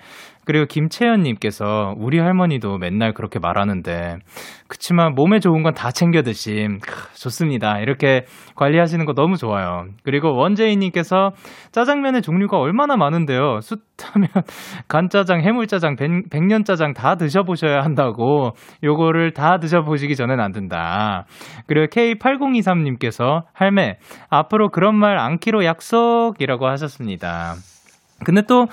그리고 0.51 0.67
김채연님께서 0.67 1.95
우리 1.97 2.19
할머니도 2.19 2.79
맨날 2.79 3.15
그렇게 3.15 3.39
말하는데 3.39 4.17
그치만 4.67 5.15
몸에 5.15 5.39
좋은 5.39 5.63
건 5.63 5.71
다 5.75 5.93
챙겨 5.93 6.23
드심. 6.23 6.81
크, 6.81 7.15
좋습니다. 7.15 7.79
이렇게 7.79 8.25
관리하시는 8.57 9.05
거 9.07 9.13
너무 9.13 9.37
좋아요. 9.37 9.85
그리고 10.03 10.35
원재희님께서 10.35 11.31
짜장면의 11.71 12.23
종류가 12.23 12.59
얼마나 12.59 12.97
많은데요. 12.97 13.61
숯하면 13.61 14.29
간짜장 14.89 15.43
해물짜장 15.43 15.95
백, 15.95 16.11
백년짜장 16.31 16.95
다 16.95 17.15
드셔보셔야 17.15 17.83
한다고. 17.83 18.51
요거를 18.83 19.33
다 19.33 19.59
드셔보시기 19.59 20.17
전엔 20.17 20.41
안 20.41 20.51
된다. 20.51 21.27
그리고 21.69 21.87
K8023님께서 21.87 23.45
할매 23.53 23.99
앞으로 24.29 24.71
그런 24.71 24.97
말 24.97 25.17
안키로 25.17 25.65
약속이라고 25.65 26.67
하셨습니다. 26.67 27.55
근데 28.25 28.43
또 28.43 28.67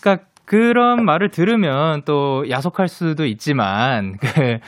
그러니까 0.00 0.29
그런 0.50 1.04
말을 1.04 1.28
들으면 1.28 2.02
또 2.04 2.42
야속할 2.50 2.88
수도 2.88 3.24
있지만, 3.24 4.16
그, 4.18 4.58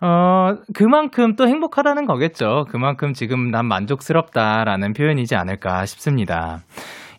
어, 0.00 0.54
그만큼 0.72 1.34
또 1.34 1.48
행복하다는 1.48 2.06
거겠죠. 2.06 2.66
그만큼 2.70 3.12
지금 3.12 3.50
난 3.50 3.66
만족스럽다라는 3.66 4.92
표현이지 4.92 5.34
않을까 5.34 5.86
싶습니다. 5.86 6.60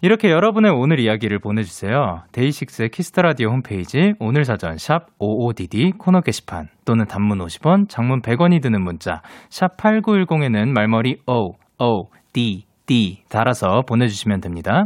이렇게 0.01 0.31
여러분의 0.31 0.71
오늘 0.71 1.01
이야기를 1.01 1.39
보내주세요. 1.39 2.21
데이식스의 2.31 2.87
키스터라디오 2.87 3.49
홈페이지 3.49 4.13
오늘 4.17 4.45
사전 4.45 4.77
샵 4.77 5.07
55DD 5.19 5.97
코너 5.97 6.21
게시판 6.21 6.69
또는 6.85 7.05
단문 7.05 7.39
50원, 7.39 7.89
장문 7.89 8.21
100원이 8.21 8.61
드는 8.61 8.81
문자 8.81 9.21
샵 9.49 9.75
8910에는 9.75 10.69
말머리 10.69 11.17
O, 11.27 11.55
O, 11.79 12.07
D, 12.31 12.63
D 12.85 13.23
달아서 13.29 13.83
보내주시면 13.83 14.41
됩니다. 14.41 14.85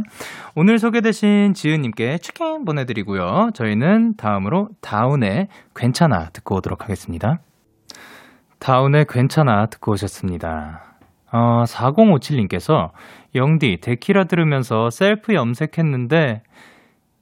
오늘 0.54 0.78
소개되신 0.78 1.54
지은님께 1.54 2.18
치킨 2.18 2.64
보내드리고요. 2.64 3.50
저희는 3.54 4.16
다음으로 4.16 4.68
다운의 4.80 5.48
괜찮아 5.74 6.30
듣고 6.30 6.56
오도록 6.56 6.84
하겠습니다. 6.84 7.40
다운의 8.58 9.06
괜찮아 9.08 9.66
듣고 9.66 9.92
오셨습니다. 9.92 10.82
어, 11.30 11.64
4057님께서 11.66 12.90
영디 13.34 13.78
데키라 13.80 14.24
들으면서 14.24 14.90
셀프 14.90 15.34
염색했는데 15.34 16.42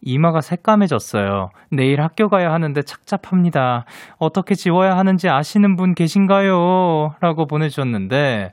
이마가 0.02 0.40
새까매졌어요. 0.40 1.50
내일 1.70 2.00
학교 2.00 2.28
가야 2.28 2.52
하는데 2.52 2.80
착잡합니다. 2.82 3.86
어떻게 4.18 4.54
지워야 4.54 4.96
하는지 4.96 5.28
아시는 5.28 5.76
분 5.76 5.94
계신가요? 5.94 7.16
라고 7.20 7.46
보내주셨는데 7.46 8.52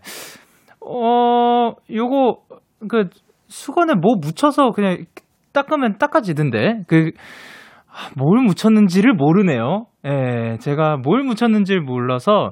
어, 0.86 1.74
요거, 1.90 2.42
그, 2.90 3.10
수건에 3.48 3.94
뭐 3.96 4.16
묻혀서 4.20 4.72
그냥 4.72 5.06
닦으면 5.54 5.98
닦아지던데? 5.98 6.84
그, 6.88 7.12
아, 7.88 8.10
뭘 8.16 8.44
묻혔는지를 8.44 9.14
모르네요. 9.14 9.86
예, 10.06 10.58
제가 10.60 10.98
뭘 10.98 11.24
묻혔는지를 11.24 11.82
몰라서, 11.82 12.52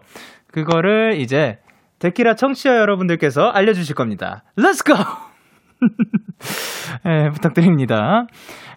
그거를 0.51 1.19
이제, 1.19 1.57
데키라 1.99 2.35
청취자 2.35 2.77
여러분들께서 2.77 3.41
알려 3.49 3.73
주실 3.73 3.95
겁니다. 3.95 4.43
Let's 4.57 4.85
go! 4.85 4.95
예, 7.07 7.29
부탁드립니다. 7.29 8.25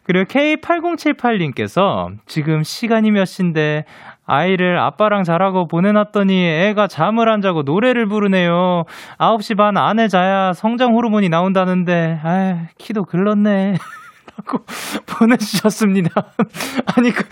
그리고 0.05 0.27
K8078님께서 0.27 2.17
지금 2.27 2.63
시간이 2.63 3.11
몇 3.11 3.25
시인데 3.25 3.85
아이를 4.27 4.79
아빠랑 4.79 5.25
자라고 5.25 5.67
보내놨더니 5.67 6.47
애가 6.47 6.87
잠을 6.87 7.29
안 7.29 7.41
자고 7.41 7.63
노래를 7.63 8.07
부르네요. 8.07 8.85
9시 9.19 9.57
반 9.57 9.77
안에 9.77 10.09
자야 10.09 10.53
성장 10.53 10.95
호르몬이 10.95 11.29
나온다는데, 11.29 12.21
아 12.23 12.67
키도 12.79 13.05
글렀네. 13.05 13.77
라고 14.37 14.65
보내주셨습니다. 15.07 16.11
아니, 16.97 17.11
그, 17.11 17.25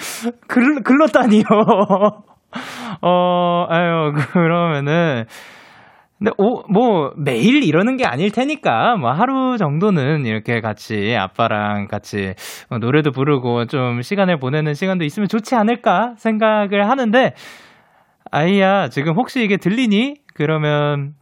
글, 0.47 0.83
글렀다니요. 0.83 1.45
어, 3.01 3.67
아유, 3.69 4.13
그러면은, 4.33 5.25
근데 6.23 6.31
오, 6.39 6.63
뭐 6.73 7.13
매일 7.17 7.65
이러는 7.65 7.97
게 7.97 8.05
아닐 8.07 8.31
테니까 8.31 8.97
뭐 8.97 9.11
하루 9.11 9.57
정도는 9.59 10.25
이렇게 10.25 10.61
같이 10.61 11.17
아빠랑 11.19 11.89
같이 11.89 12.35
뭐 12.71 12.79
노래도 12.79 13.11
부르고 13.11 13.67
좀 13.67 14.03
시간을 14.03 14.39
보내는 14.39 14.75
시간도 14.75 15.05
있으면 15.05 15.27
좋지 15.29 15.57
않을까 15.57 16.15
생각을 16.19 16.89
하는데 16.89 17.33
아이야 18.31 18.89
지금 18.89 19.15
혹시 19.17 19.43
이게 19.45 19.57
들리니? 19.57 20.17
그러면 20.35 21.15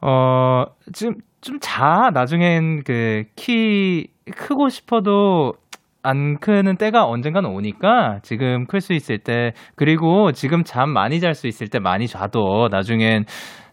어 0.00 0.64
지금 0.92 1.14
좀 1.42 1.58
자 1.60 2.10
나중엔 2.14 2.82
그 2.84 3.24
키 3.36 4.08
크고 4.36 4.68
싶어도 4.68 5.54
안 6.02 6.38
크는 6.38 6.76
때가 6.76 7.04
언젠가는 7.04 7.48
오니까 7.50 8.20
지금 8.22 8.66
클 8.66 8.80
수 8.80 8.92
있을 8.94 9.18
때 9.18 9.52
그리고 9.76 10.32
지금 10.32 10.64
잠 10.64 10.90
많이 10.90 11.20
잘 11.20 11.34
수 11.34 11.46
있을 11.46 11.68
때 11.68 11.78
많이 11.78 12.06
자도 12.06 12.68
나중엔 12.70 13.24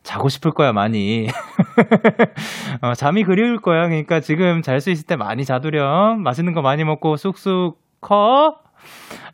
자고 0.07 0.29
싶을 0.29 0.51
거야, 0.51 0.71
많이. 0.71 1.27
어, 2.81 2.93
잠이 2.93 3.25
그리울 3.25 3.59
거야. 3.59 3.87
그러니까 3.89 4.21
지금 4.21 4.61
잘 4.61 4.79
수 4.79 4.89
있을 4.89 5.05
때 5.05 5.17
많이 5.17 5.43
자두렴. 5.43 6.23
맛있는 6.23 6.53
거 6.53 6.61
많이 6.61 6.85
먹고 6.85 7.17
쑥쑥 7.17 7.77
커. 7.99 8.55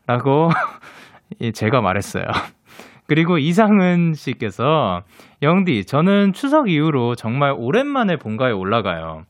라고 0.08 0.50
예, 1.42 1.52
제가 1.52 1.82
말했어요. 1.82 2.24
그리고 3.06 3.38
이상은 3.38 4.16
씨께서 4.16 5.04
영디, 5.44 5.86
저는 5.86 6.34
추석 6.34 6.70
이후로 6.72 7.14
정말 7.16 7.54
오랜만에 7.56 8.16
본가에 8.16 8.52
올라가요. 8.52 9.26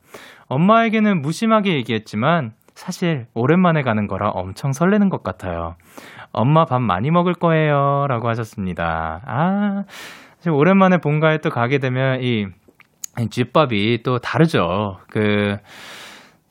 엄마에게는 0.46 1.20
무심하게 1.20 1.74
얘기했지만 1.74 2.54
사실 2.74 3.26
오랜만에 3.34 3.82
가는 3.82 4.06
거라 4.06 4.30
엄청 4.30 4.72
설레는 4.72 5.10
것 5.10 5.22
같아요. 5.22 5.76
엄마 6.32 6.64
밥 6.64 6.80
많이 6.80 7.10
먹을 7.10 7.34
거예요. 7.34 8.06
라고 8.08 8.28
하셨습니다. 8.28 9.20
아, 9.26 9.84
사실 10.44 10.52
오랜만에 10.52 10.98
본가에 10.98 11.38
또 11.38 11.48
가게 11.48 11.78
되면 11.78 12.22
이, 12.22 12.46
이 13.18 13.28
쥐밥이 13.30 14.02
또 14.02 14.18
다르죠. 14.18 14.98
그, 15.08 15.56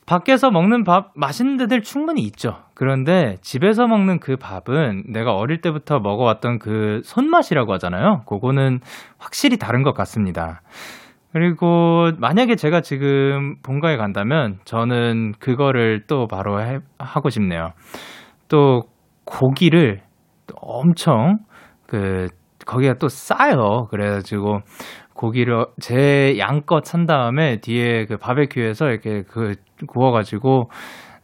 밖에서 0.04 0.50
먹는 0.50 0.82
밥 0.82 1.12
맛있는 1.14 1.56
데들 1.58 1.82
충분히 1.82 2.22
있죠. 2.22 2.56
그런데 2.74 3.36
집에서 3.40 3.86
먹는 3.86 4.18
그 4.18 4.36
밥은 4.36 5.04
내가 5.12 5.34
어릴 5.34 5.60
때부터 5.60 6.00
먹어왔던 6.00 6.58
그 6.58 7.02
손맛이라고 7.04 7.72
하잖아요. 7.74 8.22
그거는 8.26 8.80
확실히 9.16 9.58
다른 9.58 9.84
것 9.84 9.94
같습니다. 9.94 10.60
그리고 11.32 12.10
만약에 12.18 12.56
제가 12.56 12.80
지금 12.80 13.56
본가에 13.62 13.96
간다면 13.96 14.58
저는 14.64 15.34
그거를 15.38 16.02
또 16.08 16.26
바로 16.26 16.60
해, 16.60 16.80
하고 16.98 17.30
싶네요. 17.30 17.70
또 18.48 18.82
고기를 19.24 20.00
또 20.48 20.54
엄청 20.60 21.38
그 21.86 22.26
거기가 22.66 22.94
또 22.94 23.08
싸요. 23.08 23.88
그래가지고 23.90 24.60
고기를 25.14 25.66
제 25.80 26.36
양껏 26.38 26.84
산 26.84 27.06
다음에 27.06 27.60
뒤에 27.60 28.06
그 28.06 28.16
바베큐에서 28.16 28.90
이렇게 28.90 29.22
그 29.22 29.54
구워가지고 29.86 30.70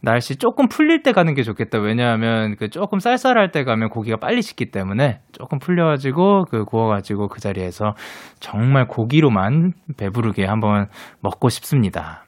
날씨 0.03 0.37
조금 0.37 0.69
풀릴 0.69 1.03
때 1.03 1.13
가는 1.13 1.35
게 1.35 1.43
좋겠다. 1.43 1.79
왜냐하면 1.79 2.57
그 2.57 2.71
조금 2.71 3.01
쌀쌀할 3.01 3.51
때 3.51 3.65
가면 3.65 3.91
고기가 3.91 4.17
빨리 4.17 4.41
식기 4.41 4.71
때문에 4.71 5.21
조금 5.33 5.59
풀려가지고 5.59 6.47
그 6.51 6.65
구워가지고 6.65 7.29
그 7.29 7.41
자리에서 7.41 7.95
정말 8.39 8.87
고기로만 8.87 9.73
배부르게 9.99 10.47
한번 10.47 10.87
먹고 11.21 11.51
싶습니다. 11.51 12.25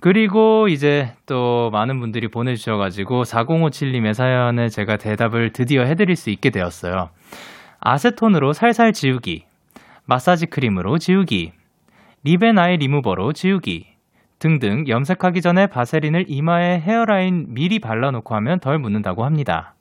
그리고 0.00 0.68
이제 0.68 1.12
또 1.26 1.70
많은 1.70 2.00
분들이 2.00 2.28
보내주셔가지고 2.28 3.22
4057님의 3.22 4.14
사연에 4.14 4.68
제가 4.68 4.96
대답을 4.96 5.52
드디어 5.52 5.84
해드릴 5.84 6.16
수 6.16 6.30
있게 6.30 6.50
되었어요. 6.50 7.10
아세톤으로 7.80 8.52
살살 8.52 8.92
지우기, 8.92 9.44
마사지 10.06 10.46
크림으로 10.46 10.98
지우기, 10.98 11.52
립앤 12.24 12.58
아이 12.58 12.76
리무버로 12.76 13.32
지우기 13.32 13.86
등등 14.38 14.88
염색하기 14.88 15.40
전에 15.40 15.66
바세린을 15.66 16.26
이마에 16.28 16.80
헤어라인 16.80 17.46
미리 17.54 17.78
발라놓고 17.78 18.34
하면 18.36 18.60
덜 18.60 18.78
묻는다고 18.78 19.24
합니다. 19.24 19.74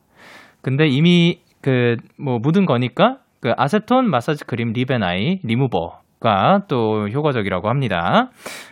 근데 0.61 0.87
이미 0.87 1.39
그 1.61 1.97
뭐 2.17 2.39
묻은 2.39 2.65
거니까 2.65 3.17
그 3.41 3.53
아세톤 3.55 4.09
마사지 4.09 4.43
크림 4.45 4.73
립앤 4.73 5.03
아이 5.03 5.39
리무버가 5.43 6.65
또 6.67 7.07
효과적이라고 7.09 7.69
합니다. 7.69 8.29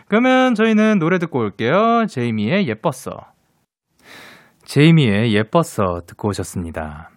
그러면 0.08 0.54
저희는 0.54 0.98
노래 0.98 1.18
듣고 1.18 1.38
올게요. 1.38 2.06
제이미의 2.06 2.68
예뻤어. 2.68 3.16
제이미의 4.64 5.34
예뻤어 5.34 6.02
듣고 6.06 6.28
오셨습니다. 6.28 7.10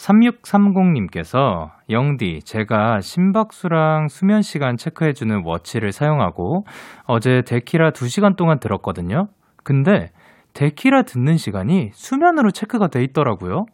3630님께서 0.00 1.70
영디, 1.90 2.40
제가 2.44 3.00
심박수랑 3.00 4.08
수면 4.08 4.42
시간 4.42 4.76
체크해주는 4.76 5.42
watch를 5.44 5.92
사용하고 5.92 6.64
어제 7.04 7.42
데키라 7.42 7.90
2시간 7.90 8.36
동안 8.36 8.58
들었거든요. 8.58 9.28
근데 9.62 10.10
데키라 10.54 11.02
듣는 11.02 11.36
시간이 11.36 11.90
수면으로 11.92 12.50
체크가 12.50 12.88
돼 12.88 13.02
있더라고요. 13.04 13.66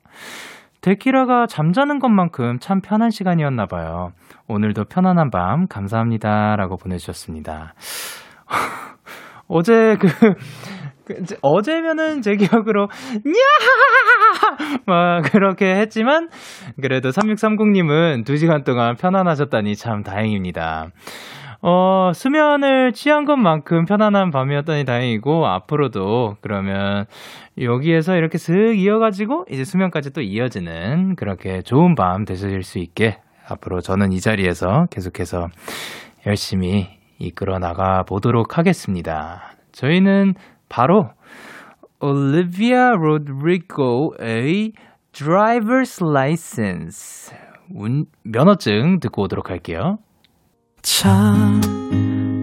데키라가 0.81 1.47
잠자는 1.47 1.99
것만큼 1.99 2.59
참 2.61 2.81
편한 2.81 3.11
시간이었나 3.11 3.67
봐요. 3.67 4.11
오늘도 4.49 4.85
편안한 4.85 5.31
밤 5.31 5.67
감사합니다. 5.69 6.57
라고 6.57 6.77
보내주셨습니다. 6.77 7.75
어제 9.49 9.97
그, 9.99 10.09
그 11.05 11.25
어제면은 11.43 12.21
제 12.21 12.37
기억으로 12.37 12.89
냐! 13.25 13.33
막 14.87 15.23
그렇게 15.33 15.75
했지만 15.77 16.29
그래도 16.81 17.11
3630님은 17.11 18.25
2시간 18.25 18.65
동안 18.65 18.97
편안하셨다니 18.97 19.77
참 19.77 20.03
다행입니다. 20.03 20.89
어, 21.63 22.13
수면을 22.15 22.93
취한 22.93 23.25
것만큼 23.25 23.87
편안한 23.87 24.31
밤이었다니 24.31 24.85
다행이고 24.85 25.47
앞으로도 25.47 26.37
그러면 26.41 27.07
여기에서 27.59 28.17
이렇게 28.17 28.39
슥 28.39 28.75
이어가지고 28.77 29.47
이제 29.51 29.65
수면까지 29.65 30.13
또 30.13 30.21
이어지는 30.21 31.17
그렇게 31.17 31.63
좋은 31.63 31.95
밤 31.95 32.25
되실 32.25 32.63
수 32.63 32.79
있게 32.79 33.19
앞으로 33.49 33.81
저는 33.81 34.13
이 34.13 34.21
자리에서 34.21 34.87
계속해서 34.91 35.49
열심히 36.27 36.89
이끌어 37.19 37.59
나가 37.59 38.03
보도록 38.03 38.59
하겠습니다. 38.59 39.53
저희는 39.73 40.35
바로 40.69 41.11
올리비아 42.01 42.91
로드리고의 42.93 44.73
Driver's 45.13 46.03
License. 46.07 47.35
운, 47.75 48.07
면허증 48.23 49.01
듣고 49.01 49.23
오도록 49.23 49.51
할게요. 49.51 49.99
참 50.83 51.61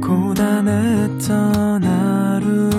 고단했던 0.02 1.84
하루 1.84 2.70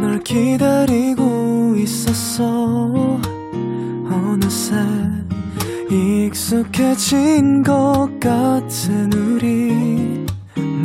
끝널 0.00 0.18
기다리고 0.20 1.76
있었어. 1.76 3.20
어느새 4.10 4.76
익숙해진 5.90 7.62
것 7.62 8.08
같은 8.18 9.12
우리 9.12 10.25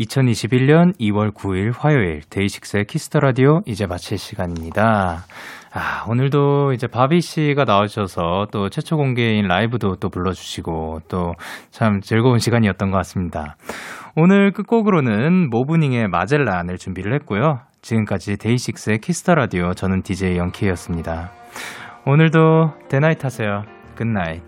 2021년 0.00 0.96
2월 0.98 1.32
9일 1.32 1.72
화요일 1.76 2.22
DAY6의 2.30 2.86
Kiss 2.86 3.05
the 3.05 3.20
Radio 3.20 3.60
이제 3.66 3.86
마칠 3.86 4.18
시간입니다. 4.18 5.24
아, 5.72 6.04
오늘도 6.08 6.72
이제 6.72 6.86
바비 6.86 7.20
씨가 7.20 7.64
나와주셔서 7.64 8.46
또 8.50 8.68
최초 8.70 8.96
공개인 8.96 9.46
라이브도 9.46 9.96
또 9.96 10.08
불러주시고 10.08 11.00
또 11.08 11.32
참 11.70 12.00
즐거운 12.00 12.38
시간이었던 12.38 12.90
것 12.90 12.96
같습니다. 12.98 13.56
오늘 14.16 14.50
끝곡으로는 14.52 15.48
모브닝의 15.50 16.08
마젤란을 16.08 16.78
준비를 16.78 17.14
했고요. 17.14 17.60
지금까지 17.80 18.36
DAY6의 18.38 18.98
Kiss 18.98 19.19
the 19.19 19.34
Radio 19.34 19.72
저는 19.72 20.02
DJ 20.02 20.36
Young 20.36 20.59
K였습니다. 20.59 21.30
오늘도 22.06 22.72
day 22.88 23.01
night 23.01 23.24
하세요. 23.24 23.62
Good 23.96 24.14
night. 24.14 24.42